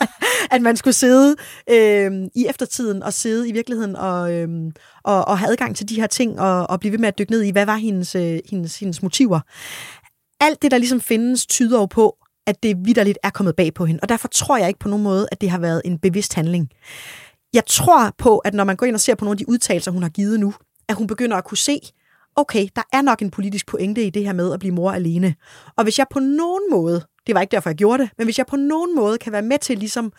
at 0.51 0.61
man 0.61 0.77
skulle 0.77 0.93
sidde 0.93 1.35
øh, 1.69 2.11
i 2.35 2.45
eftertiden 2.49 3.03
og 3.03 3.13
sidde 3.13 3.49
i 3.49 3.51
virkeligheden 3.51 3.95
og, 3.95 4.33
øh, 4.33 4.49
og, 5.03 5.27
og 5.27 5.39
have 5.39 5.51
adgang 5.51 5.75
til 5.75 5.89
de 5.89 5.95
her 5.95 6.07
ting 6.07 6.39
og, 6.39 6.69
og 6.69 6.79
blive 6.79 6.91
ved 6.91 6.99
med 6.99 7.07
at 7.07 7.17
dykke 7.17 7.31
ned 7.31 7.41
i, 7.41 7.51
hvad 7.51 7.65
var 7.65 7.75
hendes, 7.75 8.15
øh, 8.15 8.39
hendes, 8.49 8.79
hendes 8.79 9.03
motiver 9.03 9.39
alt 10.39 10.61
det, 10.61 10.71
der 10.71 10.77
ligesom 10.77 11.01
findes, 11.01 11.45
tyder 11.45 11.79
jo 11.79 11.85
på, 11.85 12.17
at 12.47 12.63
det 12.63 12.77
vidderligt 12.85 13.17
er 13.23 13.29
kommet 13.29 13.55
bag 13.55 13.73
på 13.73 13.85
hende. 13.85 13.99
Og 14.01 14.09
derfor 14.09 14.27
tror 14.27 14.57
jeg 14.57 14.67
ikke 14.67 14.79
på 14.79 14.89
nogen 14.89 15.03
måde, 15.03 15.27
at 15.31 15.41
det 15.41 15.49
har 15.49 15.59
været 15.59 15.81
en 15.85 15.99
bevidst 15.99 16.33
handling. 16.33 16.69
Jeg 17.53 17.63
tror 17.65 18.11
på, 18.17 18.37
at 18.37 18.53
når 18.53 18.63
man 18.63 18.75
går 18.75 18.85
ind 18.85 18.95
og 18.95 19.01
ser 19.01 19.15
på 19.15 19.25
nogle 19.25 19.33
af 19.33 19.37
de 19.37 19.49
udtalelser, 19.49 19.91
hun 19.91 20.01
har 20.01 20.09
givet 20.09 20.39
nu, 20.39 20.53
at 20.89 20.95
hun 20.95 21.07
begynder 21.07 21.37
at 21.37 21.43
kunne 21.43 21.57
se, 21.57 21.79
okay, 22.35 22.67
der 22.75 22.81
er 22.93 23.01
nok 23.01 23.21
en 23.21 23.31
politisk 23.31 23.67
pointe 23.67 24.03
i 24.03 24.09
det 24.09 24.25
her 24.25 24.33
med 24.33 24.53
at 24.53 24.59
blive 24.59 24.73
mor 24.73 24.91
alene. 24.91 25.35
Og 25.77 25.83
hvis 25.83 25.99
jeg 25.99 26.07
på 26.11 26.19
nogen 26.19 26.63
måde, 26.71 27.05
det 27.27 27.35
var 27.35 27.41
ikke 27.41 27.51
derfor, 27.51 27.69
jeg 27.69 27.77
gjorde 27.77 28.03
det, 28.03 28.11
men 28.17 28.27
hvis 28.27 28.37
jeg 28.37 28.45
på 28.45 28.55
nogen 28.55 28.95
måde 28.95 29.17
kan 29.17 29.33
være 29.33 29.41
med 29.41 29.59
til 29.59 29.77
ligesom 29.77 30.13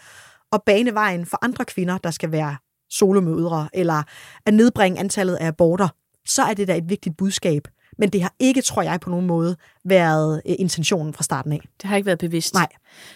at 0.53 0.61
bane 0.67 0.95
vejen 0.95 1.27
for 1.27 1.45
andre 1.45 1.65
kvinder, 1.65 1.99
der 1.99 2.11
skal 2.11 2.33
være 2.33 2.57
solomødre, 2.91 3.69
eller 3.75 4.03
at 4.47 4.55
nedbringe 4.55 4.99
antallet 4.99 5.35
af 5.35 5.47
aborter, 5.47 5.89
så 6.27 6.43
er 6.43 6.55
det 6.55 6.69
da 6.69 6.77
et 6.77 6.89
vigtigt 6.89 7.17
budskab. 7.17 7.69
Men 7.99 8.11
det 8.11 8.23
har 8.23 8.35
ikke, 8.39 8.63
tror 8.63 8.83
jeg, 8.83 9.01
på 9.01 9.11
nogen 9.11 9.27
måde 9.27 9.57
været 9.85 10.43
øh, 10.47 10.55
intentionen 10.59 11.15
fra 11.15 11.23
starten 11.23 11.53
af. 11.53 11.61
Det 11.83 11.89
har 11.89 11.97
ikke 11.97 12.07
været 12.07 12.19
bevidst. 12.19 12.55
Nej. 12.55 12.69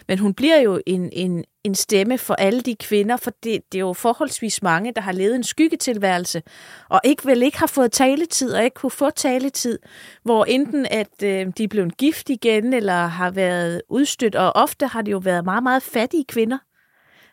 Men 0.08 0.18
hun 0.18 0.34
bliver 0.34 0.56
jo 0.56 0.80
en, 0.86 1.10
en, 1.12 1.44
en 1.64 1.74
stemme 1.74 2.18
for 2.18 2.34
alle 2.34 2.60
de 2.60 2.76
kvinder, 2.76 3.16
for 3.16 3.30
det, 3.44 3.60
det 3.72 3.78
er 3.78 3.80
jo 3.80 3.92
forholdsvis 3.92 4.62
mange, 4.62 4.92
der 4.96 5.00
har 5.00 5.12
levet 5.12 5.34
en 5.34 5.44
skyggetilværelse, 5.44 6.42
og 6.88 7.00
ikke 7.04 7.26
vel 7.26 7.42
ikke 7.42 7.58
har 7.58 7.66
fået 7.66 7.92
taletid, 7.92 8.52
og 8.52 8.64
ikke 8.64 8.74
kunne 8.74 8.90
få 8.90 9.10
taletid, 9.10 9.78
hvor 10.22 10.44
enten 10.44 10.86
at 10.90 11.22
øh, 11.22 11.46
de 11.58 11.64
er 11.64 11.68
blevet 11.68 11.96
gift 11.96 12.28
igen, 12.28 12.72
eller 12.72 13.06
har 13.06 13.30
været 13.30 13.82
udstødt, 13.88 14.34
og 14.34 14.56
ofte 14.56 14.86
har 14.86 15.02
det 15.02 15.12
jo 15.12 15.18
været 15.18 15.44
meget, 15.44 15.62
meget 15.62 15.82
fattige 15.82 16.24
kvinder, 16.24 16.58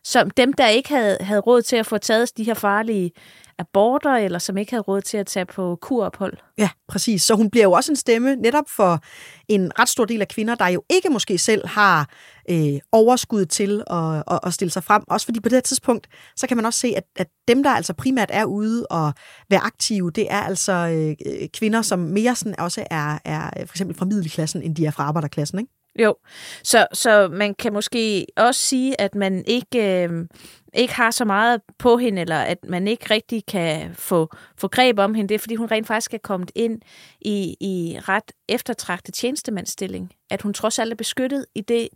som 0.03 0.29
dem, 0.29 0.53
der 0.53 0.67
ikke 0.67 0.89
havde, 0.89 1.17
havde 1.21 1.39
råd 1.39 1.61
til 1.61 1.75
at 1.75 1.85
få 1.85 1.97
taget 1.97 2.37
de 2.37 2.43
her 2.43 2.53
farlige 2.53 3.11
aborter, 3.59 4.15
eller 4.15 4.39
som 4.39 4.57
ikke 4.57 4.71
havde 4.71 4.81
råd 4.81 5.01
til 5.01 5.17
at 5.17 5.25
tage 5.25 5.45
på 5.45 5.77
kurophold. 5.81 6.37
Ja, 6.57 6.69
præcis. 6.87 7.21
Så 7.21 7.35
hun 7.35 7.49
bliver 7.49 7.63
jo 7.63 7.71
også 7.71 7.91
en 7.91 7.95
stemme 7.95 8.35
netop 8.35 8.63
for 8.69 8.99
en 9.47 9.79
ret 9.79 9.89
stor 9.89 10.05
del 10.05 10.21
af 10.21 10.27
kvinder, 10.27 10.55
der 10.55 10.67
jo 10.67 10.83
ikke 10.89 11.09
måske 11.09 11.37
selv 11.37 11.67
har 11.67 12.09
øh, 12.49 12.79
overskud 12.91 13.45
til 13.45 13.83
at, 13.89 14.23
at, 14.31 14.39
at 14.43 14.53
stille 14.53 14.71
sig 14.71 14.83
frem. 14.83 15.03
Også 15.07 15.25
fordi 15.25 15.39
på 15.39 15.49
det 15.49 15.55
her 15.55 15.61
tidspunkt, 15.61 16.07
så 16.35 16.47
kan 16.47 16.57
man 16.57 16.65
også 16.65 16.79
se, 16.79 16.93
at, 16.97 17.03
at 17.15 17.27
dem, 17.47 17.63
der 17.63 17.69
altså 17.69 17.93
primært 17.93 18.29
er 18.33 18.45
ude 18.45 18.87
og 18.89 19.13
være 19.49 19.59
aktive, 19.59 20.11
det 20.11 20.27
er 20.29 20.41
altså 20.41 20.73
øh, 20.73 21.09
øh 21.09 21.47
kvinder, 21.53 21.81
som 21.81 21.99
mere 21.99 22.35
sådan 22.35 22.59
også 22.59 22.85
er, 22.91 23.19
er 23.25 23.49
for 23.65 23.73
eksempel 23.73 23.97
fra 23.97 24.05
middelklassen, 24.05 24.61
end 24.61 24.75
de 24.75 24.85
er 24.85 24.91
fra 24.91 25.03
arbejderklassen, 25.03 25.59
ikke? 25.59 25.76
Jo, 25.97 26.15
så, 26.63 26.87
så 26.93 27.27
man 27.31 27.55
kan 27.55 27.73
måske 27.73 28.25
også 28.37 28.61
sige, 28.61 29.01
at 29.01 29.15
man 29.15 29.43
ikke, 29.47 30.03
øh, 30.03 30.25
ikke 30.73 30.93
har 30.93 31.11
så 31.11 31.25
meget 31.25 31.61
på 31.79 31.97
hende, 31.97 32.21
eller 32.21 32.39
at 32.39 32.57
man 32.67 32.87
ikke 32.87 33.05
rigtig 33.13 33.43
kan 33.45 33.95
få, 33.95 34.29
få 34.57 34.67
greb 34.67 34.99
om 34.99 35.13
hende. 35.13 35.29
Det 35.29 35.35
er, 35.35 35.39
fordi 35.39 35.55
hun 35.55 35.71
rent 35.71 35.87
faktisk 35.87 36.13
er 36.13 36.17
kommet 36.23 36.51
ind 36.55 36.81
i, 37.21 37.55
i 37.61 37.99
ret 37.99 38.31
eftertragtet 38.49 39.13
tjenestemandsstilling. 39.13 40.11
At 40.29 40.41
hun 40.41 40.53
trods 40.53 40.79
alt 40.79 40.91
er 40.91 40.95
beskyttet 40.95 41.45
i 41.55 41.61
det, 41.61 41.89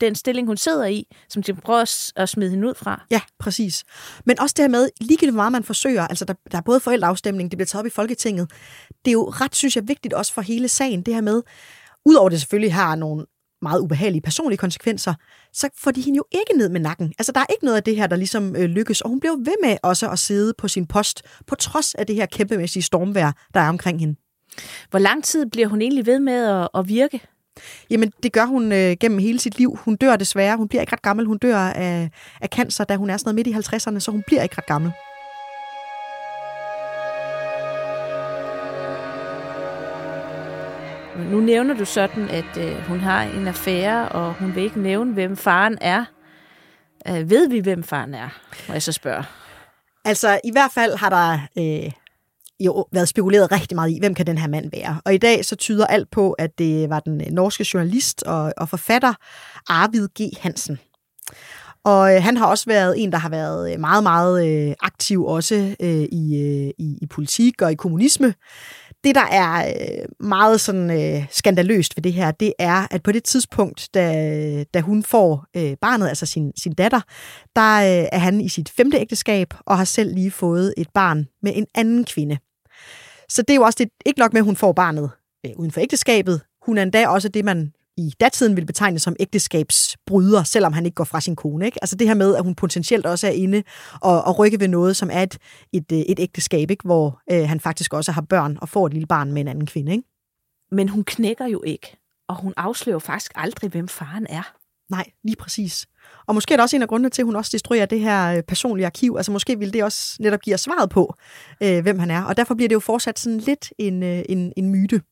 den 0.00 0.14
stilling, 0.14 0.46
hun 0.46 0.56
sidder 0.56 0.84
i, 0.86 1.06
som 1.28 1.42
de 1.42 1.54
prøver 1.54 2.12
at 2.16 2.28
smide 2.28 2.50
hende 2.50 2.68
ud 2.68 2.74
fra. 2.74 3.06
Ja, 3.10 3.20
præcis. 3.38 3.84
Men 4.24 4.40
også 4.40 4.54
det 4.56 4.62
her 4.62 4.68
med, 4.68 4.88
ligegyldigt 5.00 5.34
hvor 5.34 5.42
meget 5.42 5.52
man 5.52 5.64
forsøger, 5.64 6.06
altså 6.06 6.24
der, 6.24 6.34
der 6.52 6.58
er 6.58 6.62
både 6.62 6.80
forældreafstemning, 6.80 7.50
det 7.50 7.56
bliver 7.56 7.66
taget 7.66 7.80
op 7.80 7.86
i 7.86 7.90
Folketinget, 7.90 8.50
det 9.04 9.10
er 9.10 9.12
jo 9.12 9.28
ret, 9.28 9.56
synes 9.56 9.76
jeg, 9.76 9.88
vigtigt 9.88 10.14
også 10.14 10.34
for 10.34 10.40
hele 10.40 10.68
sagen, 10.68 11.02
det 11.02 11.14
her 11.14 11.20
med, 11.20 11.42
udover 12.04 12.28
det 12.28 12.40
selvfølgelig 12.40 12.74
har 12.74 12.94
nogle 12.96 13.26
meget 13.62 13.80
ubehagelige 13.80 14.22
personlige 14.22 14.58
konsekvenser, 14.58 15.14
så 15.52 15.68
får 15.78 15.90
de 15.90 16.00
hende 16.00 16.16
jo 16.16 16.24
ikke 16.32 16.58
ned 16.58 16.68
med 16.68 16.80
nakken. 16.80 17.12
Altså, 17.18 17.32
der 17.32 17.40
er 17.40 17.46
ikke 17.50 17.64
noget 17.64 17.76
af 17.76 17.82
det 17.82 17.96
her, 17.96 18.06
der 18.06 18.16
ligesom 18.16 18.56
øh, 18.56 18.64
lykkes, 18.64 19.00
og 19.00 19.10
hun 19.10 19.20
bliver 19.20 19.36
ved 19.36 19.54
med 19.62 19.76
også 19.82 20.10
at 20.10 20.18
sidde 20.18 20.54
på 20.58 20.68
sin 20.68 20.86
post, 20.86 21.22
på 21.46 21.54
trods 21.54 21.94
af 21.94 22.06
det 22.06 22.16
her 22.16 22.26
kæmpemæssige 22.26 22.82
stormvær, 22.82 23.32
der 23.54 23.60
er 23.60 23.68
omkring 23.68 24.00
hende. 24.00 24.16
Hvor 24.90 24.98
lang 24.98 25.24
tid 25.24 25.46
bliver 25.46 25.68
hun 25.68 25.82
egentlig 25.82 26.06
ved 26.06 26.20
med 26.20 26.44
at, 26.44 26.68
at 26.74 26.88
virke? 26.88 27.20
Jamen, 27.90 28.12
det 28.22 28.32
gør 28.32 28.44
hun 28.44 28.72
øh, 28.72 28.96
gennem 29.00 29.18
hele 29.18 29.38
sit 29.38 29.58
liv. 29.58 29.78
Hun 29.84 29.96
dør 29.96 30.16
desværre. 30.16 30.56
Hun 30.56 30.68
bliver 30.68 30.80
ikke 30.80 30.92
ret 30.92 31.02
gammel. 31.02 31.26
Hun 31.26 31.38
dør 31.38 31.56
af, 31.56 32.10
af 32.40 32.48
cancer, 32.48 32.84
da 32.84 32.96
hun 32.96 33.10
er 33.10 33.16
sådan 33.16 33.34
noget 33.34 33.54
midt 33.54 33.70
i 33.70 33.74
50'erne, 33.74 33.98
så 33.98 34.10
hun 34.10 34.22
bliver 34.26 34.42
ikke 34.42 34.54
ret 34.58 34.66
gammel. 34.66 34.92
Nu 41.30 41.40
nævner 41.40 41.74
du 41.74 41.84
sådan, 41.84 42.28
at 42.28 42.56
øh, 42.58 42.86
hun 42.88 43.00
har 43.00 43.22
en 43.22 43.48
affære, 43.48 44.08
og 44.08 44.34
hun 44.34 44.54
vil 44.54 44.62
ikke 44.62 44.80
nævne, 44.80 45.12
hvem 45.12 45.36
faren 45.36 45.78
er. 45.80 46.04
Øh, 47.08 47.30
ved 47.30 47.48
vi, 47.48 47.58
hvem 47.58 47.82
faren 47.82 48.14
er, 48.14 48.28
må 48.68 48.72
jeg 48.72 48.82
så 48.82 48.92
spørge? 48.92 49.24
Altså, 50.04 50.40
i 50.44 50.50
hvert 50.52 50.70
fald 50.74 50.96
har 50.96 51.10
der 51.10 51.38
øh, 51.58 51.92
jo 52.60 52.84
været 52.92 53.08
spekuleret 53.08 53.52
rigtig 53.52 53.74
meget 53.74 53.90
i, 53.90 53.98
hvem 54.00 54.14
kan 54.14 54.26
den 54.26 54.38
her 54.38 54.48
mand 54.48 54.70
være. 54.72 55.00
Og 55.04 55.14
i 55.14 55.18
dag 55.18 55.44
så 55.44 55.56
tyder 55.56 55.86
alt 55.86 56.10
på, 56.10 56.32
at 56.32 56.58
det 56.58 56.90
var 56.90 57.00
den 57.00 57.20
øh, 57.20 57.26
norske 57.26 57.66
journalist 57.74 58.22
og, 58.22 58.52
og 58.56 58.68
forfatter 58.68 59.14
Arvid 59.68 60.08
G. 60.20 60.20
Hansen. 60.40 60.78
Og 61.84 62.14
øh, 62.14 62.22
han 62.22 62.36
har 62.36 62.46
også 62.46 62.64
været 62.66 63.02
en, 63.02 63.12
der 63.12 63.18
har 63.18 63.28
været 63.28 63.72
øh, 63.72 63.80
meget, 63.80 64.02
meget 64.02 64.48
øh, 64.48 64.74
aktiv 64.80 65.24
også 65.24 65.76
øh, 65.80 66.02
i, 66.12 66.36
øh, 66.42 66.70
i, 66.78 66.98
i 67.02 67.06
politik 67.10 67.62
og 67.62 67.72
i 67.72 67.74
kommunisme. 67.74 68.34
Det, 69.04 69.14
der 69.14 69.26
er 69.30 69.68
øh, 69.68 70.26
meget 70.26 70.60
sådan 70.60 70.90
øh, 70.90 71.26
skandaløst 71.30 71.96
ved 71.96 72.02
det 72.02 72.12
her, 72.12 72.30
det 72.30 72.52
er, 72.58 72.86
at 72.90 73.02
på 73.02 73.12
det 73.12 73.24
tidspunkt, 73.24 73.88
da, 73.94 74.64
da 74.74 74.80
hun 74.80 75.02
får 75.02 75.46
øh, 75.56 75.76
barnet, 75.80 76.08
altså 76.08 76.26
sin, 76.26 76.52
sin 76.56 76.72
datter, 76.72 77.00
der 77.56 77.76
øh, 77.76 78.08
er 78.12 78.18
han 78.18 78.40
i 78.40 78.48
sit 78.48 78.68
femte 78.68 78.98
ægteskab 78.98 79.54
og 79.66 79.76
har 79.78 79.84
selv 79.84 80.14
lige 80.14 80.30
fået 80.30 80.74
et 80.76 80.88
barn 80.94 81.28
med 81.42 81.52
en 81.54 81.66
anden 81.74 82.04
kvinde. 82.04 82.38
Så 83.28 83.42
det 83.42 83.50
er 83.50 83.54
jo 83.54 83.62
også 83.62 83.76
det, 83.78 83.90
ikke 84.06 84.20
nok 84.20 84.32
med, 84.32 84.40
at 84.40 84.44
hun 84.44 84.56
får 84.56 84.72
barnet 84.72 85.10
øh, 85.46 85.52
uden 85.56 85.70
for 85.70 85.80
ægteskabet. 85.80 86.40
Hun 86.66 86.78
er 86.78 86.82
endda 86.82 87.08
også 87.08 87.28
det, 87.28 87.44
man 87.44 87.72
i 87.96 88.12
datiden 88.20 88.56
ville 88.56 88.66
betegne 88.66 88.98
som 88.98 89.16
ægteskabsbryder, 89.20 90.42
selvom 90.42 90.72
han 90.72 90.86
ikke 90.86 90.94
går 90.94 91.04
fra 91.04 91.20
sin 91.20 91.36
kone. 91.36 91.66
Ikke? 91.66 91.78
Altså 91.82 91.96
det 91.96 92.06
her 92.06 92.14
med, 92.14 92.36
at 92.36 92.44
hun 92.44 92.54
potentielt 92.54 93.06
også 93.06 93.26
er 93.26 93.30
inde 93.30 93.62
og, 94.00 94.24
og 94.24 94.38
rykke 94.38 94.60
ved 94.60 94.68
noget, 94.68 94.96
som 94.96 95.10
er 95.12 95.22
et, 95.22 95.38
et, 95.72 95.92
øh, 95.92 95.98
et 95.98 96.20
ægteskab, 96.20 96.70
ikke? 96.70 96.84
hvor 96.84 97.20
øh, 97.32 97.48
han 97.48 97.60
faktisk 97.60 97.94
også 97.94 98.12
har 98.12 98.22
børn 98.22 98.58
og 98.60 98.68
får 98.68 98.86
et 98.86 98.92
lille 98.92 99.06
barn 99.06 99.32
med 99.32 99.40
en 99.40 99.48
anden 99.48 99.66
kvinde. 99.66 99.92
Ikke? 99.92 100.04
Men 100.70 100.88
hun 100.88 101.04
knækker 101.04 101.46
jo 101.46 101.62
ikke, 101.62 101.96
og 102.28 102.36
hun 102.36 102.54
afslører 102.56 102.98
faktisk 102.98 103.32
aldrig, 103.34 103.70
hvem 103.70 103.88
faren 103.88 104.26
er. 104.28 104.54
Nej, 104.90 105.04
lige 105.24 105.36
præcis. 105.36 105.86
Og 106.26 106.34
måske 106.34 106.54
er 106.54 106.56
det 106.56 106.62
også 106.62 106.76
en 106.76 106.82
af 106.82 106.88
grundene 106.88 107.10
til, 107.10 107.22
at 107.22 107.26
hun 107.26 107.36
også 107.36 107.50
destruerer 107.52 107.86
det 107.86 108.00
her 108.00 108.36
øh, 108.36 108.42
personlige 108.42 108.86
arkiv. 108.86 109.14
Altså 109.16 109.32
måske 109.32 109.58
vil 109.58 109.72
det 109.72 109.84
også 109.84 110.16
netop 110.20 110.40
give 110.40 110.54
os 110.54 110.60
svaret 110.60 110.90
på, 110.90 111.14
øh, 111.62 111.82
hvem 111.82 111.98
han 111.98 112.10
er. 112.10 112.22
Og 112.22 112.36
derfor 112.36 112.54
bliver 112.54 112.68
det 112.68 112.74
jo 112.74 112.80
fortsat 112.80 113.18
sådan 113.18 113.38
lidt 113.38 113.72
en, 113.78 114.02
øh, 114.02 114.22
en, 114.28 114.52
en 114.56 114.70
myte. 114.70 115.02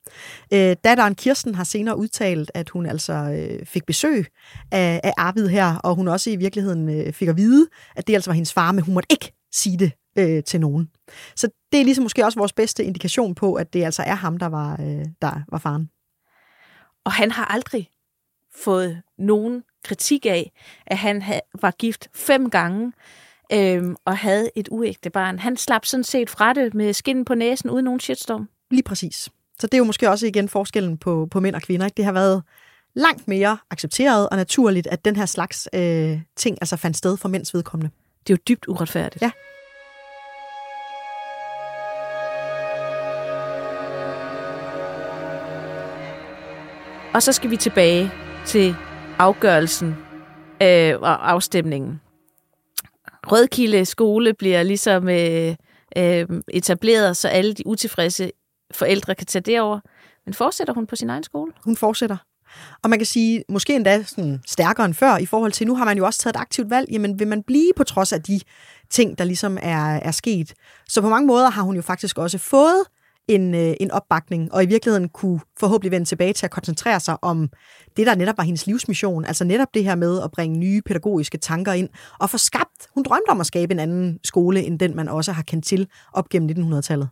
Øh, 0.52 0.76
datteren 0.84 1.14
Kirsten 1.14 1.54
har 1.54 1.64
senere 1.64 1.96
udtalt, 1.96 2.50
at 2.54 2.68
hun 2.70 2.86
altså 2.86 3.12
øh, 3.12 3.66
fik 3.66 3.86
besøg 3.86 4.26
af, 4.70 5.00
af 5.04 5.12
Arvid 5.16 5.48
her, 5.48 5.76
og 5.76 5.94
hun 5.94 6.08
også 6.08 6.30
i 6.30 6.36
virkeligheden 6.36 6.88
øh, 6.88 7.12
fik 7.12 7.28
at 7.28 7.36
vide, 7.36 7.68
at 7.96 8.06
det 8.06 8.14
altså 8.14 8.30
var 8.30 8.34
hendes 8.34 8.52
far, 8.52 8.72
men 8.72 8.84
hun 8.84 8.94
måtte 8.94 9.06
ikke 9.10 9.32
sige 9.52 9.78
det 9.78 9.92
øh, 10.18 10.44
til 10.44 10.60
nogen. 10.60 10.88
Så 11.36 11.48
det 11.72 11.80
er 11.80 11.84
ligesom 11.84 12.02
måske 12.02 12.24
også 12.24 12.38
vores 12.38 12.52
bedste 12.52 12.84
indikation 12.84 13.34
på, 13.34 13.54
at 13.54 13.72
det 13.72 13.84
altså 13.84 14.02
er 14.02 14.14
ham, 14.14 14.36
der 14.36 14.46
var, 14.46 14.72
øh, 14.72 15.04
der 15.22 15.44
var 15.48 15.58
faren. 15.58 15.90
Og 17.04 17.12
han 17.12 17.30
har 17.30 17.44
aldrig 17.44 17.88
fået 18.64 19.02
nogen 19.18 19.62
kritik 19.84 20.26
af, 20.26 20.52
at 20.86 20.98
han 20.98 21.22
var 21.60 21.70
gift 21.70 22.08
fem 22.14 22.50
gange 22.50 22.92
øhm, 23.52 23.96
og 24.04 24.18
havde 24.18 24.50
et 24.56 24.68
uægte 24.70 25.10
barn. 25.10 25.38
Han 25.38 25.56
slap 25.56 25.84
sådan 25.84 26.04
set 26.04 26.30
fra 26.30 26.52
det 26.52 26.74
med 26.74 26.92
skinnen 26.92 27.24
på 27.24 27.34
næsen 27.34 27.70
uden 27.70 27.84
nogen 27.84 28.00
shitstorm. 28.00 28.48
Lige 28.70 28.82
præcis. 28.82 29.28
Så 29.58 29.66
det 29.66 29.74
er 29.74 29.78
jo 29.78 29.84
måske 29.84 30.10
også 30.10 30.26
igen 30.26 30.48
forskellen 30.48 30.98
på, 30.98 31.28
på 31.30 31.40
mænd 31.40 31.54
og 31.54 31.62
kvinder. 31.62 31.86
Ikke? 31.86 31.96
Det 31.96 32.04
har 32.04 32.12
været 32.12 32.42
langt 32.94 33.28
mere 33.28 33.58
accepteret 33.70 34.28
og 34.28 34.36
naturligt, 34.36 34.86
at 34.86 35.04
den 35.04 35.16
her 35.16 35.26
slags 35.26 35.68
øh, 35.74 36.20
ting 36.36 36.58
altså 36.60 36.76
fandt 36.76 36.96
sted 36.96 37.16
for 37.16 37.28
mænds 37.28 37.54
vedkommende. 37.54 37.90
Det 38.26 38.32
er 38.32 38.36
jo 38.36 38.42
dybt 38.48 38.68
uretfærdigt. 38.68 39.22
Ja. 39.22 39.30
Og 47.14 47.22
så 47.22 47.32
skal 47.32 47.50
vi 47.50 47.56
tilbage 47.56 48.10
til 48.46 48.76
afgørelsen 49.20 49.96
øh, 50.62 50.94
og 51.00 51.30
afstemningen. 51.30 52.00
Rødkilde 53.26 53.84
skole 53.84 54.34
bliver 54.34 54.62
ligesom 54.62 55.08
øh, 55.08 55.56
øh, 55.96 56.26
etableret, 56.48 57.16
så 57.16 57.28
alle 57.28 57.54
de 57.54 57.66
utilfredse 57.66 58.32
forældre 58.74 59.14
kan 59.14 59.26
tage 59.26 59.42
derover. 59.42 59.80
Men 60.26 60.34
fortsætter 60.34 60.74
hun 60.74 60.86
på 60.86 60.96
sin 60.96 61.10
egen 61.10 61.22
skole? 61.22 61.52
Hun 61.64 61.76
fortsætter. 61.76 62.16
Og 62.82 62.90
man 62.90 62.98
kan 62.98 63.06
sige, 63.06 63.44
måske 63.48 63.74
endda 63.74 64.02
sådan 64.02 64.40
stærkere 64.46 64.86
end 64.86 64.94
før, 64.94 65.16
i 65.16 65.26
forhold 65.26 65.52
til, 65.52 65.66
nu 65.66 65.76
har 65.76 65.84
man 65.84 65.98
jo 65.98 66.06
også 66.06 66.20
taget 66.20 66.36
et 66.36 66.40
aktivt 66.40 66.70
valg, 66.70 66.90
jamen 66.90 67.18
vil 67.18 67.28
man 67.28 67.42
blive 67.42 67.72
på 67.76 67.84
trods 67.84 68.12
af 68.12 68.22
de 68.22 68.40
ting, 68.90 69.18
der 69.18 69.24
ligesom 69.24 69.58
er, 69.62 69.96
er 69.96 70.10
sket. 70.10 70.54
Så 70.88 71.00
på 71.00 71.08
mange 71.08 71.26
måder 71.26 71.50
har 71.50 71.62
hun 71.62 71.76
jo 71.76 71.82
faktisk 71.82 72.18
også 72.18 72.38
fået 72.38 72.84
en, 73.30 73.54
øh, 73.54 73.74
en 73.80 73.90
opbakning, 73.90 74.54
og 74.54 74.62
i 74.62 74.66
virkeligheden 74.66 75.08
kunne 75.08 75.40
forhåbentlig 75.58 75.90
vende 75.90 76.06
tilbage 76.06 76.32
til 76.32 76.46
at 76.46 76.50
koncentrere 76.50 77.00
sig 77.00 77.24
om 77.24 77.48
det, 77.96 78.06
der 78.06 78.14
netop 78.14 78.38
var 78.38 78.44
hendes 78.44 78.66
livsmission. 78.66 79.24
Altså 79.24 79.44
netop 79.44 79.68
det 79.74 79.84
her 79.84 79.94
med 79.94 80.22
at 80.22 80.30
bringe 80.30 80.58
nye 80.58 80.82
pædagogiske 80.82 81.38
tanker 81.38 81.72
ind, 81.72 81.88
og 82.18 82.30
få 82.30 82.38
skabt, 82.38 82.88
hun 82.94 83.02
drømte 83.02 83.30
om 83.30 83.40
at 83.40 83.46
skabe 83.46 83.72
en 83.72 83.80
anden 83.80 84.18
skole, 84.24 84.62
end 84.62 84.78
den 84.78 84.96
man 84.96 85.08
også 85.08 85.32
har 85.32 85.42
kendt 85.42 85.66
til 85.66 85.88
op 86.12 86.28
gennem 86.28 86.72
1900-tallet. 86.74 87.08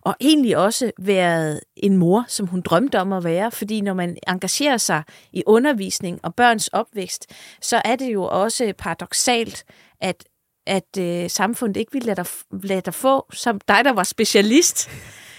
Og 0.00 0.14
egentlig 0.20 0.56
også 0.56 0.90
været 0.98 1.60
en 1.76 1.96
mor, 1.96 2.24
som 2.28 2.46
hun 2.46 2.60
drømte 2.60 3.00
om 3.00 3.12
at 3.12 3.24
være, 3.24 3.50
fordi 3.50 3.80
når 3.80 3.94
man 3.94 4.16
engagerer 4.28 4.76
sig 4.76 5.02
i 5.32 5.42
undervisning 5.46 6.20
og 6.22 6.34
børns 6.34 6.68
opvækst, 6.68 7.26
så 7.62 7.82
er 7.84 7.96
det 7.96 8.14
jo 8.14 8.22
også 8.22 8.72
paradoxalt, 8.78 9.64
at 10.00 10.24
at 10.68 10.98
øh, 10.98 11.30
samfundet 11.30 11.76
ikke 11.76 11.92
ville 11.92 12.06
lade 12.06 12.16
dig, 12.16 12.26
lade 12.62 12.80
dig 12.80 12.94
få, 12.94 13.26
som 13.32 13.60
dig, 13.68 13.84
der 13.84 13.92
var 13.92 14.02
specialist, 14.02 14.90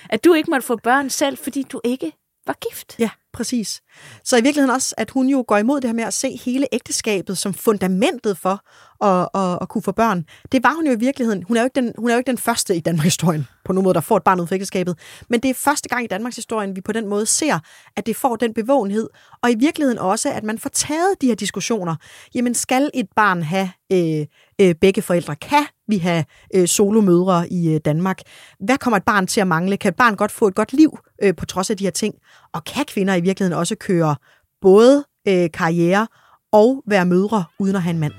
at 0.09 0.23
du 0.25 0.33
ikke 0.33 0.51
måtte 0.51 0.67
få 0.67 0.75
børn 0.83 1.09
selv, 1.09 1.37
fordi 1.37 1.63
du 1.63 1.81
ikke 1.83 2.11
var 2.47 2.55
gift. 2.69 2.95
Ja, 2.99 3.09
præcis. 3.33 3.81
Så 4.23 4.37
i 4.37 4.41
virkeligheden 4.41 4.75
også, 4.75 4.95
at 4.97 5.09
hun 5.09 5.29
jo 5.29 5.45
går 5.47 5.57
imod 5.57 5.81
det 5.81 5.89
her 5.89 5.95
med 5.95 6.03
at 6.03 6.13
se 6.13 6.39
hele 6.45 6.67
ægteskabet 6.71 7.37
som 7.37 7.53
fundamentet 7.53 8.37
for 8.37 8.61
at, 9.05 9.29
at, 9.33 9.57
at 9.61 9.69
kunne 9.69 9.81
få 9.81 9.91
børn. 9.91 10.25
Det 10.51 10.63
var 10.63 10.73
hun 10.73 10.85
jo 10.85 10.91
i 10.91 10.99
virkeligheden. 10.99 11.43
Hun 11.43 11.57
er 11.57 11.61
jo 11.61 11.65
ikke 11.65 11.81
den, 11.81 11.93
hun 11.97 12.09
er 12.09 12.13
jo 12.13 12.17
ikke 12.17 12.27
den 12.27 12.37
første 12.37 12.75
i 12.75 12.79
Danmarks 12.79 13.03
historien 13.03 13.47
på 13.65 13.73
nogen 13.73 13.83
måde, 13.83 13.93
der 13.93 14.01
får 14.01 14.17
et 14.17 14.23
barn 14.23 14.39
ud 14.39 14.47
for 14.47 14.55
ægteskabet. 14.55 14.99
Men 15.29 15.39
det 15.39 15.49
er 15.49 15.53
første 15.53 15.89
gang 15.89 16.03
i 16.03 16.07
Danmarks 16.07 16.35
historien, 16.35 16.75
vi 16.75 16.81
på 16.81 16.91
den 16.91 17.07
måde 17.07 17.25
ser, 17.25 17.59
at 17.95 18.05
det 18.05 18.15
får 18.15 18.35
den 18.35 18.53
bevågenhed. 18.53 19.09
Og 19.43 19.51
i 19.51 19.55
virkeligheden 19.55 19.99
også, 19.99 20.31
at 20.31 20.43
man 20.43 20.59
får 20.59 20.69
taget 20.69 21.21
de 21.21 21.27
her 21.27 21.35
diskussioner. 21.35 21.95
Jamen, 22.35 22.53
skal 22.53 22.89
et 22.93 23.07
barn 23.15 23.43
have 23.43 23.71
øh, 23.91 24.25
øh, 24.61 24.75
begge 24.75 25.01
forældre? 25.01 25.35
Kan 25.35 25.65
vi 25.89 25.97
have 25.97 26.25
øh, 26.55 26.67
solomødre 26.67 27.53
i 27.53 27.73
øh, 27.73 27.79
Danmark? 27.85 28.19
Hvad 28.59 28.77
kommer 28.77 28.97
et 28.97 29.03
barn 29.03 29.27
til 29.27 29.41
at 29.41 29.47
mangle? 29.47 29.77
Kan 29.77 29.89
et 29.89 29.95
barn 29.95 30.15
godt 30.15 30.31
få 30.31 30.47
et 30.47 30.55
godt 30.55 30.73
liv 30.73 30.99
øh, 31.23 31.35
på 31.35 31.45
trods 31.45 31.69
af 31.69 31.77
de 31.77 31.83
her 31.83 31.91
ting? 31.91 32.15
Og 32.53 32.63
kan 32.63 32.85
kvinder 32.85 33.15
i 33.15 33.21
virkeligheden 33.21 33.59
også 33.59 33.75
køre 33.75 34.15
både 34.61 35.05
øh, 35.27 35.49
karriere 35.53 36.07
og 36.51 36.83
være 36.87 37.05
mødre 37.05 37.43
uden 37.59 37.75
at 37.75 37.81
have 37.81 37.93
en 37.93 37.99
mand? 37.99 38.13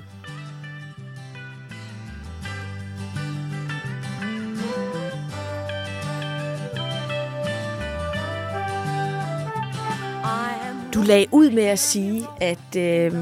Du 10.93 11.01
lagde 11.01 11.27
ud 11.31 11.51
med 11.51 11.63
at 11.63 11.79
sige, 11.79 12.27
at 12.41 12.75
øh, 12.77 13.13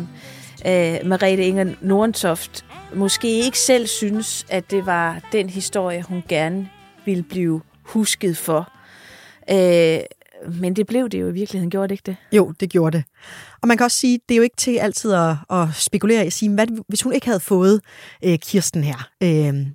øh, 0.67 0.97
Marete 1.05 1.43
Inger 1.43 1.73
Nordentoft 1.81 2.65
måske 2.93 3.27
ikke 3.27 3.59
selv 3.59 3.87
synes, 3.87 4.45
at 4.49 4.71
det 4.71 4.85
var 4.85 5.21
den 5.31 5.49
historie, 5.49 6.01
hun 6.01 6.23
gerne 6.29 6.69
ville 7.05 7.23
blive 7.23 7.61
husket 7.83 8.37
for. 8.37 8.71
Øh, 9.51 9.99
men 10.59 10.75
det 10.75 10.87
blev 10.87 11.09
det 11.09 11.21
jo 11.21 11.27
i 11.27 11.31
virkeligheden, 11.31 11.69
gjorde 11.69 11.87
det 11.87 11.91
ikke 11.91 12.03
det? 12.05 12.15
Jo, 12.31 12.53
det 12.59 12.69
gjorde 12.69 12.97
det. 12.97 13.05
Og 13.61 13.67
man 13.67 13.77
kan 13.77 13.83
også 13.83 13.97
sige, 13.97 14.19
det 14.29 14.35
er 14.35 14.37
jo 14.37 14.43
ikke 14.43 14.55
til 14.55 14.77
altid 14.77 15.13
at, 15.13 15.35
at 15.49 15.67
spekulere 15.73 16.23
i 16.23 16.27
at 16.27 16.33
sige, 16.33 16.53
hvad, 16.53 16.67
hvis 16.87 17.01
hun 17.01 17.13
ikke 17.13 17.27
havde 17.27 17.39
fået 17.39 17.81
øh, 18.23 18.39
Kirsten 18.39 18.83
her, 18.83 19.09
øh, 19.23 19.65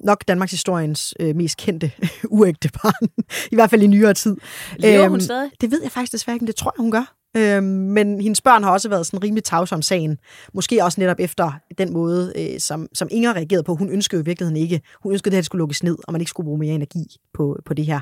nok 0.00 0.24
Danmarks 0.28 0.52
historiens 0.52 1.14
øh, 1.20 1.36
mest 1.36 1.56
kendte 1.56 1.92
uægte 2.36 2.70
barn, 2.82 3.08
i 3.52 3.54
hvert 3.54 3.70
fald 3.70 3.82
i 3.82 3.86
nyere 3.86 4.14
tid. 4.14 4.36
Lever 4.76 5.08
hun 5.08 5.12
øhm, 5.12 5.20
stadig? 5.20 5.50
Det 5.60 5.70
ved 5.70 5.82
jeg 5.82 5.92
faktisk 5.92 6.12
desværre 6.12 6.34
ikke, 6.34 6.44
men 6.44 6.46
det 6.46 6.56
tror 6.56 6.72
jeg, 6.76 6.82
hun 6.82 6.90
gør. 6.90 7.16
Øh, 7.36 7.62
men 7.62 8.20
hendes 8.20 8.40
børn 8.40 8.62
har 8.62 8.70
også 8.70 8.88
været 8.88 9.06
sådan 9.06 9.22
rimelig 9.22 9.44
tavs 9.44 9.72
om 9.72 9.82
sagen. 9.82 10.18
Måske 10.54 10.84
også 10.84 11.00
netop 11.00 11.20
efter 11.20 11.52
den 11.78 11.92
måde, 11.92 12.32
øh, 12.36 12.60
som, 12.60 12.88
som 12.94 13.08
Inger 13.10 13.36
reagerede 13.36 13.64
på. 13.64 13.74
Hun 13.74 13.90
ønskede 13.90 14.18
jo 14.18 14.22
i 14.22 14.24
virkeligheden 14.24 14.56
ikke. 14.56 14.80
Hun 15.02 15.12
ønskede, 15.12 15.28
at 15.28 15.32
det 15.32 15.36
her 15.36 15.42
skulle 15.42 15.60
lukkes 15.60 15.82
ned, 15.82 15.96
og 16.06 16.12
man 16.12 16.20
ikke 16.20 16.30
skulle 16.30 16.44
bruge 16.44 16.58
mere 16.58 16.74
energi 16.74 17.04
på, 17.34 17.58
på 17.64 17.74
det 17.74 17.86
her. 17.86 18.00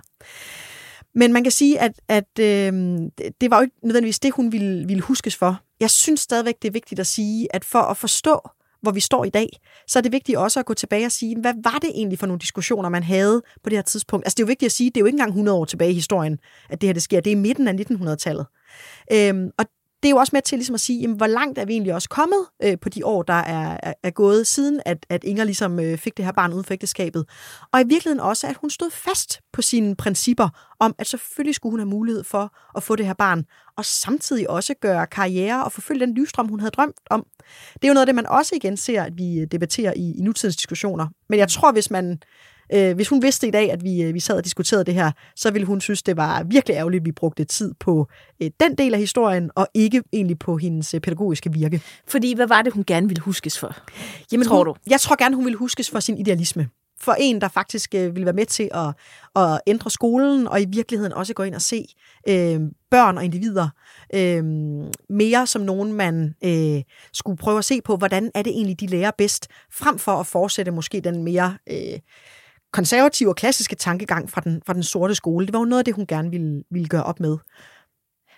Men 1.14 1.32
man 1.32 1.42
kan 1.42 1.52
sige, 1.52 1.80
at, 1.80 1.92
at 2.08 2.38
øh, 2.40 2.72
det 3.40 3.50
var 3.50 3.56
jo 3.56 3.62
ikke 3.62 3.76
nødvendigvis 3.82 4.18
det, 4.18 4.32
hun 4.34 4.52
ville, 4.52 4.86
ville 4.86 5.02
huskes 5.02 5.36
for. 5.36 5.60
Jeg 5.80 5.90
synes 5.90 6.20
stadigvæk, 6.20 6.54
det 6.62 6.68
er 6.68 6.72
vigtigt 6.72 7.00
at 7.00 7.06
sige, 7.06 7.54
at 7.54 7.64
for 7.64 7.78
at 7.78 7.96
forstå, 7.96 8.40
hvor 8.84 8.92
vi 8.92 9.00
står 9.00 9.24
i 9.24 9.30
dag, 9.30 9.48
så 9.88 9.98
er 9.98 10.02
det 10.02 10.12
vigtigt 10.12 10.38
også 10.38 10.60
at 10.60 10.66
gå 10.66 10.74
tilbage 10.74 11.06
og 11.06 11.12
sige, 11.12 11.36
hvad 11.40 11.54
var 11.64 11.78
det 11.82 11.90
egentlig 11.94 12.18
for 12.18 12.26
nogle 12.26 12.40
diskussioner, 12.40 12.88
man 12.88 13.02
havde 13.02 13.42
på 13.62 13.70
det 13.70 13.78
her 13.78 13.82
tidspunkt? 13.82 14.26
Altså 14.26 14.34
det 14.34 14.42
er 14.42 14.46
jo 14.46 14.48
vigtigt 14.48 14.66
at 14.66 14.72
sige, 14.72 14.90
det 14.90 14.96
er 14.96 15.00
jo 15.00 15.06
ikke 15.06 15.14
engang 15.14 15.30
100 15.30 15.58
år 15.58 15.64
tilbage 15.64 15.90
i 15.90 15.94
historien, 15.94 16.38
at 16.70 16.80
det 16.80 16.88
her 16.88 16.94
det 16.94 17.02
sker. 17.02 17.20
Det 17.20 17.30
er 17.30 17.36
i 17.36 17.38
midten 17.38 17.68
af 17.68 17.72
1900-tallet. 17.72 18.46
Øhm, 19.12 19.50
og 19.58 19.64
det 20.04 20.08
er 20.08 20.12
jo 20.12 20.16
også 20.16 20.30
med 20.32 20.42
til 20.42 20.58
ligesom 20.58 20.74
at 20.74 20.80
sige, 20.80 21.00
jamen, 21.00 21.16
hvor 21.16 21.26
langt 21.26 21.58
er 21.58 21.64
vi 21.64 21.72
egentlig 21.72 21.94
også 21.94 22.08
kommet 22.08 22.46
øh, 22.62 22.78
på 22.82 22.88
de 22.88 23.06
år, 23.06 23.22
der 23.22 23.34
er, 23.34 23.78
er, 23.82 23.92
er 24.02 24.10
gået 24.10 24.46
siden, 24.46 24.80
at, 24.86 25.06
at 25.08 25.24
Inger 25.24 25.44
ligesom 25.44 25.80
øh, 25.80 25.98
fik 25.98 26.16
det 26.16 26.24
her 26.24 26.32
barn 26.32 26.52
uden 26.52 26.64
for 26.64 26.72
ægteskabet. 26.72 27.24
Og 27.72 27.80
i 27.80 27.84
virkeligheden 27.84 28.20
også, 28.20 28.46
at 28.46 28.56
hun 28.60 28.70
stod 28.70 28.90
fast 28.90 29.40
på 29.52 29.62
sine 29.62 29.96
principper 29.96 30.48
om, 30.80 30.94
at 30.98 31.06
selvfølgelig 31.06 31.54
skulle 31.54 31.70
hun 31.70 31.80
have 31.80 31.88
mulighed 31.88 32.24
for 32.24 32.56
at 32.76 32.82
få 32.82 32.96
det 32.96 33.06
her 33.06 33.12
barn, 33.14 33.44
og 33.76 33.84
samtidig 33.84 34.50
også 34.50 34.74
gøre 34.80 35.06
karriere 35.06 35.64
og 35.64 35.72
forfølge 35.72 36.06
den 36.06 36.14
livstrøm, 36.14 36.48
hun 36.48 36.60
havde 36.60 36.70
drømt 36.70 37.00
om. 37.10 37.26
Det 37.74 37.84
er 37.84 37.88
jo 37.88 37.94
noget 37.94 38.02
af 38.02 38.06
det, 38.06 38.14
man 38.14 38.26
også 38.26 38.54
igen 38.54 38.76
ser, 38.76 39.02
at 39.02 39.12
vi 39.16 39.40
øh, 39.40 39.46
debatterer 39.46 39.92
i, 39.96 40.18
i 40.18 40.20
nutidens 40.20 40.56
diskussioner. 40.56 41.06
Men 41.28 41.38
jeg 41.38 41.48
tror, 41.48 41.72
hvis 41.72 41.90
man 41.90 42.18
Øh, 42.72 42.94
hvis 42.94 43.08
hun 43.08 43.22
vidste 43.22 43.48
i 43.48 43.50
dag, 43.50 43.72
at 43.72 43.84
vi, 43.84 44.02
øh, 44.02 44.14
vi 44.14 44.20
sad 44.20 44.36
og 44.36 44.44
diskuterede 44.44 44.84
det 44.84 44.94
her, 44.94 45.12
så 45.36 45.50
ville 45.50 45.66
hun 45.66 45.80
synes, 45.80 46.02
det 46.02 46.16
var 46.16 46.42
virkelig 46.42 46.74
ærgerligt, 46.74 47.00
at 47.00 47.06
vi 47.06 47.12
brugte 47.12 47.44
tid 47.44 47.74
på 47.80 48.08
øh, 48.42 48.50
den 48.60 48.74
del 48.74 48.94
af 48.94 49.00
historien, 49.00 49.50
og 49.54 49.68
ikke 49.74 50.02
egentlig 50.12 50.38
på 50.38 50.56
hendes 50.56 50.94
øh, 50.94 51.00
pædagogiske 51.00 51.52
virke. 51.52 51.80
Fordi 52.06 52.34
hvad 52.34 52.46
var 52.46 52.62
det, 52.62 52.72
hun 52.72 52.84
gerne 52.86 53.08
ville 53.08 53.22
huskes 53.22 53.58
for? 53.58 53.76
Jamen, 54.32 54.46
tror 54.46 54.64
du? 54.64 54.74
jeg 54.90 55.00
tror 55.00 55.16
gerne, 55.16 55.36
hun 55.36 55.44
ville 55.44 55.58
huskes 55.58 55.90
for 55.90 56.00
sin 56.00 56.18
idealisme 56.18 56.68
for 57.04 57.16
en, 57.18 57.40
der 57.40 57.48
faktisk 57.48 57.94
øh, 57.94 58.14
ville 58.14 58.24
være 58.24 58.34
med 58.34 58.46
til 58.46 58.70
at, 58.74 58.94
at 59.42 59.60
ændre 59.66 59.90
skolen, 59.90 60.48
og 60.48 60.60
i 60.62 60.64
virkeligheden 60.68 61.12
også 61.12 61.34
gå 61.34 61.42
ind 61.42 61.54
og 61.54 61.62
se 61.62 61.86
øh, 62.28 62.60
børn 62.90 63.18
og 63.18 63.24
individer 63.24 63.68
øh, 64.14 64.44
mere 65.10 65.46
som 65.46 65.62
nogen, 65.62 65.92
man 65.92 66.34
øh, 66.44 66.82
skulle 67.12 67.36
prøve 67.36 67.58
at 67.58 67.64
se 67.64 67.80
på, 67.80 67.96
hvordan 67.96 68.30
er 68.34 68.42
det 68.42 68.50
egentlig, 68.50 68.80
de 68.80 68.86
lærer 68.86 69.10
bedst, 69.18 69.48
frem 69.72 69.98
for 69.98 70.12
at 70.12 70.26
fortsætte 70.26 70.70
måske 70.70 71.00
den 71.00 71.24
mere 71.24 71.58
øh, 71.70 71.98
konservative 72.74 73.28
og 73.28 73.36
klassiske 73.36 73.76
tankegang 73.76 74.30
fra 74.30 74.40
den, 74.40 74.62
fra 74.66 74.72
den 74.72 74.82
sorte 74.82 75.14
skole. 75.14 75.46
Det 75.46 75.52
var 75.52 75.58
jo 75.58 75.64
noget 75.64 75.78
af 75.78 75.84
det, 75.84 75.94
hun 75.94 76.06
gerne 76.06 76.30
ville, 76.30 76.62
ville 76.70 76.88
gøre 76.88 77.02
op 77.02 77.20
med. 77.20 77.36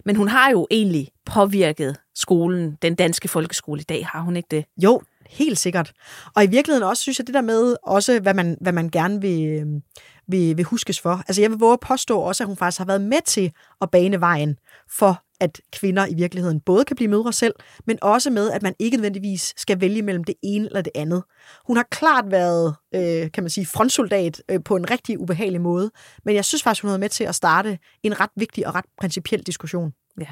Men 0.05 0.17
hun 0.17 0.29
har 0.29 0.51
jo 0.51 0.67
egentlig 0.71 1.09
påvirket 1.25 1.97
skolen, 2.15 2.79
den 2.83 2.95
danske 2.95 3.29
folkeskole 3.29 3.81
i 3.81 3.85
dag, 3.85 4.07
har 4.07 4.21
hun 4.21 4.37
ikke 4.37 4.47
det? 4.51 4.65
Jo, 4.83 5.03
helt 5.31 5.59
sikkert. 5.59 5.93
Og 6.35 6.45
i 6.45 6.47
virkeligheden 6.47 6.89
også, 6.89 7.01
synes 7.03 7.19
jeg, 7.19 7.27
det 7.27 7.35
der 7.35 7.41
med, 7.41 7.77
også 7.83 8.21
hvad 8.21 8.35
man, 8.35 8.57
hvad 8.61 8.73
man 8.73 8.89
gerne 8.89 9.21
vil, 9.21 9.67
vil, 10.29 10.57
vil 10.57 10.65
huskes 10.65 11.01
for. 11.01 11.23
Altså 11.29 11.43
jeg 11.43 11.51
vil 11.51 11.59
våge 11.59 11.73
at 11.73 11.81
påstå 11.81 12.19
også, 12.19 12.45
at 12.45 12.49
hun 12.49 12.57
faktisk 12.57 12.79
har 12.79 12.87
været 12.87 13.01
med 13.01 13.23
til 13.27 13.53
at 13.81 13.91
bane 13.91 14.21
vejen 14.21 14.57
for 14.91 15.23
at 15.41 15.61
kvinder 15.73 16.07
i 16.07 16.15
virkeligheden 16.15 16.61
både 16.61 16.85
kan 16.85 16.97
blive 16.97 17.09
mødre 17.09 17.33
selv, 17.33 17.55
men 17.87 17.99
også 18.03 18.31
med, 18.31 18.51
at 18.51 18.63
man 18.63 18.75
ikke 18.79 18.97
nødvendigvis 18.97 19.55
skal 19.57 19.81
vælge 19.81 20.03
mellem 20.03 20.25
det 20.25 20.35
ene 20.43 20.67
eller 20.67 20.83
det 20.83 20.93
andet. 20.95 21.23
Hun 21.67 21.77
har 21.77 21.87
klart 21.91 22.25
været, 22.31 22.77
øh, 22.95 23.33
kan 23.33 23.43
man 23.43 23.51
sige, 23.51 23.67
frontsoldat 23.67 24.43
øh, 24.51 24.61
på 24.65 24.77
en 24.77 24.91
rigtig 24.91 25.21
ubehagelig 25.21 25.61
måde, 25.61 25.91
men 26.25 26.35
jeg 26.35 26.45
synes 26.45 26.63
faktisk, 26.63 26.83
hun 26.83 26.91
har 26.91 26.99
med 26.99 27.09
til 27.09 27.25
at 27.25 27.35
starte 27.35 27.79
en 28.03 28.21
ret 28.21 28.31
vigtig 28.37 28.67
og 28.67 28.75
ret 28.75 28.85
principiel 29.01 29.43
diskussion. 29.43 29.93
Ja. 30.21 30.27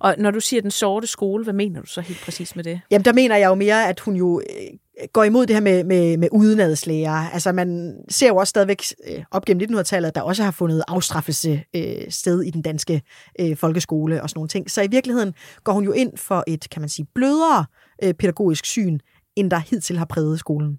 Og 0.00 0.14
når 0.18 0.30
du 0.30 0.40
siger 0.40 0.62
den 0.62 0.70
sorte 0.70 1.06
skole, 1.06 1.44
hvad 1.44 1.54
mener 1.54 1.80
du 1.80 1.86
så 1.86 2.00
helt 2.00 2.20
præcis 2.20 2.56
med 2.56 2.64
det? 2.64 2.80
Jamen, 2.90 3.04
der 3.04 3.12
mener 3.12 3.36
jeg 3.36 3.46
jo 3.46 3.54
mere, 3.54 3.88
at 3.88 4.00
hun 4.00 4.16
jo 4.16 4.40
øh, 4.40 4.66
går 5.12 5.24
imod 5.24 5.46
det 5.46 5.56
her 5.56 5.60
med, 5.60 5.84
med, 5.84 6.16
med 6.16 6.28
udenadslæger. 6.32 7.12
Altså, 7.12 7.52
man 7.52 7.96
ser 8.08 8.28
jo 8.28 8.36
også 8.36 8.50
stadigvæk 8.50 8.82
øh, 9.08 9.24
op 9.30 9.44
gennem 9.44 9.78
1900-tallet, 9.78 10.08
at 10.08 10.14
der 10.14 10.20
også 10.20 10.42
har 10.42 10.50
fundet 10.50 10.82
afstraffelse 10.88 11.64
øh, 11.76 12.10
sted 12.10 12.42
i 12.42 12.50
den 12.50 12.62
danske 12.62 13.02
øh, 13.40 13.56
folkeskole 13.56 14.22
og 14.22 14.30
sådan 14.30 14.38
nogle 14.38 14.48
ting. 14.48 14.70
Så 14.70 14.82
i 14.82 14.86
virkeligheden 14.86 15.34
går 15.64 15.72
hun 15.72 15.84
jo 15.84 15.92
ind 15.92 16.16
for 16.16 16.44
et, 16.46 16.70
kan 16.70 16.82
man 16.82 16.88
sige, 16.88 17.06
blødere 17.14 17.64
øh, 18.02 18.14
pædagogisk 18.14 18.66
syn, 18.66 18.98
end 19.36 19.50
der 19.50 19.58
hidtil 19.58 19.98
har 19.98 20.04
præget 20.04 20.38
skolen. 20.38 20.78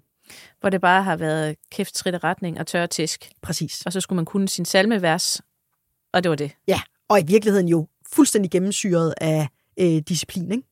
Hvor 0.60 0.70
det 0.70 0.80
bare 0.80 1.02
har 1.02 1.16
været 1.16 1.56
kæft, 1.70 1.94
trit 1.94 2.24
retning 2.24 2.60
og 2.60 2.66
tør 2.66 2.86
tisk. 2.86 3.30
Præcis. 3.42 3.82
Og 3.86 3.92
så 3.92 4.00
skulle 4.00 4.16
man 4.16 4.24
kunne 4.24 4.48
sin 4.48 4.64
salmevers, 4.64 5.40
og 6.12 6.22
det 6.22 6.30
var 6.30 6.36
det. 6.36 6.50
Ja, 6.68 6.80
og 7.08 7.20
i 7.20 7.24
virkeligheden 7.26 7.68
jo 7.68 7.86
fuldstændig 8.12 8.50
gennemsyret 8.50 9.14
af 9.20 9.48
øh, 9.80 10.02
disciplin, 10.08 10.52
ikke? 10.52 10.71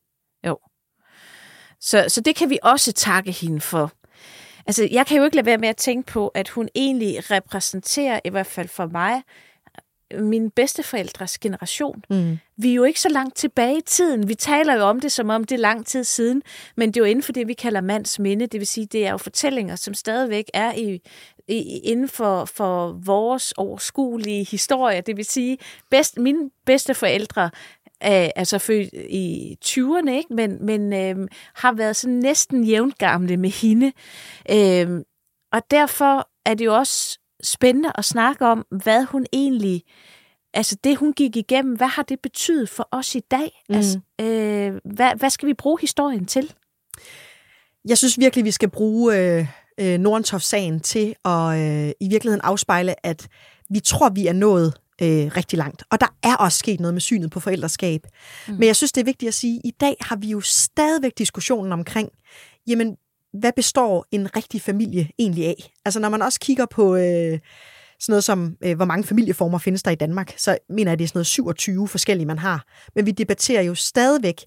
Så, 1.81 2.05
så 2.07 2.21
det 2.21 2.35
kan 2.35 2.49
vi 2.49 2.59
også 2.63 2.91
takke 2.91 3.31
hende 3.31 3.61
for. 3.61 3.91
Altså, 4.67 4.87
jeg 4.91 5.07
kan 5.07 5.17
jo 5.17 5.23
ikke 5.23 5.35
lade 5.35 5.45
være 5.45 5.57
med 5.57 5.69
at 5.69 5.77
tænke 5.77 6.11
på, 6.11 6.27
at 6.27 6.49
hun 6.49 6.69
egentlig 6.75 7.31
repræsenterer, 7.31 8.19
i 8.25 8.29
hvert 8.29 8.47
fald 8.47 8.67
for 8.67 8.85
mig, 8.85 9.21
min 10.19 10.51
bedsteforældres 10.51 11.37
generation. 11.37 12.03
Mm. 12.09 12.37
Vi 12.57 12.71
er 12.71 12.75
jo 12.75 12.83
ikke 12.83 13.01
så 13.01 13.09
langt 13.09 13.35
tilbage 13.35 13.77
i 13.77 13.81
tiden. 13.81 14.27
Vi 14.27 14.35
taler 14.35 14.73
jo 14.73 14.81
om 14.81 14.99
det, 14.99 15.11
som 15.11 15.29
om 15.29 15.43
det 15.43 15.55
er 15.55 15.59
lang 15.59 15.85
tid 15.85 16.03
siden, 16.03 16.41
men 16.77 16.89
det 16.89 16.97
er 16.97 17.01
jo 17.01 17.09
inden 17.09 17.23
for 17.23 17.31
det, 17.31 17.47
vi 17.47 17.53
kalder 17.53 17.81
mands 17.81 18.19
minde. 18.19 18.47
Det 18.47 18.59
vil 18.59 18.67
sige, 18.67 18.85
det 18.85 19.07
er 19.07 19.11
jo 19.11 19.17
fortællinger, 19.17 19.75
som 19.75 19.93
stadigvæk 19.93 20.45
er 20.53 20.73
i, 20.73 21.01
i, 21.47 21.79
inden 21.79 22.09
for, 22.09 22.45
for 22.45 22.91
vores 22.91 23.51
overskuelige 23.51 24.43
historie. 24.51 25.01
Det 25.01 25.17
vil 25.17 25.25
sige, 25.25 25.57
bedst, 25.89 26.17
mine 26.17 26.49
bedsteforældre 26.65 27.49
er 28.01 28.31
altså 28.35 28.57
født 28.57 28.89
i 29.09 29.57
20'erne, 29.65 30.11
ikke? 30.11 30.33
men, 30.33 30.65
men 30.65 30.93
øh, 30.93 31.27
har 31.55 31.73
været 31.73 31.95
sådan 31.95 32.15
næsten 32.15 32.63
jævngamle 32.63 33.37
med 33.37 33.49
hende. 33.49 33.91
Øh, 34.51 35.03
og 35.51 35.61
derfor 35.71 36.29
er 36.45 36.53
det 36.53 36.65
jo 36.65 36.75
også 36.75 37.19
spændende 37.43 37.91
at 37.95 38.05
snakke 38.05 38.45
om, 38.45 38.65
hvad 38.83 39.03
hun 39.03 39.25
egentlig, 39.33 39.83
altså 40.53 40.77
det 40.83 40.97
hun 40.97 41.13
gik 41.13 41.35
igennem, 41.35 41.75
hvad 41.75 41.87
har 41.87 42.03
det 42.03 42.19
betydet 42.19 42.69
for 42.69 42.87
os 42.91 43.15
i 43.15 43.19
dag? 43.19 43.63
Mm. 43.69 43.75
Altså, 43.75 43.99
øh, 44.21 44.93
hvad, 44.95 45.15
hvad 45.15 45.29
skal 45.29 45.47
vi 45.47 45.53
bruge 45.53 45.77
historien 45.81 46.25
til? 46.25 46.53
Jeg 47.87 47.97
synes 47.97 48.19
virkelig, 48.19 48.45
vi 48.45 48.51
skal 48.51 48.69
bruge 48.69 49.17
øh, 49.17 49.47
øh, 49.79 49.99
Nordentoft-sagen 49.99 50.79
til 50.79 51.15
at 51.25 51.59
øh, 51.59 51.91
i 51.99 52.09
virkeligheden 52.09 52.41
afspejle, 52.43 53.05
at 53.05 53.27
vi 53.69 53.79
tror, 53.79 54.09
vi 54.09 54.27
er 54.27 54.33
nået 54.33 54.73
øh, 55.01 55.31
rigtig 55.37 55.57
langt. 55.57 55.83
Og 55.91 56.01
der 56.01 56.15
er 56.23 56.35
også 56.35 56.57
sket 56.57 56.79
noget 56.79 56.93
med 56.93 57.01
synet 57.01 57.31
på 57.31 57.39
forældreskab. 57.39 58.01
Mm. 58.47 58.53
Men 58.53 58.63
jeg 58.63 58.75
synes, 58.75 58.91
det 58.91 59.01
er 59.01 59.05
vigtigt 59.05 59.27
at 59.27 59.33
sige, 59.33 59.55
at 59.55 59.61
i 59.65 59.71
dag 59.79 59.95
har 60.01 60.15
vi 60.15 60.27
jo 60.27 60.41
stadigvæk 60.41 61.11
diskussionen 61.17 61.71
omkring, 61.71 62.09
jamen, 62.67 62.97
hvad 63.39 63.51
består 63.55 64.05
en 64.11 64.35
rigtig 64.35 64.61
familie 64.61 65.09
egentlig 65.19 65.47
af? 65.47 65.73
Altså 65.85 65.99
når 65.99 66.09
man 66.09 66.21
også 66.21 66.39
kigger 66.39 66.65
på 66.65 66.95
øh, 66.95 67.39
sådan 67.99 68.13
noget 68.13 68.23
som, 68.23 68.55
øh, 68.63 68.75
hvor 68.75 68.85
mange 68.85 69.03
familieformer 69.03 69.57
findes 69.57 69.83
der 69.83 69.91
i 69.91 69.95
Danmark, 69.95 70.33
så 70.37 70.57
mener 70.69 70.91
jeg, 70.91 70.99
det 70.99 71.03
er 71.03 71.07
sådan 71.07 71.17
noget 71.17 71.27
27 71.27 71.87
forskellige, 71.87 72.25
man 72.25 72.39
har. 72.39 72.65
Men 72.95 73.05
vi 73.05 73.11
debatterer 73.11 73.61
jo 73.61 73.75
stadigvæk, 73.75 74.41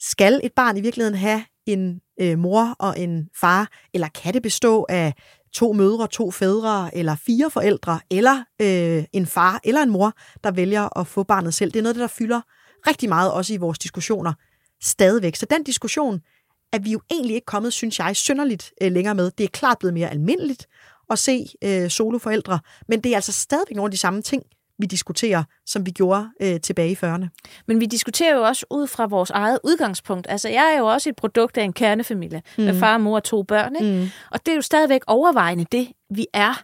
skal 0.00 0.40
et 0.44 0.52
barn 0.52 0.76
i 0.76 0.80
virkeligheden 0.80 1.18
have 1.18 1.44
en 1.66 2.00
øh, 2.20 2.38
mor 2.38 2.76
og 2.78 2.98
en 2.98 3.28
far, 3.40 3.68
eller 3.94 4.08
kan 4.08 4.34
det 4.34 4.42
bestå 4.42 4.86
af 4.88 5.14
to 5.56 5.72
mødre, 5.72 6.08
to 6.08 6.30
fædre, 6.30 6.96
eller 6.96 7.16
fire 7.26 7.50
forældre, 7.50 8.00
eller 8.10 8.44
øh, 8.62 9.04
en 9.12 9.26
far 9.26 9.60
eller 9.64 9.82
en 9.82 9.90
mor, 9.90 10.12
der 10.44 10.50
vælger 10.50 10.98
at 10.98 11.06
få 11.06 11.22
barnet 11.22 11.54
selv. 11.54 11.72
Det 11.72 11.78
er 11.78 11.82
noget, 11.82 11.96
der 11.96 12.06
fylder 12.06 12.40
rigtig 12.86 13.08
meget 13.08 13.32
også 13.32 13.54
i 13.54 13.56
vores 13.56 13.78
diskussioner 13.78 14.32
stadigvæk. 14.82 15.36
Så 15.36 15.46
den 15.50 15.64
diskussion 15.64 16.20
er 16.72 16.78
vi 16.78 16.90
jo 16.90 17.00
egentlig 17.10 17.34
ikke 17.34 17.44
kommet, 17.44 17.72
synes 17.72 17.98
jeg, 17.98 18.16
synderligt 18.16 18.72
øh, 18.82 18.92
længere 18.92 19.14
med. 19.14 19.30
Det 19.38 19.44
er 19.44 19.48
klart 19.48 19.78
blevet 19.78 19.94
mere 19.94 20.10
almindeligt 20.10 20.66
at 21.10 21.18
se 21.18 21.46
øh, 21.64 21.90
soloforældre, 21.90 22.58
men 22.88 23.00
det 23.00 23.12
er 23.12 23.16
altså 23.16 23.32
stadigvæk 23.32 23.76
nogle 23.76 23.86
af 23.86 23.92
de 23.92 23.98
samme 23.98 24.22
ting, 24.22 24.42
vi 24.78 24.86
diskuterer, 24.86 25.44
som 25.66 25.86
vi 25.86 25.90
gjorde 25.90 26.28
øh, 26.42 26.60
tilbage 26.60 26.90
i 26.90 26.98
40'erne. 27.04 27.28
Men 27.66 27.80
vi 27.80 27.86
diskuterer 27.86 28.36
jo 28.36 28.42
også 28.42 28.66
ud 28.70 28.86
fra 28.86 29.06
vores 29.06 29.30
eget 29.30 29.58
udgangspunkt. 29.64 30.26
Altså, 30.30 30.48
jeg 30.48 30.72
er 30.74 30.78
jo 30.78 30.86
også 30.86 31.08
et 31.08 31.16
produkt 31.16 31.58
af 31.58 31.64
en 31.64 31.72
kernefamilie 31.72 32.42
mm. 32.58 32.64
med 32.64 32.78
far, 32.78 32.98
mor 32.98 33.16
og 33.16 33.24
to 33.24 33.42
børn. 33.42 33.76
Ikke? 33.76 34.00
Mm. 34.00 34.08
Og 34.30 34.46
det 34.46 34.52
er 34.52 34.56
jo 34.56 34.62
stadigvæk 34.62 35.00
overvejende 35.06 35.66
det, 35.72 35.88
vi 36.10 36.26
er. 36.34 36.62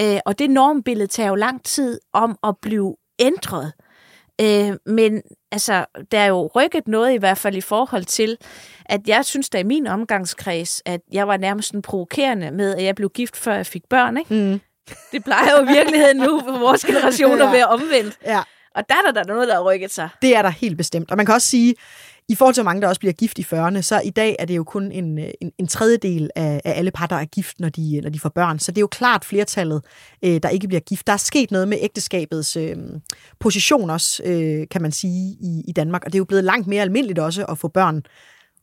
Øh, 0.00 0.18
og 0.26 0.38
det 0.38 0.50
normbillede 0.50 1.06
tager 1.06 1.28
jo 1.28 1.34
lang 1.34 1.64
tid 1.64 2.00
om 2.12 2.38
at 2.44 2.54
blive 2.62 2.96
ændret. 3.18 3.72
Øh, 4.40 4.72
men 4.86 5.22
altså, 5.52 5.84
der 6.12 6.18
er 6.18 6.26
jo 6.26 6.50
rykket 6.54 6.88
noget 6.88 7.14
i 7.14 7.16
hvert 7.16 7.38
fald 7.38 7.56
i 7.56 7.60
forhold 7.60 8.04
til, 8.04 8.36
at 8.84 9.08
jeg 9.08 9.24
synes 9.24 9.50
da 9.50 9.58
i 9.58 9.62
min 9.62 9.86
omgangskreds, 9.86 10.82
at 10.84 11.00
jeg 11.12 11.28
var 11.28 11.36
nærmest 11.36 11.68
sådan 11.68 11.82
provokerende 11.82 12.50
med, 12.50 12.74
at 12.74 12.84
jeg 12.84 12.94
blev 12.94 13.10
gift, 13.10 13.36
før 13.36 13.54
jeg 13.54 13.66
fik 13.66 13.82
børn. 13.90 14.16
Ikke? 14.16 14.34
Mm. 14.34 14.60
Det 15.12 15.24
plejer 15.24 15.50
jo 15.58 15.64
i 15.64 15.68
virkeligheden 15.68 16.16
nu 16.16 16.42
for 16.44 16.58
vores 16.58 16.84
generation 16.84 17.40
at 17.46 17.52
være 17.52 17.66
omvendt. 17.66 18.18
Ja. 18.24 18.42
Og 18.74 18.82
der 18.88 18.94
er 18.94 19.12
der, 19.12 19.22
der 19.22 19.32
noget, 19.32 19.48
der 19.48 19.54
har 19.54 19.62
rykket 19.62 19.92
sig. 19.92 20.08
Det 20.22 20.36
er 20.36 20.42
der 20.42 20.48
helt 20.48 20.76
bestemt. 20.76 21.10
Og 21.10 21.16
man 21.16 21.26
kan 21.26 21.34
også 21.34 21.48
sige, 21.48 21.74
i 22.28 22.34
forhold 22.34 22.54
til, 22.54 22.64
mange 22.64 22.82
der 22.82 22.88
også 22.88 23.00
bliver 23.00 23.12
gift 23.12 23.38
i 23.38 23.42
40'erne, 23.42 23.80
så 23.80 24.00
i 24.04 24.10
dag 24.10 24.36
er 24.38 24.44
det 24.44 24.56
jo 24.56 24.64
kun 24.64 24.92
en, 24.92 25.18
øh, 25.18 25.30
en, 25.40 25.52
en 25.58 25.66
tredjedel 25.66 26.30
af, 26.36 26.60
af 26.64 26.78
alle 26.78 26.90
par, 26.90 27.06
der 27.06 27.16
er 27.16 27.24
gift, 27.24 27.60
når 27.60 27.68
de, 27.68 28.00
når 28.00 28.10
de 28.10 28.20
får 28.20 28.28
børn. 28.28 28.58
Så 28.58 28.72
det 28.72 28.78
er 28.78 28.80
jo 28.80 28.86
klart 28.86 29.24
flertallet, 29.24 29.82
øh, 30.22 30.42
der 30.42 30.48
ikke 30.48 30.68
bliver 30.68 30.80
gift. 30.80 31.06
Der 31.06 31.12
er 31.12 31.16
sket 31.16 31.50
noget 31.50 31.68
med 31.68 31.78
ægteskabets 31.80 32.56
øh, 32.56 32.76
position 33.40 33.90
også, 33.90 34.22
øh, 34.24 34.66
kan 34.70 34.82
man 34.82 34.92
sige, 34.92 35.36
i, 35.40 35.62
i 35.68 35.72
Danmark. 35.72 36.04
Og 36.04 36.12
det 36.12 36.14
er 36.14 36.20
jo 36.20 36.24
blevet 36.24 36.44
langt 36.44 36.66
mere 36.66 36.82
almindeligt 36.82 37.18
også 37.18 37.44
at 37.44 37.58
få 37.58 37.68
børn 37.68 38.02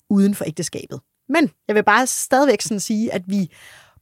uden 0.10 0.36
for 0.36 0.46
ægteskabet. 0.46 1.00
Men 1.30 1.50
jeg 1.68 1.76
vil 1.76 1.84
bare 1.84 2.08
stadigvæk 2.08 2.62
sådan 2.62 2.80
sige, 2.80 3.14
at 3.14 3.22
vi 3.28 3.52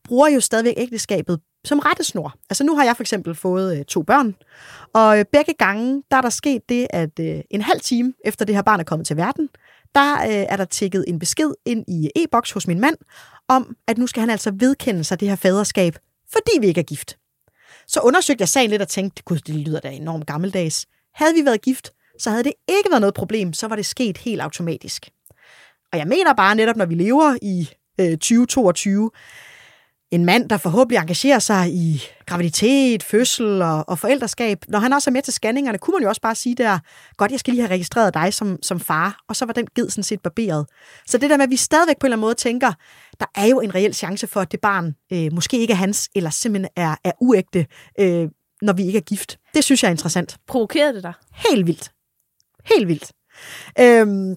bruger 0.04 0.30
jo 0.30 0.40
stadigvæk 0.40 0.74
ægteskabet 0.78 1.40
som 1.66 1.80
rettesnor. 1.80 2.36
Altså 2.50 2.64
nu 2.64 2.76
har 2.76 2.84
jeg 2.84 2.96
for 2.96 3.04
eksempel 3.04 3.36
fået 3.36 3.78
øh, 3.78 3.86
to 3.86 4.02
børn, 4.02 4.36
og 4.94 5.20
øh, 5.20 5.26
begge 5.32 5.54
gange, 5.54 6.04
der 6.12 6.18
er 6.18 6.22
der 6.22 6.30
sket 6.30 6.62
det, 6.70 6.88
at 6.90 7.20
øh, 7.20 7.42
en 7.50 7.62
halv 7.62 7.80
time 7.80 8.14
efter 8.26 8.46
det 8.46 8.56
her 8.56 8.62
barn 8.62 8.80
er 8.80 8.84
kommet 8.84 9.08
til 9.08 9.18
verden, 9.18 9.50
der 9.96 10.14
øh, 10.22 10.46
er 10.50 10.58
der 10.58 10.66
tækket 10.66 11.06
en 11.08 11.20
besked 11.20 11.52
ind 11.66 11.86
i 11.88 12.10
e-boks 12.16 12.52
hos 12.52 12.68
min 12.68 12.80
mand, 12.80 12.96
om 13.48 13.76
at 13.88 13.98
nu 13.98 14.08
skal 14.08 14.20
han 14.20 14.30
altså 14.30 14.52
vedkende 14.60 15.04
sig 15.04 15.20
det 15.20 15.30
her 15.30 15.36
faderskab, 15.36 15.98
fordi 16.32 16.52
vi 16.62 16.68
ikke 16.68 16.80
er 16.80 16.86
gift. 16.86 17.18
Så 17.88 18.00
undersøgte 18.00 18.42
jeg 18.42 18.50
sagen 18.50 18.70
lidt 18.70 18.82
og 18.82 18.88
tænkte, 18.88 19.24
gud, 19.24 19.38
det 19.38 19.56
lyder 19.56 19.80
da 19.80 19.90
enormt 19.90 20.28
gammeldags. 20.28 20.86
Havde 21.14 21.34
vi 21.34 21.46
været 21.46 21.62
gift, 21.62 21.92
så 22.20 22.30
havde 22.30 22.44
det 22.44 22.54
ikke 22.68 22.90
været 22.90 23.02
noget 23.02 23.14
problem, 23.14 23.54
så 23.54 23.68
var 23.68 23.76
det 23.76 23.86
sket 23.86 24.18
helt 24.18 24.42
automatisk. 24.42 25.10
Og 25.92 25.98
jeg 25.98 26.08
mener 26.08 26.34
bare 26.34 26.56
netop, 26.56 26.76
når 26.76 26.86
vi 26.86 26.96
lever 26.96 27.38
i 27.42 27.70
øh, 28.00 28.12
2022, 28.12 29.12
en 30.12 30.26
mand, 30.26 30.50
der 30.50 30.58
forhåbentlig 30.58 30.98
engagerer 30.98 31.40
sig 31.40 31.74
i 31.74 32.04
graviditet, 32.26 33.04
fødsel 33.04 33.62
og, 33.62 33.90
og 33.90 34.00
forældreskab, 34.00 34.66
når 34.68 34.80
han 34.80 34.94
også 34.94 35.10
er 35.10 35.12
med 35.12 35.22
til 35.22 35.34
scanningerne, 35.34 35.78
kunne 35.78 35.94
man 35.94 36.04
jo 36.04 36.10
også 36.10 36.22
bare 36.22 36.36
sige 36.36 36.56
der, 36.56 36.80
godt, 37.18 37.32
jeg 37.32 37.40
skal 37.40 37.54
lige 37.54 37.62
have 37.62 37.74
registreret 37.74 38.14
dig 38.14 38.34
som, 38.34 38.58
som 38.64 38.80
far, 38.80 39.24
og 39.28 39.36
så 39.36 39.46
var 39.46 39.54
den 39.54 39.68
ged 39.76 39.90
sådan 39.90 40.04
set 40.04 40.22
barberet. 40.22 40.68
Så 41.08 41.18
det 41.18 41.30
der 41.30 41.38
med, 41.38 41.44
at 41.44 41.50
vi 41.50 41.56
stadigvæk 41.56 42.00
på 42.00 42.06
en 42.06 42.08
eller 42.08 42.16
anden 42.16 42.26
måde 42.26 42.36
tænker, 42.36 42.74
der 43.20 43.26
er 43.36 43.46
jo 43.46 43.60
en 43.60 43.76
reel 43.76 43.94
chance 43.94 44.28
for, 44.28 44.42
at 44.42 44.52
det 44.52 44.62
barn 44.62 44.96
øh, 45.14 45.34
måske 45.34 45.60
ikke 45.60 45.74
er 45.74 45.78
hans, 45.78 46.10
eller 46.16 46.30
simpelthen 46.30 46.70
er, 46.76 46.96
er 47.04 47.12
uægte, 47.22 47.66
øh, 48.00 48.30
når 48.62 48.74
vi 48.74 48.84
ikke 48.84 48.98
er 48.98 49.04
gift. 49.04 49.38
Det 49.54 49.64
synes 49.64 49.84
jeg 49.84 49.90
er 49.90 49.92
interessant. 49.92 50.38
Provokerede 50.48 50.94
det 50.94 51.04
dig? 51.04 51.14
Helt 51.34 51.68
vildt. 51.68 51.92
Helt 52.76 52.88
vildt. 52.88 53.12
Øhm, 53.80 54.36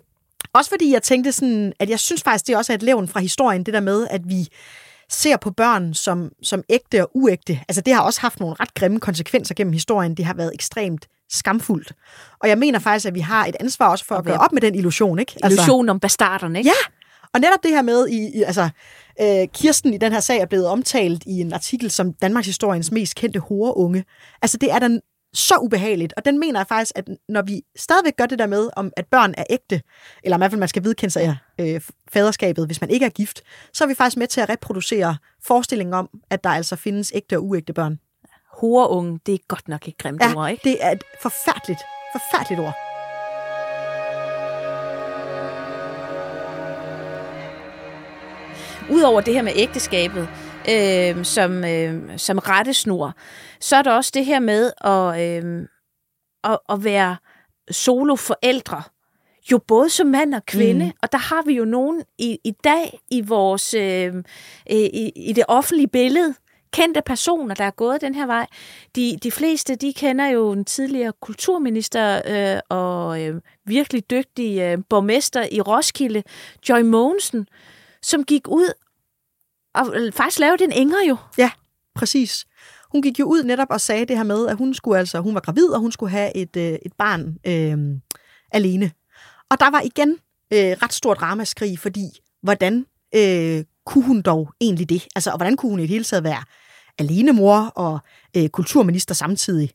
også 0.54 0.70
fordi 0.70 0.92
jeg 0.92 1.02
tænkte 1.02 1.32
sådan, 1.32 1.72
at 1.78 1.90
jeg 1.90 2.00
synes 2.00 2.22
faktisk, 2.22 2.46
det 2.46 2.56
også 2.56 2.72
er 2.72 2.74
et 2.74 2.82
levn 2.82 3.08
fra 3.08 3.20
historien, 3.20 3.66
det 3.66 3.74
der 3.74 3.80
med, 3.80 4.06
at 4.10 4.20
vi 4.28 4.48
ser 5.14 5.36
på 5.36 5.50
børn 5.50 5.94
som, 5.94 6.32
som 6.42 6.62
ægte 6.68 7.02
og 7.02 7.10
uægte. 7.14 7.60
Altså 7.68 7.80
det 7.80 7.94
har 7.94 8.02
også 8.02 8.20
haft 8.20 8.40
nogle 8.40 8.56
ret 8.60 8.74
grimme 8.74 9.00
konsekvenser 9.00 9.54
gennem 9.54 9.72
historien. 9.72 10.14
Det 10.14 10.24
har 10.24 10.34
været 10.34 10.50
ekstremt 10.54 11.08
skamfuldt. 11.30 11.92
Og 12.40 12.48
jeg 12.48 12.58
mener 12.58 12.78
faktisk, 12.78 13.06
at 13.06 13.14
vi 13.14 13.20
har 13.20 13.46
et 13.46 13.56
ansvar 13.60 13.88
også 13.88 14.04
for 14.04 14.14
at 14.14 14.24
gøre 14.24 14.38
op 14.38 14.52
med 14.52 14.60
den 14.60 14.74
illusion. 14.74 15.18
Ikke? 15.18 15.36
Altså, 15.42 15.60
illusion 15.60 15.88
om 15.88 16.00
bastarderne, 16.00 16.58
ikke? 16.58 16.68
Ja, 16.68 16.92
og 17.34 17.40
netop 17.40 17.62
det 17.62 17.70
her 17.70 17.82
med, 17.82 18.08
i, 18.08 18.38
i 18.38 18.42
altså, 18.42 18.68
øh, 19.20 19.48
Kirsten 19.54 19.94
i 19.94 19.98
den 19.98 20.12
her 20.12 20.20
sag 20.20 20.38
er 20.38 20.46
blevet 20.46 20.66
omtalt 20.66 21.22
i 21.26 21.40
en 21.40 21.52
artikel 21.52 21.90
som 21.90 22.12
Danmarks 22.12 22.46
historiens 22.46 22.92
mest 22.92 23.14
kendte 23.14 23.40
horeunge. 23.40 24.04
Altså 24.42 24.56
det 24.56 24.72
er 24.72 24.78
den 24.78 25.00
så 25.34 25.54
ubehageligt. 25.62 26.14
Og 26.16 26.24
den 26.24 26.38
mener 26.38 26.60
jeg 26.60 26.66
faktisk, 26.66 26.92
at 26.94 27.08
når 27.28 27.42
vi 27.42 27.62
stadigvæk 27.76 28.16
gør 28.16 28.26
det 28.26 28.38
der 28.38 28.46
med, 28.46 28.70
om 28.76 28.92
at 28.96 29.06
børn 29.06 29.34
er 29.38 29.44
ægte, 29.50 29.82
eller 30.22 30.36
i 30.36 30.38
hvert 30.38 30.50
fald 30.50 30.58
man 30.58 30.68
skal 30.68 30.84
vedkende 30.84 31.10
sig 31.10 31.36
øh, 31.60 31.80
faderskabet, 32.12 32.66
hvis 32.66 32.80
man 32.80 32.90
ikke 32.90 33.06
er 33.06 33.10
gift, 33.10 33.42
så 33.72 33.84
er 33.84 33.88
vi 33.88 33.94
faktisk 33.94 34.16
med 34.16 34.26
til 34.26 34.40
at 34.40 34.48
reproducere 34.48 35.16
forestillingen 35.46 35.94
om, 35.94 36.08
at 36.30 36.44
der 36.44 36.50
altså 36.50 36.76
findes 36.76 37.12
ægte 37.14 37.36
og 37.36 37.44
uægte 37.44 37.72
børn. 37.72 37.98
Horeunge, 38.60 39.20
det 39.26 39.34
er 39.34 39.38
godt 39.48 39.68
nok 39.68 39.88
et 39.88 39.98
grimt 39.98 40.22
ja, 40.22 40.34
ord, 40.36 40.50
ikke? 40.50 40.60
det 40.64 40.76
er 40.80 40.90
et 40.90 41.04
forfærdeligt, 41.22 41.80
forfærdeligt 42.12 42.60
ord. 42.60 42.74
Udover 48.90 49.20
det 49.20 49.34
her 49.34 49.42
med 49.42 49.52
ægteskabet, 49.56 50.28
øh, 50.70 51.24
som, 51.24 51.64
øh, 51.64 52.18
som 52.18 52.38
rettesnor, 52.38 53.12
så 53.60 53.76
er 53.76 53.82
der 53.82 53.92
også 53.92 54.10
det 54.14 54.24
her 54.24 54.40
med 54.40 54.72
at, 54.84 55.44
øh, 55.44 55.68
at, 56.44 56.58
at 56.68 56.84
være 56.84 57.16
soloforældre. 57.70 58.82
Jo 59.52 59.58
både 59.58 59.90
som 59.90 60.06
mand 60.06 60.34
og 60.34 60.46
kvinde, 60.46 60.84
mm. 60.84 60.92
og 61.02 61.12
der 61.12 61.18
har 61.18 61.42
vi 61.46 61.52
jo 61.52 61.64
nogen 61.64 62.02
i, 62.18 62.38
i 62.44 62.50
dag 62.64 62.98
i 63.10 63.20
vores 63.20 63.74
øh, 63.74 64.14
i, 64.70 65.12
i 65.16 65.32
det 65.32 65.44
offentlige 65.48 65.88
billede, 65.88 66.34
kendte 66.72 67.02
personer, 67.06 67.54
der 67.54 67.64
er 67.64 67.70
gået 67.70 68.00
den 68.00 68.14
her 68.14 68.26
vej. 68.26 68.46
De, 68.96 69.18
de 69.22 69.30
fleste, 69.30 69.74
de 69.74 69.92
kender 69.92 70.26
jo 70.26 70.52
en 70.52 70.64
tidligere 70.64 71.12
kulturminister 71.20 72.22
øh, 72.26 72.60
og 72.68 73.22
øh, 73.22 73.40
virkelig 73.64 74.10
dygtig 74.10 74.60
øh, 74.60 74.78
borgmester 74.88 75.46
i 75.52 75.60
Roskilde, 75.60 76.22
Joy 76.68 76.80
Mogensen, 76.80 77.46
som 78.02 78.24
gik 78.24 78.48
ud 78.48 78.72
og 79.74 79.92
øh, 79.96 80.12
faktisk 80.12 80.38
lavede 80.38 80.64
en 80.64 80.72
Inger 80.72 81.04
jo. 81.08 81.16
Ja, 81.38 81.50
præcis. 81.94 82.44
Hun 82.92 83.02
gik 83.02 83.20
jo 83.20 83.24
ud 83.24 83.42
netop 83.42 83.68
og 83.70 83.80
sagde 83.80 84.04
det 84.04 84.16
her 84.16 84.24
med, 84.24 84.48
at 84.48 84.56
hun 84.56 84.74
skulle 84.74 84.98
altså, 84.98 85.20
hun 85.20 85.34
var 85.34 85.40
gravid, 85.40 85.68
og 85.68 85.80
hun 85.80 85.92
skulle 85.92 86.10
have 86.10 86.36
et, 86.36 86.56
øh, 86.56 86.78
et 86.86 86.92
barn 86.98 87.36
øh, 87.46 88.00
alene. 88.52 88.90
Og 89.50 89.60
der 89.60 89.70
var 89.70 89.80
igen 89.80 90.10
øh, 90.52 90.76
ret 90.82 90.92
stort 90.92 91.22
ramaskrig, 91.22 91.78
fordi 91.78 92.06
hvordan 92.42 92.86
øh, 93.16 93.64
kunne 93.86 94.04
hun 94.04 94.22
dog 94.22 94.50
egentlig 94.60 94.88
det? 94.88 95.06
Altså, 95.16 95.30
og 95.30 95.36
hvordan 95.36 95.56
kunne 95.56 95.70
hun 95.70 95.78
i 95.78 95.82
det 95.82 95.88
hele 95.88 96.04
taget 96.04 96.24
være 96.24 96.42
alenemor 96.98 97.72
og 97.74 97.98
øh, 98.36 98.48
kulturminister 98.48 99.14
samtidig. 99.14 99.70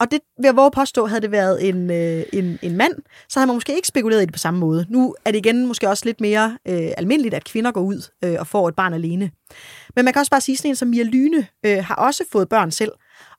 Og 0.00 0.10
det 0.10 0.20
vil 0.38 0.44
jeg 0.44 0.56
våge 0.56 0.70
påstå, 0.70 1.06
havde 1.06 1.20
det 1.20 1.30
været 1.30 1.68
en, 1.68 1.90
øh, 1.90 2.24
en, 2.32 2.58
en 2.62 2.76
mand, 2.76 2.92
så 3.28 3.38
havde 3.38 3.46
man 3.46 3.56
måske 3.56 3.76
ikke 3.76 3.88
spekuleret 3.88 4.22
i 4.22 4.24
det 4.24 4.32
på 4.32 4.38
samme 4.38 4.60
måde. 4.60 4.86
Nu 4.88 5.14
er 5.24 5.30
det 5.30 5.38
igen 5.38 5.66
måske 5.66 5.88
også 5.88 6.04
lidt 6.04 6.20
mere 6.20 6.58
øh, 6.68 6.90
almindeligt, 6.96 7.34
at 7.34 7.44
kvinder 7.44 7.70
går 7.70 7.80
ud 7.80 8.10
øh, 8.24 8.36
og 8.38 8.46
får 8.46 8.68
et 8.68 8.74
barn 8.74 8.94
alene. 8.94 9.30
Men 9.96 10.04
man 10.04 10.14
kan 10.14 10.20
også 10.20 10.30
bare 10.30 10.40
sige, 10.40 10.56
sådan 10.56 10.70
en 10.70 10.76
som 10.76 10.88
Mia 10.88 11.02
Lyne 11.02 11.46
øh, 11.66 11.84
har 11.84 11.94
også 11.94 12.24
fået 12.32 12.48
børn 12.48 12.70
selv. 12.70 12.92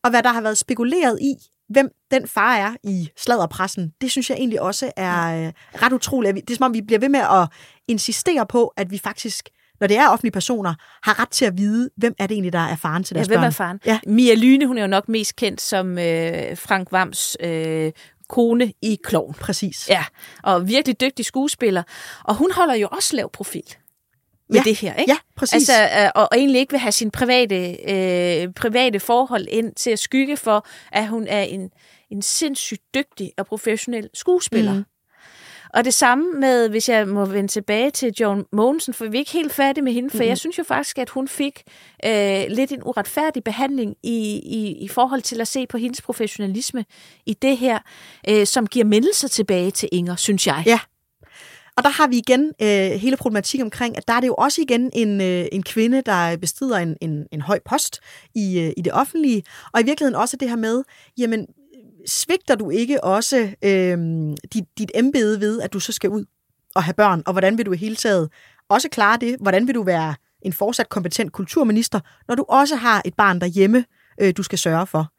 Og 0.03 0.09
hvad 0.09 0.23
der 0.23 0.30
har 0.30 0.41
været 0.41 0.57
spekuleret 0.57 1.19
i, 1.21 1.34
hvem 1.69 1.89
den 2.11 2.28
far 2.28 2.55
er 2.55 2.75
i 2.84 3.09
sladderpressen, 3.17 3.93
det 4.01 4.11
synes 4.11 4.30
jeg 4.30 4.38
egentlig 4.38 4.61
også 4.61 4.91
er 4.97 5.45
øh, 5.45 5.53
ret 5.82 5.93
utroligt. 5.93 6.36
Det 6.36 6.49
er 6.49 6.57
som 6.57 6.63
om, 6.63 6.73
vi 6.73 6.82
bliver 6.82 6.99
ved 6.99 7.09
med 7.09 7.19
at 7.19 7.47
insistere 7.88 8.45
på, 8.45 8.73
at 8.78 8.91
vi 8.91 8.97
faktisk 8.97 9.49
når 9.80 9.88
det 9.88 9.97
er 9.97 10.09
offentlige 10.09 10.32
personer, 10.32 10.73
har 11.03 11.19
ret 11.21 11.30
til 11.30 11.45
at 11.45 11.57
vide, 11.57 11.89
hvem 11.97 12.15
er 12.19 12.28
det 12.28 12.36
egentlig, 12.36 12.53
der 12.53 12.59
er 12.59 12.75
faren 12.75 13.03
til 13.03 13.15
deres 13.15 13.28
ja, 13.28 13.34
hvem 13.34 13.43
er 13.43 13.49
faren? 13.49 13.80
Ja. 13.86 13.99
Mia 14.07 14.36
Lyne, 14.36 14.65
hun 14.65 14.78
er 14.78 14.82
jo 14.82 14.88
nok 14.88 15.09
mest 15.09 15.36
kendt 15.36 15.61
som 15.61 15.97
øh, 15.97 16.57
Frank 16.57 16.91
Vams 16.91 17.38
øh, 17.39 17.91
kone 18.30 18.73
i 18.82 18.97
Kloven. 19.03 19.34
Præcis. 19.34 19.89
Ja, 19.89 20.03
og 20.43 20.67
virkelig 20.67 21.01
dygtig 21.01 21.25
skuespiller. 21.25 21.84
Og 22.23 22.36
hun 22.36 22.51
holder 22.51 22.75
jo 22.75 22.88
også 22.91 23.15
lav 23.15 23.32
profil 23.32 23.75
med 24.49 24.59
ja. 24.59 24.63
det 24.63 24.75
her, 24.75 24.93
ikke? 24.93 25.11
Ja, 25.11 25.17
præcis. 25.36 25.53
Altså, 25.53 26.03
øh, 26.03 26.11
og, 26.15 26.28
og 26.32 26.38
egentlig 26.38 26.59
ikke 26.59 26.71
vil 26.71 26.80
have 26.80 26.91
sin 26.91 27.11
private, 27.11 27.69
øh, 27.69 28.53
private 28.53 28.99
forhold 28.99 29.47
ind 29.49 29.75
til 29.75 29.89
at 29.89 29.99
skygge 29.99 30.38
for, 30.38 30.67
at 30.91 31.07
hun 31.07 31.28
er 31.28 31.41
en, 31.41 31.69
en 32.09 32.21
sindssygt 32.21 32.82
dygtig 32.95 33.32
og 33.38 33.45
professionel 33.45 34.09
skuespiller. 34.13 34.73
Mm. 34.73 34.86
Og 35.74 35.86
det 35.86 35.93
samme 35.93 36.39
med, 36.39 36.70
hvis 36.70 36.89
jeg 36.89 37.07
må 37.07 37.26
vende 37.26 37.47
tilbage 37.47 37.91
til 37.91 38.13
John 38.20 38.45
Mogensen, 38.51 38.93
for 38.93 39.05
vi 39.05 39.18
er 39.18 39.20
ikke 39.20 39.32
helt 39.32 39.53
færdige 39.53 39.84
med 39.84 39.93
hende, 39.93 40.09
for 40.09 40.18
mm-hmm. 40.18 40.30
jeg 40.30 40.38
synes 40.38 40.57
jo 40.57 40.63
faktisk, 40.63 40.97
at 40.97 41.09
hun 41.09 41.28
fik 41.28 41.63
øh, 42.05 42.43
lidt 42.49 42.72
en 42.72 42.84
uretfærdig 42.86 43.43
behandling 43.43 43.95
i, 44.03 44.41
i, 44.45 44.78
i 44.84 44.88
forhold 44.88 45.22
til 45.22 45.41
at 45.41 45.47
se 45.47 45.68
på 45.68 45.78
hendes 45.78 46.01
professionalisme 46.01 46.86
i 47.26 47.34
det 47.34 47.57
her, 47.57 47.80
øh, 48.30 48.47
som 48.47 48.68
giver 48.68 48.86
mindelser 48.86 49.28
tilbage 49.28 49.72
til 49.72 49.89
Inger, 49.91 50.15
synes 50.15 50.47
jeg. 50.47 50.63
Ja, 50.65 50.80
og 51.78 51.84
der 51.84 51.89
har 51.89 52.07
vi 52.07 52.18
igen 52.18 52.53
øh, 52.61 52.91
hele 52.91 53.18
problematikken 53.18 53.65
omkring, 53.65 53.97
at 53.97 54.07
der 54.07 54.13
er 54.13 54.20
det 54.20 54.28
jo 54.28 54.36
også 54.36 54.61
igen 54.61 54.91
en, 54.93 55.22
øh, 55.22 55.45
en 55.51 55.63
kvinde, 55.63 56.01
der 56.01 56.38
bestrider 56.38 56.78
en, 56.78 56.97
en, 57.01 57.28
en 57.32 57.41
høj 57.41 57.59
post 57.65 57.99
i, 58.36 58.59
øh, 58.59 58.74
i 58.78 58.82
det 58.82 58.93
offentlige, 58.93 59.43
og 59.74 59.82
i 59.82 59.84
virkeligheden 59.84 60.15
også 60.15 60.38
det 60.38 60.49
her 60.49 60.55
med, 60.55 60.84
jamen 61.18 61.47
svigter 62.07 62.55
du 62.55 62.69
ikke 62.69 63.03
også 63.03 63.53
øh, 63.63 63.97
dit, 64.53 64.65
dit 64.77 64.91
embede 64.95 65.39
ved, 65.39 65.61
at 65.61 65.73
du 65.73 65.79
så 65.79 65.91
skal 65.91 66.09
ud 66.09 66.25
og 66.75 66.83
have 66.83 66.93
børn, 66.93 67.23
og 67.25 67.31
hvordan 67.33 67.57
vil 67.57 67.65
du 67.65 67.71
i 67.71 67.77
hele 67.77 67.95
taget 67.95 68.29
også 68.69 68.89
klare 68.89 69.17
det? 69.21 69.35
Hvordan 69.41 69.67
vil 69.67 69.75
du 69.75 69.83
være 69.83 70.15
en 70.41 70.53
fortsat 70.53 70.89
kompetent 70.89 71.31
kulturminister, 71.31 71.99
når 72.27 72.35
du 72.35 72.45
også 72.49 72.75
har 72.75 73.01
et 73.05 73.13
barn 73.13 73.41
derhjemme, 73.41 73.85
øh, 74.21 74.33
du 74.37 74.43
skal 74.43 74.57
sørge 74.57 74.87
for? 74.87 75.11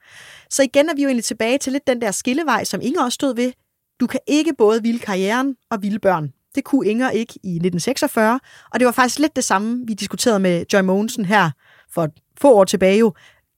Så 0.50 0.62
igen 0.62 0.88
er 0.88 0.94
vi 0.94 1.02
jo 1.02 1.08
egentlig 1.08 1.24
tilbage 1.24 1.58
til 1.58 1.72
lidt 1.72 1.86
den 1.86 2.00
der 2.00 2.10
skillevej, 2.10 2.64
som 2.64 2.80
Inger 2.82 3.04
også 3.04 3.14
stod 3.14 3.34
ved. 3.34 3.52
Du 4.00 4.06
kan 4.06 4.20
ikke 4.26 4.54
både 4.58 4.82
ville 4.82 5.00
karrieren 5.00 5.56
og 5.70 5.82
ville 5.82 5.98
børn. 5.98 6.32
Det 6.54 6.64
kunne 6.64 6.88
Inger 6.88 7.10
ikke 7.10 7.34
i 7.42 7.48
1946, 7.48 8.40
og 8.72 8.80
det 8.80 8.86
var 8.86 8.92
faktisk 8.92 9.18
lidt 9.18 9.36
det 9.36 9.44
samme, 9.44 9.86
vi 9.86 9.94
diskuterede 9.94 10.38
med 10.40 10.64
Joy 10.72 10.80
Mogensen 10.80 11.24
her 11.24 11.50
for 11.90 12.08
få 12.40 12.54
år 12.54 12.64
tilbage 12.64 12.98
jo. 12.98 13.14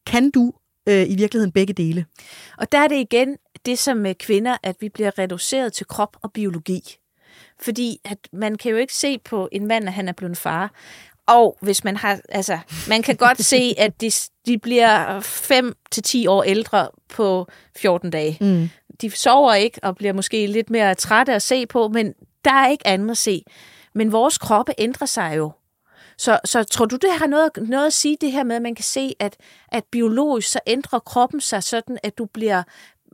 Kan 0.06 0.30
du 0.30 0.52
øh, 0.88 1.10
i 1.10 1.16
virkeligheden 1.16 1.52
begge 1.52 1.72
dele. 1.72 2.06
Og 2.58 2.72
der 2.72 2.78
er 2.78 2.88
det 2.88 2.96
igen 2.96 3.36
det 3.66 3.78
som 3.78 3.96
med 3.96 4.14
kvinder, 4.14 4.56
at 4.62 4.76
vi 4.80 4.88
bliver 4.88 5.18
reduceret 5.18 5.72
til 5.72 5.86
krop 5.86 6.16
og 6.22 6.32
biologi. 6.32 6.96
Fordi 7.60 7.98
at 8.04 8.18
man 8.32 8.54
kan 8.54 8.70
jo 8.70 8.76
ikke 8.76 8.94
se 8.94 9.18
på 9.18 9.48
en 9.52 9.66
mand, 9.66 9.86
at 9.86 9.92
han 9.92 10.08
er 10.08 10.12
blevet 10.12 10.36
far. 10.36 10.72
Og 11.26 11.58
hvis 11.60 11.84
man 11.84 11.96
har, 11.96 12.20
altså, 12.28 12.58
man 12.88 13.02
kan 13.02 13.16
godt 13.16 13.44
se, 13.44 13.74
at 13.78 14.00
de, 14.00 14.10
de 14.46 14.58
bliver 14.58 15.20
5 15.20 15.76
til 15.90 16.02
10 16.02 16.26
år 16.26 16.42
ældre 16.42 16.88
på 17.08 17.46
14 17.76 18.10
dage. 18.10 18.38
Mm. 18.40 18.68
De 19.00 19.10
sover 19.10 19.54
ikke 19.54 19.80
og 19.82 19.96
bliver 19.96 20.12
måske 20.12 20.46
lidt 20.46 20.70
mere 20.70 20.94
trætte 20.94 21.34
at 21.34 21.42
se 21.42 21.66
på, 21.66 21.88
men 21.88 22.14
Der 22.44 22.52
er 22.52 22.68
ikke 22.68 22.86
andet 22.86 23.10
at 23.10 23.18
se. 23.18 23.44
Men 23.94 24.12
vores 24.12 24.38
kroppe 24.38 24.72
ændrer 24.78 25.06
sig 25.06 25.34
jo. 25.36 25.52
Så, 26.20 26.40
så 26.44 26.64
tror 26.64 26.84
du, 26.84 26.96
det 26.96 27.10
har 27.12 27.26
noget, 27.26 27.50
noget 27.68 27.86
at 27.86 27.92
sige, 27.92 28.16
det 28.20 28.32
her 28.32 28.44
med, 28.44 28.56
at 28.56 28.62
man 28.62 28.74
kan 28.74 28.84
se, 28.84 29.14
at, 29.18 29.36
at 29.68 29.84
biologisk 29.84 30.50
så 30.50 30.60
ændrer 30.66 30.98
kroppen 30.98 31.40
sig 31.40 31.62
sådan, 31.62 31.98
at 32.02 32.18
du 32.18 32.24
bliver, 32.24 32.62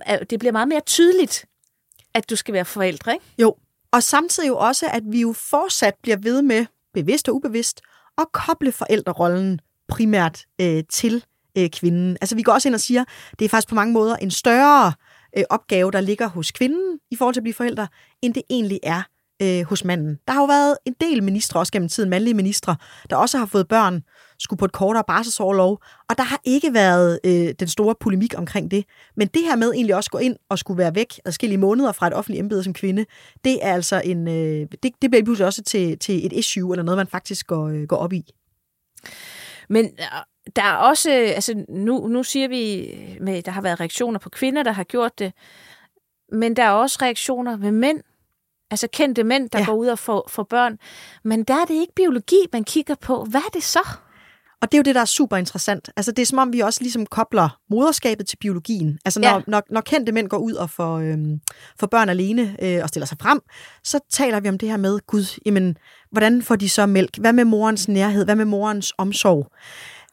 at 0.01 0.31
det 0.31 0.39
bliver 0.39 0.53
meget 0.53 0.69
mere 0.69 0.81
tydeligt, 0.81 1.45
at 2.15 2.31
du 2.31 2.37
skal 2.37 2.55
være 2.55 2.65
forældre, 2.65 3.13
ikke? 3.13 3.25
Jo, 3.39 3.57
og 3.93 4.03
samtidig 4.03 4.49
jo 4.49 4.59
også, 4.59 4.87
at 4.93 5.03
vi 5.07 5.21
jo 5.21 5.33
fortsat 5.33 5.95
bliver 6.03 6.17
ved 6.17 6.43
med, 6.43 6.67
bevidst 6.95 7.29
og 7.29 7.35
ubevidst, 7.35 7.81
at 8.19 8.25
koble 8.33 8.73
forældrerollen 8.73 9.61
primært 9.89 10.45
øh, 10.61 10.83
til 10.91 11.25
øh, 11.59 11.71
kvinden. 11.71 12.17
Altså 12.21 12.37
vi 12.37 12.43
går 12.43 12.53
også 12.53 12.69
ind 12.69 12.75
og 12.75 12.81
siger, 12.81 13.05
det 13.39 13.45
er 13.45 13.49
faktisk 13.49 13.69
på 13.69 13.75
mange 13.75 13.93
måder 13.93 14.17
en 14.17 14.31
større 14.31 14.93
øh, 15.37 15.45
opgave, 15.51 15.91
der 15.91 16.01
ligger 16.01 16.27
hos 16.27 16.51
kvinden 16.51 16.99
i 17.11 17.17
forhold 17.17 17.35
til 17.35 17.41
at 17.41 17.45
blive 17.45 17.55
forældre, 17.55 17.89
end 18.23 18.35
det 18.35 18.43
egentlig 18.51 18.81
er 18.83 19.03
øh, 19.43 19.65
hos 19.65 19.85
manden. 19.85 20.19
Der 20.27 20.33
har 20.33 20.41
jo 20.41 20.47
været 20.47 20.77
en 20.85 20.95
del 21.01 21.23
ministre, 21.23 21.61
også 21.61 21.73
gennem 21.73 21.89
tiden, 21.89 22.11
mandlige 22.11 22.35
ministre, 22.35 22.77
der 23.11 23.17
også 23.17 23.39
har 23.39 23.47
fået 23.47 23.69
børn, 23.69 24.03
skulle 24.39 24.59
på 24.59 24.65
et 24.65 24.73
kortere 24.73 25.05
barselsårlov, 25.07 25.83
og 26.09 26.19
der 26.19 26.23
har 26.23 26.41
ikke 26.45 26.75
været 26.75 27.21
øh, 27.25 27.55
den 27.61 27.69
store 27.69 27.95
polemik 28.01 28.35
omkring 28.37 28.71
det. 28.71 28.85
Men 29.17 29.29
det 29.29 29.43
her 29.43 29.57
med 29.57 29.73
egentlig 29.73 29.97
også 29.97 30.11
gå 30.11 30.19
ind 30.19 30.37
og 30.49 30.59
skulle 30.59 30.79
være 30.79 30.95
væk 30.95 31.21
adskillige 31.25 31.59
måneder 31.59 31.93
fra 31.93 32.07
et 32.07 32.15
offentligt 32.15 32.41
embede 32.41 32.65
som 32.65 32.75
kvinde, 32.75 33.07
det 33.45 33.59
er 33.63 33.73
altså 33.73 34.03
en, 34.05 34.29
øh, 34.29 34.67
det, 34.83 34.93
det 35.03 35.11
bliver 35.11 35.25
pludselig 35.25 35.47
også 35.47 35.63
til, 35.63 35.99
til 35.99 36.27
et 36.27 36.33
issue, 36.33 36.73
eller 36.73 36.83
noget, 36.83 36.99
man 36.99 37.07
faktisk 37.07 37.47
går, 37.47 37.69
øh, 37.69 37.83
går 37.83 37.97
op 37.97 38.13
i. 38.13 38.25
Men 39.69 39.85
øh, 39.85 40.51
der 40.57 40.63
er 40.63 40.77
også, 40.77 41.11
altså 41.11 41.65
nu, 41.69 42.07
nu 42.07 42.23
siger 42.23 42.49
vi, 42.49 42.77
øh, 42.77 43.17
med, 43.21 43.43
der 43.43 43.51
har 43.51 43.63
været 43.63 43.81
reaktioner 43.81 44.19
på 44.19 44.31
kvinder, 44.31 44.63
der 44.63 44.73
har 44.73 44.85
gjort 44.85 45.19
det, 45.19 45.33
men 46.33 46.57
der 46.57 46.63
er 46.63 46.71
også 46.71 46.99
reaktioner 47.03 47.57
med 47.57 47.73
mænd, 47.73 48.01
altså 48.71 48.89
kendte 48.93 49.25
mænd, 49.25 49.51
der 49.51 49.59
ja. 49.59 49.65
går 49.65 49.75
ud 49.75 49.87
og 49.87 49.99
får, 49.99 50.29
får 50.31 50.43
børn. 50.43 50.79
Men 51.25 51.45
der 51.45 51.55
er 51.55 51.65
det 51.65 51.75
ikke 51.75 51.93
biologi, 51.97 52.39
man 52.53 52.65
kigger 52.65 52.95
på. 52.95 53.25
Hvad 53.25 53.41
er 53.41 53.51
det 53.55 53.63
så? 53.63 53.89
Og 54.63 54.73
det 54.73 54.75
er 54.75 54.79
jo 54.79 54.83
det, 54.83 54.95
der 54.95 55.01
er 55.01 55.05
super 55.05 55.37
interessant. 55.37 55.91
Altså, 55.97 56.13
det 56.13 56.23
er 56.23 56.27
som 56.27 56.39
om, 56.39 56.53
vi 56.53 56.61
også 56.61 56.83
ligesom 56.83 57.07
kobler 57.07 57.59
moderskabet 57.71 58.27
til 58.27 58.37
biologien. 58.37 58.99
Altså, 59.05 59.21
når, 59.21 59.29
ja. 59.29 59.41
når, 59.47 59.63
når 59.71 59.81
kendte 59.81 60.13
mænd 60.13 60.29
går 60.29 60.39
ud 60.39 60.53
og 60.53 60.71
får, 60.71 60.99
øhm, 60.99 61.41
får 61.81 61.87
børn 61.87 62.09
alene 62.09 62.57
øh, 62.63 62.83
og 62.83 62.89
stiller 62.89 63.07
sig 63.07 63.19
frem, 63.21 63.41
så 63.85 63.99
taler 64.11 64.41
vi 64.41 64.49
om 64.49 64.59
det 64.59 64.69
her 64.69 64.77
med, 64.77 64.99
gud, 65.07 65.41
jamen, 65.47 65.77
hvordan 66.11 66.43
får 66.43 66.57
de 66.57 66.69
så 66.69 66.87
mælk? 66.87 67.19
Hvad 67.19 67.33
med 67.33 67.45
morens 67.45 67.89
nærhed? 67.89 68.25
Hvad 68.25 68.37
med 68.37 68.45
morens 68.45 68.93
omsorg? 68.99 69.53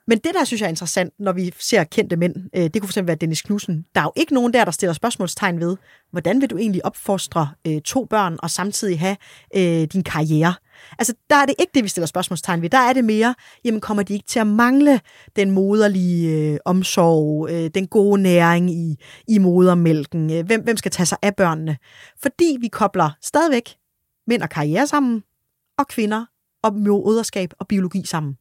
Men 0.07 0.17
det, 0.17 0.33
der 0.33 0.43
synes 0.43 0.61
jeg 0.61 0.67
er 0.67 0.69
interessant, 0.69 1.13
når 1.19 1.31
vi 1.31 1.53
ser 1.59 1.83
kendte 1.83 2.15
mænd, 2.15 2.35
øh, 2.55 2.63
det 2.63 2.81
kunne 2.81 2.89
fx 2.89 2.97
være 3.03 3.15
Dennis 3.15 3.41
Knudsen. 3.41 3.85
Der 3.95 4.01
er 4.01 4.05
jo 4.05 4.11
ikke 4.15 4.33
nogen 4.33 4.53
der, 4.53 4.65
der 4.65 4.71
stiller 4.71 4.93
spørgsmålstegn 4.93 5.59
ved, 5.59 5.77
hvordan 6.11 6.41
vil 6.41 6.49
du 6.49 6.57
egentlig 6.57 6.85
opfostre 6.85 7.49
øh, 7.67 7.81
to 7.81 8.05
børn 8.05 8.37
og 8.43 8.49
samtidig 8.49 8.99
have 8.99 9.17
øh, 9.55 9.87
din 9.93 10.03
karriere? 10.03 10.53
Altså, 10.99 11.13
der 11.29 11.35
er 11.35 11.45
det 11.45 11.55
ikke 11.59 11.71
det, 11.73 11.83
vi 11.83 11.89
stiller 11.89 12.07
spørgsmålstegn 12.07 12.61
ved. 12.61 12.69
Der 12.69 12.77
er 12.77 12.93
det 12.93 13.05
mere, 13.05 13.35
jamen 13.65 13.81
kommer 13.81 14.03
de 14.03 14.13
ikke 14.13 14.27
til 14.27 14.39
at 14.39 14.47
mangle 14.47 14.99
den 15.35 15.51
moderlige 15.51 16.29
øh, 16.29 16.57
omsorg, 16.65 17.49
øh, 17.51 17.69
den 17.75 17.87
gode 17.87 18.21
næring 18.21 18.71
i, 18.71 18.95
i 19.27 19.37
modermælken? 19.37 20.31
Øh, 20.31 20.45
hvem, 20.45 20.63
hvem 20.63 20.77
skal 20.77 20.91
tage 20.91 21.05
sig 21.05 21.17
af 21.21 21.35
børnene? 21.35 21.77
Fordi 22.21 22.57
vi 22.61 22.67
kobler 22.67 23.09
stadigvæk 23.21 23.75
mænd 24.27 24.41
og 24.41 24.49
karriere 24.49 24.87
sammen, 24.87 25.23
og 25.77 25.87
kvinder 25.87 26.25
og 26.63 26.73
moderskab 26.73 27.53
og 27.59 27.67
biologi 27.67 28.05
sammen 28.05 28.37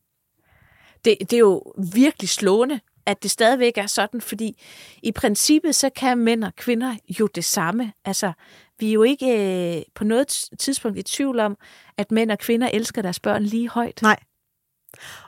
det, 1.04 1.16
det 1.20 1.32
er 1.32 1.38
jo 1.38 1.62
virkelig 1.92 2.28
slående, 2.28 2.80
at 3.06 3.22
det 3.22 3.30
stadigvæk 3.30 3.78
er 3.78 3.86
sådan, 3.86 4.20
fordi 4.20 4.62
i 5.02 5.12
princippet 5.12 5.74
så 5.74 5.90
kan 5.96 6.18
mænd 6.18 6.44
og 6.44 6.56
kvinder 6.56 6.96
jo 7.20 7.26
det 7.26 7.44
samme. 7.44 7.92
Altså, 8.04 8.32
vi 8.78 8.88
er 8.88 8.92
jo 8.92 9.02
ikke 9.02 9.26
øh, 9.76 9.82
på 9.94 10.04
noget 10.04 10.44
tidspunkt 10.58 10.98
i 10.98 11.02
tvivl 11.02 11.40
om, 11.40 11.56
at 11.98 12.10
mænd 12.10 12.30
og 12.30 12.38
kvinder 12.38 12.70
elsker 12.72 13.02
deres 13.02 13.20
børn 13.20 13.42
lige 13.42 13.68
højt. 13.68 14.02
Nej. 14.02 14.16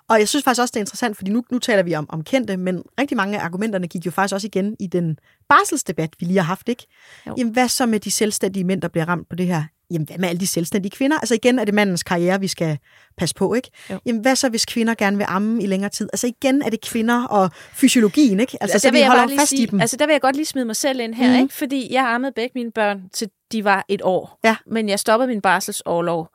Og 0.09 0.19
jeg 0.19 0.29
synes 0.29 0.45
faktisk 0.45 0.61
også, 0.61 0.73
det 0.73 0.77
er 0.77 0.83
interessant, 0.83 1.17
fordi 1.17 1.31
nu, 1.31 1.45
nu 1.51 1.59
taler 1.59 1.83
vi 1.83 1.95
om, 1.95 2.07
om 2.11 2.25
kendte, 2.25 2.57
men 2.57 2.83
rigtig 3.01 3.17
mange 3.17 3.41
af 3.41 3.45
argumenterne 3.45 3.89
gik 3.89 4.07
jo 4.07 4.11
faktisk 4.11 4.35
også 4.35 4.47
igen 4.47 4.77
i 4.81 4.87
den 4.87 5.19
barselsdebat, 5.49 6.15
vi 6.21 6.27
lige 6.27 6.39
har 6.39 6.45
haft, 6.45 6.69
ikke? 6.69 6.87
Jo. 7.27 7.35
Jamen, 7.39 7.53
hvad 7.53 7.69
så 7.69 7.87
med 7.87 8.01
de 8.01 8.11
selvstændige 8.11 8.65
mænd, 8.65 8.83
der 8.83 8.89
bliver 8.89 9.09
ramt 9.09 9.29
på 9.29 9.37
det 9.37 9.47
her? 9.47 9.65
Jamen 9.91 10.07
hvad 10.07 10.19
med 10.19 10.29
alle 10.29 10.41
de 10.41 10.47
selvstændige 10.47 10.91
kvinder? 10.91 11.19
Altså 11.19 11.35
igen 11.35 11.59
er 11.59 11.65
det 11.65 11.75
mandens 11.75 12.03
karriere, 12.03 12.41
vi 12.41 12.49
skal 12.49 12.79
passe 13.17 13.35
på, 13.35 13.55
ikke? 13.55 13.71
Jo. 13.91 13.99
Jamen 14.07 14.21
hvad 14.21 14.37
så, 14.37 14.49
hvis 14.49 14.65
kvinder 14.65 14.95
gerne 14.95 15.17
vil 15.17 15.27
amme 15.29 15.63
i 15.63 15.67
længere 15.67 15.91
tid? 15.91 16.09
Altså 16.13 16.27
igen 16.27 16.63
er 16.63 16.71
det 16.71 16.81
kvinder 16.81 17.25
og 17.25 17.51
fysiologien, 17.73 18.41
ikke? 18.41 18.59
Altså, 18.61 18.79
så 18.79 18.91
vi 18.91 19.03
holder 19.03 19.29
fast 19.39 19.49
sige, 19.49 19.63
i 19.63 19.67
dem. 19.67 19.81
Altså 19.81 19.97
der 19.97 20.07
vil 20.07 20.13
jeg 20.13 20.21
godt 20.21 20.37
lige 20.37 20.47
smide 20.47 20.65
mig 20.65 20.77
selv 20.77 21.01
ind 21.01 21.15
her, 21.15 21.29
mm. 21.29 21.43
ikke? 21.43 21.55
Fordi 21.55 21.93
jeg 21.93 22.05
ammede 22.15 22.33
begge 22.33 22.53
mine 22.55 22.71
børn, 22.73 23.03
til 23.13 23.29
de 23.53 23.65
var 23.65 23.85
et 23.89 24.03
år. 24.03 24.39
Ja. 24.45 24.57
Men 24.67 24.89
jeg 24.89 24.99
stoppede 24.99 25.29
min 25.29 25.41
barselsårlov 25.41 26.29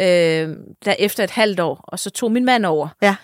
øh, 0.00 0.06
der 0.84 0.94
efter 0.98 1.24
et 1.24 1.30
halvt 1.30 1.60
år, 1.60 1.84
og 1.88 1.98
så 1.98 2.10
tog 2.10 2.32
min 2.32 2.44
mand 2.44 2.66
over. 2.66 2.88
Ja. 3.02 3.16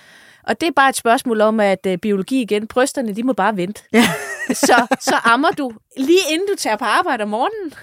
Og 0.46 0.60
det 0.60 0.66
er 0.66 0.72
bare 0.76 0.88
et 0.88 0.96
spørgsmål 0.96 1.40
om, 1.40 1.60
at 1.60 1.86
øh, 1.86 1.98
biologi 1.98 2.42
igen, 2.42 2.66
brysterne, 2.66 3.12
de 3.12 3.22
må 3.22 3.32
bare 3.32 3.56
vente. 3.56 3.82
Ja. 3.92 4.04
så, 4.68 4.86
så 5.00 5.14
ammer 5.24 5.50
du 5.50 5.72
lige 5.96 6.20
inden 6.30 6.48
du 6.48 6.54
tager 6.58 6.76
på 6.76 6.84
arbejde 6.84 7.22
om 7.22 7.28
morgenen. 7.28 7.74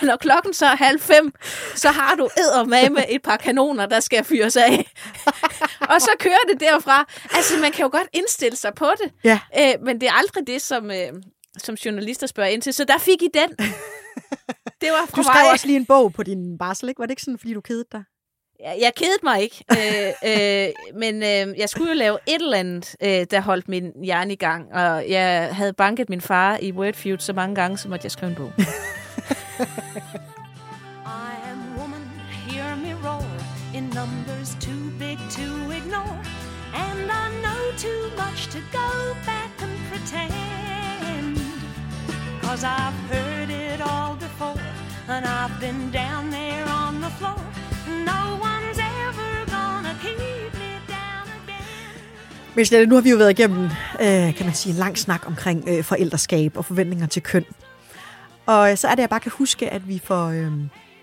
Og 0.00 0.06
når 0.06 0.16
klokken 0.16 0.54
så 0.54 0.66
er 0.66 0.76
halv 0.76 1.00
fem, 1.00 1.32
så 1.74 1.88
har 1.88 2.14
du 2.14 2.28
med 2.66 3.04
et 3.08 3.22
par 3.22 3.36
kanoner, 3.36 3.86
der 3.86 4.00
skal 4.00 4.24
fyres 4.24 4.56
af. 4.56 4.92
og 5.92 6.00
så 6.00 6.10
kører 6.18 6.44
det 6.52 6.60
derfra. 6.60 7.08
Altså, 7.34 7.58
man 7.60 7.72
kan 7.72 7.82
jo 7.82 7.88
godt 7.92 8.08
indstille 8.12 8.56
sig 8.56 8.74
på 8.74 8.86
det. 9.02 9.12
Ja. 9.24 9.40
Øh, 9.58 9.84
men 9.84 10.00
det 10.00 10.08
er 10.08 10.12
aldrig 10.12 10.46
det, 10.46 10.62
som, 10.62 10.90
øh, 10.90 11.12
som 11.58 11.74
journalister 11.74 12.26
spørger 12.26 12.50
ind 12.50 12.62
til. 12.62 12.74
Så 12.74 12.84
der 12.84 12.98
fik 12.98 13.22
I 13.22 13.28
den. 13.34 13.50
Det 14.80 14.92
var 14.92 15.06
fra 15.06 15.16
du 15.16 15.22
skrev 15.22 15.42
mig. 15.42 15.52
også 15.52 15.66
lige 15.66 15.76
en 15.76 15.86
bog 15.86 16.12
på 16.12 16.22
din 16.22 16.58
barsel, 16.58 16.88
ikke? 16.88 16.98
Var 16.98 17.06
det 17.06 17.10
ikke 17.10 17.22
sådan, 17.22 17.38
fordi 17.38 17.54
du 17.54 17.60
kedede 17.60 17.84
dig? 17.92 18.02
Jeg, 18.60 18.78
jeg 18.80 18.92
kedede 18.96 19.18
mig 19.22 19.42
ikke, 19.42 19.64
øh, 19.70 20.12
øh, 20.30 20.98
men 21.00 21.14
øh, 21.14 21.58
jeg 21.58 21.68
skulle 21.68 21.90
jo 21.90 21.96
lave 21.96 22.18
et 22.26 22.34
eller 22.34 22.56
andet, 22.56 22.96
øh, 23.02 23.26
der 23.30 23.40
holdt 23.40 23.68
min 23.68 23.92
hjerne 24.02 24.32
i 24.32 24.36
gang, 24.36 24.72
og 24.72 25.08
jeg 25.08 25.48
havde 25.52 25.72
banket 25.72 26.08
min 26.08 26.20
far 26.20 26.58
i 26.62 26.72
Wordfeud 26.72 27.18
så 27.18 27.32
mange 27.32 27.54
gange, 27.54 27.78
som 27.78 27.92
at 27.92 28.02
jeg 28.04 28.10
skrev 28.10 28.28
en 28.28 28.34
bog. 28.34 28.52
I 31.06 31.34
am 31.50 31.78
woman, 31.78 32.02
hear 32.48 32.76
me 32.76 32.94
roar, 33.04 33.24
in 33.74 33.82
numbers 33.82 34.56
too 34.60 34.90
big 34.98 35.18
to 35.30 35.46
ignore, 35.78 36.20
and 36.74 37.10
I 37.22 37.26
know 37.44 37.62
too 37.78 38.02
much 38.16 38.48
to 38.54 38.58
go 38.72 38.88
back 39.26 39.52
and 39.62 39.74
pretend, 39.90 40.32
cause 42.42 42.64
I've 42.64 43.00
heard 43.12 43.50
it 43.50 43.80
all 43.80 44.16
before, 44.16 44.60
and 45.08 45.26
I've 45.26 45.60
been 45.60 45.90
down 45.90 46.30
there 46.30 46.66
on 46.68 47.00
the 47.00 47.10
floor, 47.18 47.53
no 48.10 48.20
one's 48.50 48.78
ever 48.78 49.30
gonna 49.54 49.94
keep 50.04 50.52
me 50.60 50.70
down 50.94 51.26
again. 52.56 52.80
Men 52.80 52.88
nu 52.88 52.94
har 52.94 53.02
vi 53.02 53.10
jo 53.10 53.16
været 53.16 53.30
igennem, 53.30 53.64
øh, 54.00 54.34
kan 54.34 54.46
man 54.46 54.54
sige, 54.54 54.72
en 54.72 54.78
lang 54.78 54.98
snak 54.98 55.26
omkring 55.26 55.64
øh, 55.68 55.84
forældreskab 55.84 56.56
og 56.56 56.64
forventninger 56.64 57.06
til 57.06 57.22
køn. 57.22 57.44
Og 58.46 58.70
øh, 58.70 58.76
så 58.76 58.88
er 58.88 58.94
det, 58.94 59.00
jeg 59.00 59.10
bare 59.10 59.20
kan 59.20 59.32
huske, 59.34 59.70
at 59.70 59.88
vi 59.88 60.00
for 60.04 60.26
øh, 60.26 60.52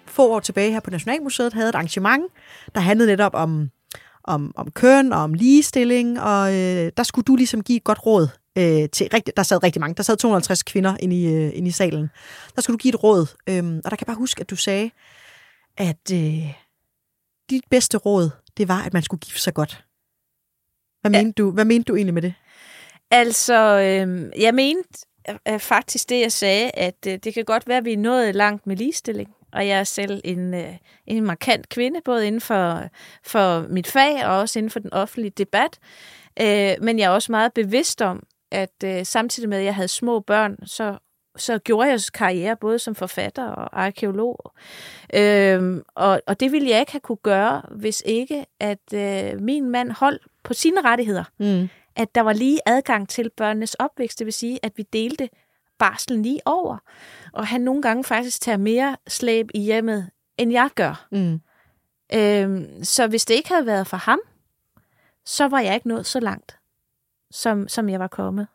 få 0.08 0.34
år 0.34 0.40
tilbage 0.40 0.72
her 0.72 0.80
på 0.80 0.90
Nationalmuseet 0.90 1.54
havde 1.54 1.70
et 1.70 1.76
arrangement, 1.76 2.24
der 2.76 2.82
handlede 2.82 3.10
netop 3.10 3.36
om, 3.36 3.70
om, 4.24 4.54
om 4.56 4.72
køn 4.72 5.14
og 5.14 5.20
om 5.20 5.34
ligestilling, 5.34 6.22
og 6.22 6.54
øh, 6.54 6.92
der 6.98 7.04
skulle 7.04 7.26
du 7.26 7.36
ligesom 7.36 7.64
give 7.64 7.78
et 7.78 7.84
godt 7.84 8.06
råd 8.06 8.28
øh, 8.58 8.90
til, 8.90 9.10
rigtig, 9.14 9.38
der 9.38 9.44
sad 9.44 9.64
rigtig 9.64 9.80
mange, 9.80 9.96
der 9.96 10.04
sad 10.04 10.18
250 10.18 10.64
kvinder 10.64 10.98
inde 11.00 11.22
i, 11.22 11.26
øh, 11.26 11.52
inde 11.54 11.68
i 11.68 11.72
salen. 11.72 12.10
Der 12.56 12.62
skulle 12.62 12.78
du 12.78 12.82
give 12.82 12.94
et 12.94 13.04
råd, 13.04 13.26
øh, 13.50 13.58
og 13.58 13.84
der 13.84 13.90
kan 13.90 13.98
jeg 14.00 14.08
bare 14.08 14.16
huske, 14.16 14.42
at 14.42 14.50
du 14.50 14.56
sagde, 14.56 14.92
at 15.78 16.12
øh, 16.14 16.54
dit 17.52 17.64
bedste 17.70 17.98
råd, 17.98 18.30
det 18.58 18.68
var, 18.68 18.84
at 18.84 18.94
man 18.94 19.04
skulle 19.04 19.22
gifte 19.22 19.42
sig 19.42 19.54
godt. 19.54 19.86
Hvad, 21.02 21.12
ja. 21.12 21.24
mente, 21.24 21.44
du, 21.44 21.52
hvad 21.52 21.66
mente 21.66 21.92
du 21.92 21.96
egentlig 21.96 22.14
med 22.14 22.22
det? 22.22 22.34
Altså, 23.12 23.54
øh, 23.80 24.42
jeg 24.42 24.56
mente 24.56 25.06
er 25.46 25.58
faktisk 25.58 26.10
det, 26.10 26.20
jeg 26.20 26.32
sagde, 26.32 26.72
at 26.74 27.08
øh, 27.08 27.20
det 27.24 27.34
kan 27.34 27.46
godt 27.46 27.68
være, 27.68 27.78
at 27.78 27.86
vi 27.86 27.94
er 27.94 27.98
nået 27.98 28.36
langt 28.36 28.68
med 28.68 28.76
ligestilling. 28.76 29.36
Og 29.54 29.68
jeg 29.68 29.80
er 29.80 29.84
selv 29.84 30.22
en, 30.24 30.54
øh, 30.54 30.78
en 31.08 31.24
markant 31.24 31.70
kvinde, 31.70 32.00
både 32.06 32.28
inden 32.28 32.42
for, 32.42 32.84
for 33.24 33.68
mit 33.70 33.88
fag 33.88 34.26
og 34.26 34.38
også 34.38 34.60
inden 34.60 34.70
for 34.70 34.80
den 34.80 34.94
offentlige 34.94 35.34
debat. 35.38 35.80
Øh, 36.42 36.76
men 36.82 37.00
jeg 37.00 37.06
er 37.06 37.10
også 37.10 37.32
meget 37.32 37.54
bevidst 37.54 38.02
om, 38.02 38.24
at 38.52 38.84
øh, 38.84 39.06
samtidig 39.06 39.50
med, 39.50 39.58
at 39.58 39.66
jeg 39.66 39.76
havde 39.76 39.88
små 39.88 40.20
børn, 40.20 40.58
så 40.66 40.98
så 41.38 41.60
gjorde 41.60 41.90
jeg 41.90 42.00
karriere 42.14 42.56
både 42.56 42.80
som 42.80 42.96
forfatter 42.96 43.46
og 43.46 43.84
arkeolog. 43.84 44.52
Øhm, 45.14 45.84
og, 45.96 46.22
og 46.28 46.40
det 46.40 46.52
ville 46.52 46.70
jeg 46.70 46.80
ikke 46.80 46.92
have 46.92 47.00
kunne 47.00 47.18
gøre, 47.24 47.62
hvis 47.72 48.04
ikke 48.06 48.46
at 48.60 48.94
øh, 48.94 49.42
min 49.42 49.70
mand 49.70 49.92
holdt 49.92 50.22
på 50.44 50.54
sine 50.54 50.82
rettigheder. 50.82 51.24
Mm 51.38 51.70
at 51.96 52.16
der 52.16 52.22
var 52.22 52.34
lige 52.34 52.60
adgang 52.66 53.10
til 53.10 53.30
børnenes 53.38 53.74
opvækst, 53.74 54.20
det 54.20 54.26
vil 54.26 54.34
sige, 54.34 54.60
at 54.64 54.72
vi 54.76 54.84
delte 54.94 55.30
barslen 55.80 56.24
lige 56.24 56.42
over. 56.46 56.78
Og 57.34 57.48
han 57.48 57.62
nogle 57.62 57.82
gange 57.82 58.04
faktisk 58.04 58.42
tager 58.42 58.58
mere 58.58 58.98
slæb 59.08 59.50
i 59.54 59.60
hjemmet, 59.60 60.10
end 60.38 60.52
jeg 60.52 60.70
gør. 60.76 61.08
Mm. 61.12 61.42
Øhm, 62.14 62.84
så 62.84 63.08
hvis 63.08 63.26
det 63.26 63.34
ikke 63.34 63.50
havde 63.50 63.66
været 63.66 63.88
for 63.88 63.98
ham, 63.98 64.20
så 65.26 65.48
var 65.48 65.60
jeg 65.60 65.76
ikke 65.76 65.88
nået 65.88 66.06
så 66.06 66.20
langt, 66.20 66.60
som, 67.32 67.68
som 67.68 67.90
jeg 67.90 68.00
var 68.00 68.08
kommet. 68.08 68.48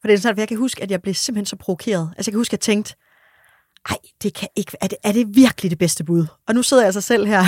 For 0.00 0.08
det 0.08 0.14
er 0.14 0.18
sådan, 0.18 0.34
at 0.34 0.38
jeg 0.38 0.48
kan 0.48 0.56
huske, 0.56 0.82
at 0.82 0.90
jeg 0.90 1.02
blev 1.02 1.14
simpelthen 1.14 1.46
så 1.46 1.56
provokeret. 1.56 2.12
Altså 2.16 2.30
jeg 2.30 2.32
kan 2.32 2.40
huske, 2.40 2.52
at 2.52 2.52
jeg 2.52 2.60
tænkte, 2.60 2.94
ej, 3.88 3.96
det 4.22 4.34
kan 4.34 4.48
ikke, 4.56 4.76
er 4.80 4.86
det, 4.86 4.98
er 5.02 5.12
det 5.12 5.36
virkelig 5.36 5.70
det 5.70 5.78
bedste 5.78 6.04
bud? 6.04 6.26
Og 6.48 6.54
nu 6.54 6.62
sidder 6.62 6.82
jeg 6.82 6.88
altså 6.88 7.00
selv 7.00 7.26
her, 7.26 7.42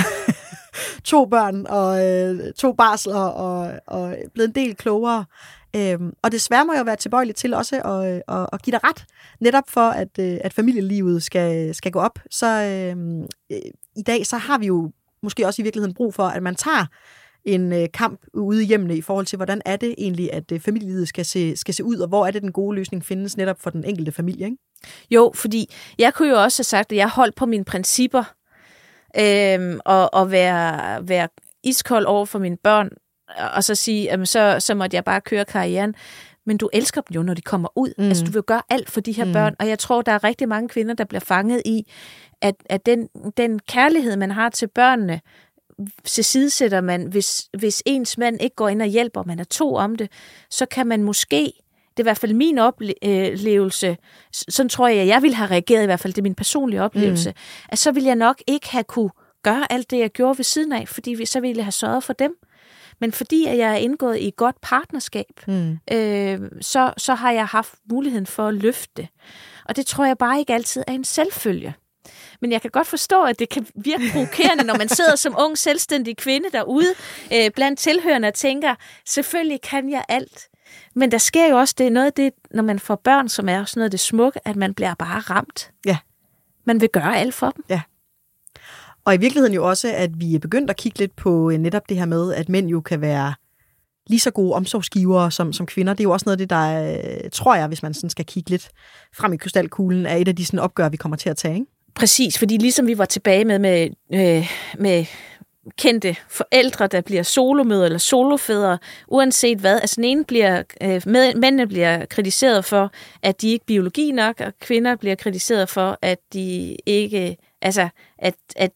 to 1.03 1.25
børn 1.25 1.65
og 1.69 2.07
øh, 2.07 2.53
to 2.53 2.73
barsler 2.73 3.15
og, 3.15 3.79
og 3.87 4.15
blevet 4.33 4.47
en 4.47 4.55
del 4.55 4.75
klogere. 4.75 5.25
Øhm, 5.75 6.13
og 6.23 6.31
desværre 6.31 6.65
må 6.65 6.73
jeg 6.73 6.85
være 6.85 6.95
tilbøjelig 6.95 7.35
til 7.35 7.53
også 7.53 7.81
at, 7.81 8.15
øh, 8.15 8.21
at, 8.37 8.49
at 8.53 8.61
give 8.61 8.71
dig 8.71 8.83
ret, 8.83 9.05
netop 9.39 9.63
for 9.67 9.89
at, 9.89 10.19
øh, 10.19 10.37
at 10.43 10.53
familielivet 10.53 11.23
skal, 11.23 11.75
skal 11.75 11.91
gå 11.91 11.99
op. 11.99 12.19
Så 12.31 12.47
øhm, 12.47 13.21
øh, 13.51 13.57
i 13.95 14.01
dag 14.01 14.25
så 14.25 14.37
har 14.37 14.57
vi 14.57 14.65
jo 14.65 14.91
måske 15.23 15.47
også 15.47 15.61
i 15.61 15.63
virkeligheden 15.63 15.93
brug 15.93 16.13
for, 16.13 16.23
at 16.23 16.43
man 16.43 16.55
tager 16.55 16.85
en 17.45 17.73
øh, 17.73 17.87
kamp 17.93 18.21
ude 18.33 18.63
i 18.63 18.65
hjemmene 18.65 18.97
i 18.97 19.01
forhold 19.01 19.25
til, 19.25 19.37
hvordan 19.37 19.61
er 19.65 19.75
det 19.75 19.95
egentlig, 19.97 20.33
at 20.33 20.51
øh, 20.51 20.59
familielivet 20.59 21.07
skal 21.07 21.25
se, 21.25 21.57
skal 21.57 21.73
se 21.73 21.83
ud, 21.83 21.97
og 21.97 22.07
hvor 22.07 22.27
er 22.27 22.31
det, 22.31 22.41
den 22.41 22.51
gode 22.51 22.75
løsning 22.75 23.05
findes 23.05 23.37
netop 23.37 23.61
for 23.61 23.69
den 23.69 23.83
enkelte 23.83 24.11
familie, 24.11 24.45
ikke? 24.45 24.57
Jo, 25.11 25.31
fordi 25.35 25.73
jeg 25.99 26.13
kunne 26.13 26.29
jo 26.29 26.43
også 26.43 26.59
have 26.59 26.63
sagt, 26.63 26.91
at 26.91 26.97
jeg 26.97 27.09
holdt 27.09 27.35
på 27.35 27.45
mine 27.45 27.65
principper, 27.65 28.23
øh, 29.19 29.79
og, 29.85 30.13
og 30.13 30.31
være, 30.31 31.07
være 31.07 31.27
iskold 31.63 32.05
over 32.05 32.25
for 32.25 32.39
mine 32.39 32.57
børn, 32.57 32.89
og 33.55 33.63
så 33.63 33.75
sige, 33.75 34.11
at 34.11 34.27
så, 34.27 34.55
så 34.59 34.75
måtte 34.75 34.95
jeg 34.95 35.03
bare 35.03 35.21
køre 35.21 35.45
karrieren. 35.45 35.95
Men 36.45 36.57
du 36.57 36.69
elsker 36.73 37.01
dem 37.01 37.15
jo, 37.15 37.23
når 37.23 37.33
de 37.33 37.41
kommer 37.41 37.69
ud. 37.75 37.93
Mm. 37.97 38.03
Altså, 38.03 38.23
du 38.25 38.31
vil 38.31 38.43
gøre 38.43 38.61
alt 38.69 38.89
for 38.89 39.01
de 39.01 39.11
her 39.11 39.25
mm. 39.25 39.33
børn, 39.33 39.55
og 39.59 39.67
jeg 39.67 39.79
tror, 39.79 40.01
der 40.01 40.11
er 40.11 40.23
rigtig 40.23 40.47
mange 40.49 40.69
kvinder, 40.69 40.93
der 40.93 41.05
bliver 41.05 41.19
fanget 41.19 41.61
i, 41.65 41.91
at, 42.41 42.55
at 42.65 42.85
den, 42.85 43.07
den 43.37 43.59
kærlighed, 43.59 44.17
man 44.17 44.31
har 44.31 44.49
til 44.49 44.67
børnene, 44.67 45.21
tilsidesætter 46.03 46.81
man, 46.81 47.05
hvis, 47.05 47.49
hvis 47.57 47.83
ens 47.85 48.17
mand 48.17 48.41
ikke 48.41 48.55
går 48.55 48.69
ind 48.69 48.81
og 48.81 48.87
hjælper, 48.87 49.23
man 49.23 49.39
er 49.39 49.43
to 49.43 49.75
om 49.75 49.95
det, 49.95 50.11
så 50.49 50.65
kan 50.65 50.87
man 50.87 51.03
måske, 51.03 51.53
det 51.97 51.99
er 51.99 52.03
i 52.03 52.03
hvert 52.03 52.17
fald 52.17 52.33
min 52.33 52.57
oplevelse, 52.57 53.97
sådan 54.31 54.69
tror 54.69 54.87
jeg, 54.87 55.07
jeg 55.07 55.21
ville 55.21 55.35
have 55.35 55.49
reageret 55.49 55.83
i 55.83 55.85
hvert 55.85 55.99
fald, 55.99 56.13
det 56.13 56.21
er 56.21 56.23
min 56.23 56.35
personlige 56.35 56.81
oplevelse, 56.81 57.29
mm. 57.29 57.35
at 57.69 57.79
så 57.79 57.91
ville 57.91 58.07
jeg 58.07 58.15
nok 58.15 58.41
ikke 58.47 58.69
have 58.69 58.83
kunne 58.83 59.09
gøre 59.43 59.71
alt 59.71 59.91
det, 59.91 59.99
jeg 59.99 60.09
gjorde 60.09 60.37
ved 60.37 60.43
siden 60.43 60.71
af, 60.71 60.87
fordi 60.87 61.25
så 61.25 61.39
ville 61.39 61.57
jeg 61.57 61.65
have 61.65 61.71
sørget 61.71 62.03
for 62.03 62.13
dem. 62.13 62.35
Men 62.99 63.11
fordi 63.11 63.45
at 63.45 63.57
jeg 63.57 63.71
er 63.71 63.75
indgået 63.75 64.17
i 64.17 64.27
et 64.27 64.35
godt 64.35 64.61
partnerskab, 64.61 65.41
mm. 65.47 65.79
øh, 65.91 66.39
så, 66.61 66.93
så 66.97 67.13
har 67.13 67.31
jeg 67.31 67.45
haft 67.45 67.73
muligheden 67.91 68.25
for 68.25 68.47
at 68.47 68.53
løfte. 68.53 69.07
Og 69.65 69.75
det 69.75 69.85
tror 69.85 70.05
jeg 70.05 70.17
bare 70.17 70.39
ikke 70.39 70.53
altid 70.53 70.83
er 70.87 70.93
en 70.93 71.03
selvfølge. 71.03 71.73
Men 72.41 72.51
jeg 72.51 72.61
kan 72.61 72.71
godt 72.71 72.87
forstå, 72.87 73.23
at 73.23 73.39
det 73.39 73.49
kan 73.49 73.67
virke 73.75 74.03
provokerende, 74.11 74.63
når 74.63 74.77
man 74.77 74.89
sidder 74.89 75.15
som 75.15 75.35
ung, 75.37 75.57
selvstændig 75.57 76.17
kvinde 76.17 76.49
derude 76.51 76.93
øh, 77.33 77.51
blandt 77.55 77.79
tilhørende 77.79 78.27
og 78.27 78.33
tænker, 78.33 78.75
selvfølgelig 79.07 79.61
kan 79.61 79.91
jeg 79.91 80.03
alt. 80.09 80.47
Men 80.95 81.11
der 81.11 81.17
sker 81.17 81.49
jo 81.49 81.57
også 81.57 81.75
det, 81.77 81.91
noget 81.91 82.07
af 82.07 82.13
det, 82.13 82.33
når 82.51 82.63
man 82.63 82.79
får 82.79 82.95
børn, 83.03 83.29
som 83.29 83.49
er 83.49 83.59
også 83.59 83.79
noget 83.79 83.85
af 83.85 83.91
det 83.91 83.99
smukke, 83.99 84.47
at 84.47 84.55
man 84.55 84.73
bliver 84.73 84.93
bare 84.93 85.19
ramt. 85.19 85.71
Ja. 85.85 85.97
Man 86.65 86.81
vil 86.81 86.89
gøre 86.89 87.17
alt 87.17 87.33
for 87.33 87.49
dem. 87.49 87.65
Ja. 87.69 87.81
Og 89.05 89.15
i 89.15 89.17
virkeligheden 89.17 89.53
jo 89.53 89.69
også, 89.69 89.93
at 89.95 90.19
vi 90.19 90.35
er 90.35 90.39
begyndt 90.39 90.69
at 90.69 90.77
kigge 90.77 90.99
lidt 90.99 91.15
på 91.15 91.51
øh, 91.51 91.57
netop 91.57 91.89
det 91.89 91.97
her 91.97 92.05
med, 92.05 92.33
at 92.33 92.49
mænd 92.49 92.67
jo 92.67 92.81
kan 92.81 93.01
være 93.01 93.33
lige 94.07 94.19
så 94.19 94.31
gode 94.31 94.53
omsorgsgivere 94.53 95.31
som, 95.31 95.53
som 95.53 95.65
kvinder. 95.65 95.93
Det 95.93 95.99
er 95.99 96.03
jo 96.03 96.11
også 96.11 96.23
noget 96.25 96.33
af 96.33 96.37
det, 96.37 96.49
der, 96.49 96.93
øh, 97.23 97.29
tror 97.33 97.55
jeg, 97.55 97.67
hvis 97.67 97.83
man 97.83 97.93
sådan 97.93 98.09
skal 98.09 98.25
kigge 98.25 98.49
lidt 98.49 98.69
frem 99.15 99.33
i 99.33 99.37
krystalkuglen, 99.37 100.05
er 100.05 100.15
et 100.15 100.27
af 100.27 100.35
de 100.35 100.45
sådan 100.45 100.59
opgør, 100.59 100.89
vi 100.89 100.97
kommer 100.97 101.15
til 101.17 101.29
at 101.29 101.37
tage. 101.37 101.55
Ikke? 101.55 101.65
Præcis, 101.95 102.39
fordi 102.39 102.57
ligesom 102.57 102.87
vi 102.87 102.97
var 102.97 103.05
tilbage 103.05 103.45
med, 103.45 103.59
med, 103.59 103.89
øh, 104.13 104.51
med 104.77 105.05
kendte 105.77 106.15
forældre, 106.29 106.87
der 106.87 107.01
bliver 107.01 107.23
solomøder 107.23 107.85
eller 107.85 107.97
solofædre, 107.97 108.77
uanset 109.07 109.57
hvad. 109.57 109.79
Altså 109.81 109.95
den 109.95 110.03
ene 110.03 110.25
bliver, 110.25 110.63
øh, 110.81 111.01
med, 111.05 111.35
mændene 111.35 111.67
bliver 111.67 112.05
kritiseret 112.05 112.65
for, 112.65 112.91
at 113.21 113.41
de 113.41 113.49
ikke 113.49 113.63
er 113.63 113.67
biologi 113.67 114.11
nok, 114.11 114.41
og 114.41 114.53
kvinder 114.59 114.95
bliver 114.95 115.15
kritiseret 115.15 115.69
for, 115.69 115.97
at 116.01 116.19
de 116.33 116.77
ikke, 116.85 117.37
altså, 117.61 117.89
at, 118.17 118.35
at, 118.55 118.71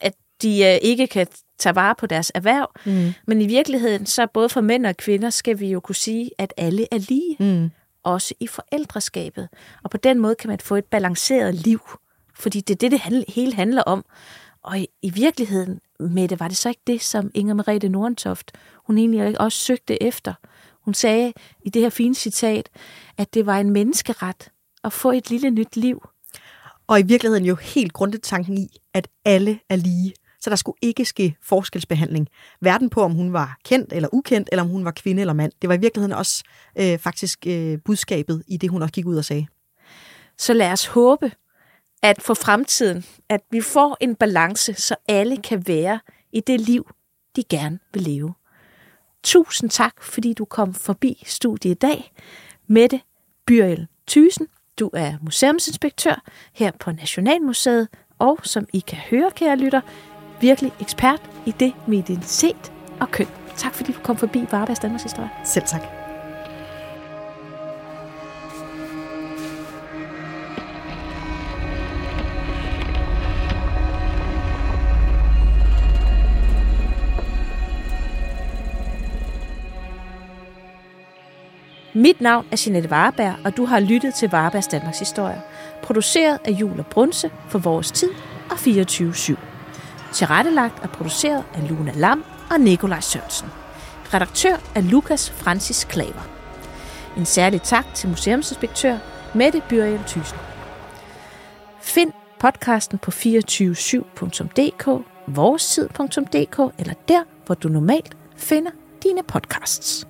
at 0.00 0.14
de 0.42 0.64
øh, 0.64 0.78
ikke 0.82 1.06
kan 1.06 1.26
tage 1.58 1.74
vare 1.74 1.94
på 1.94 2.06
deres 2.06 2.32
erhverv. 2.34 2.70
Mm. 2.86 3.12
Men 3.26 3.42
i 3.42 3.46
virkeligheden, 3.46 4.06
så 4.06 4.26
både 4.34 4.48
for 4.48 4.60
mænd 4.60 4.86
og 4.86 4.96
kvinder, 4.96 5.30
skal 5.30 5.60
vi 5.60 5.70
jo 5.70 5.80
kunne 5.80 5.94
sige, 5.94 6.30
at 6.38 6.54
alle 6.56 6.86
er 6.90 6.98
lige. 6.98 7.36
Mm. 7.40 7.70
Også 8.02 8.34
i 8.40 8.46
forældreskabet. 8.46 9.48
Og 9.84 9.90
på 9.90 9.96
den 9.96 10.18
måde 10.18 10.34
kan 10.34 10.50
man 10.50 10.58
få 10.58 10.76
et 10.76 10.84
balanceret 10.84 11.54
liv. 11.54 11.80
Fordi 12.38 12.60
det 12.60 12.74
er 12.74 12.88
det, 12.88 13.00
det 13.00 13.24
hele 13.28 13.54
handler 13.54 13.82
om. 13.82 14.04
Og 14.62 14.78
i, 14.78 14.88
i 15.02 15.10
virkeligheden, 15.10 15.80
Mette, 16.00 16.40
var 16.40 16.48
det 16.48 16.56
så 16.56 16.68
ikke 16.68 16.82
det, 16.86 17.02
som 17.02 17.30
Inger 17.34 17.54
Merete 17.54 17.88
Nordentoft, 17.88 18.52
hun 18.86 18.98
egentlig 18.98 19.40
også 19.40 19.58
søgte 19.58 20.02
efter? 20.02 20.34
Hun 20.84 20.94
sagde 20.94 21.32
i 21.64 21.70
det 21.70 21.82
her 21.82 21.90
fine 21.90 22.14
citat, 22.14 22.68
at 23.18 23.34
det 23.34 23.46
var 23.46 23.58
en 23.58 23.70
menneskeret 23.70 24.50
at 24.84 24.92
få 24.92 25.10
et 25.10 25.30
lille 25.30 25.50
nyt 25.50 25.76
liv. 25.76 26.08
Og 26.86 27.00
i 27.00 27.02
virkeligheden 27.02 27.44
jo 27.44 27.54
helt 27.54 27.92
grundet 27.92 28.22
tanken 28.22 28.58
i, 28.58 28.68
at 28.94 29.08
alle 29.24 29.60
er 29.68 29.76
lige. 29.76 30.14
Så 30.40 30.50
der 30.50 30.56
skulle 30.56 30.78
ikke 30.82 31.04
ske 31.04 31.36
forskelsbehandling. 31.42 32.28
Hverken 32.60 32.90
på, 32.90 33.02
om 33.02 33.12
hun 33.12 33.32
var 33.32 33.58
kendt 33.64 33.92
eller 33.92 34.08
ukendt, 34.12 34.48
eller 34.52 34.62
om 34.62 34.68
hun 34.68 34.84
var 34.84 34.90
kvinde 34.90 35.20
eller 35.20 35.34
mand. 35.34 35.52
Det 35.62 35.68
var 35.68 35.74
i 35.74 35.80
virkeligheden 35.80 36.16
også 36.16 36.44
øh, 36.78 36.98
faktisk 36.98 37.46
øh, 37.46 37.78
budskabet 37.84 38.42
i 38.46 38.56
det, 38.56 38.70
hun 38.70 38.82
også 38.82 38.92
gik 38.92 39.06
ud 39.06 39.16
og 39.16 39.24
sagde. 39.24 39.46
Så 40.38 40.52
lad 40.52 40.72
os 40.72 40.86
håbe, 40.86 41.32
at 42.02 42.22
for 42.22 42.34
fremtiden, 42.34 43.04
at 43.28 43.40
vi 43.50 43.60
får 43.60 43.96
en 44.00 44.14
balance, 44.14 44.74
så 44.74 44.96
alle 45.08 45.36
kan 45.36 45.66
være 45.66 46.00
i 46.32 46.40
det 46.40 46.60
liv, 46.60 46.90
de 47.36 47.44
gerne 47.44 47.78
vil 47.92 48.02
leve. 48.02 48.34
Tusind 49.22 49.70
tak, 49.70 50.02
fordi 50.02 50.32
du 50.32 50.44
kom 50.44 50.74
forbi 50.74 51.22
studiet 51.26 51.70
i 51.70 51.74
dag. 51.74 52.12
Mette 52.66 53.00
Byrjel 53.46 53.86
Thysen, 54.06 54.46
du 54.78 54.90
er 54.92 55.14
museumsinspektør 55.22 56.22
her 56.52 56.70
på 56.80 56.92
Nationalmuseet, 56.92 57.88
og 58.18 58.38
som 58.42 58.66
I 58.72 58.78
kan 58.78 58.98
høre, 58.98 59.30
kære 59.30 59.56
lytter, 59.56 59.80
virkelig 60.40 60.72
ekspert 60.80 61.30
i 61.46 61.50
det 61.50 61.72
med 61.88 61.98
identitet 61.98 62.72
og 63.00 63.10
køn. 63.10 63.26
Tak 63.56 63.74
fordi 63.74 63.92
du 63.92 63.98
kom 64.02 64.16
forbi 64.16 64.44
Varbergs 64.50 64.80
Danmarks 64.80 65.02
Historie. 65.02 65.30
Selv 65.44 65.64
tak. 65.66 66.07
Mit 81.98 82.20
navn 82.20 82.46
er 82.50 82.62
Jeanette 82.66 82.90
Varberg, 82.90 83.34
og 83.44 83.56
du 83.56 83.64
har 83.64 83.80
lyttet 83.80 84.14
til 84.14 84.30
Varbergs 84.30 84.66
Danmarks 84.66 84.98
Historie. 84.98 85.42
Produceret 85.82 86.38
af 86.44 86.50
Jule 86.50 86.84
Brunse 86.90 87.30
for 87.48 87.58
Vores 87.58 87.92
Tid 87.92 88.08
og 88.50 88.56
24-7. 88.56 89.36
Tilrettelagt 90.12 90.82
og 90.82 90.90
produceret 90.90 91.44
af 91.54 91.68
Luna 91.68 91.92
Lam 91.94 92.24
og 92.50 92.60
Nikolaj 92.60 93.00
Sørensen. 93.00 93.48
Redaktør 94.14 94.56
er 94.74 94.80
Lukas 94.80 95.30
Francis 95.30 95.84
Klaver. 95.84 96.28
En 97.16 97.26
særlig 97.26 97.62
tak 97.62 97.94
til 97.94 98.08
museumsinspektør 98.08 98.98
Mette 99.34 99.62
Byrjel 99.68 100.00
Thyssen. 100.06 100.38
Find 101.80 102.12
podcasten 102.40 102.98
på 102.98 103.10
247.dk, 103.10 105.04
vorestid.dk 105.26 106.74
eller 106.78 106.94
der, 107.08 107.22
hvor 107.46 107.54
du 107.54 107.68
normalt 107.68 108.16
finder 108.36 108.70
dine 109.02 109.22
podcasts. 109.22 110.07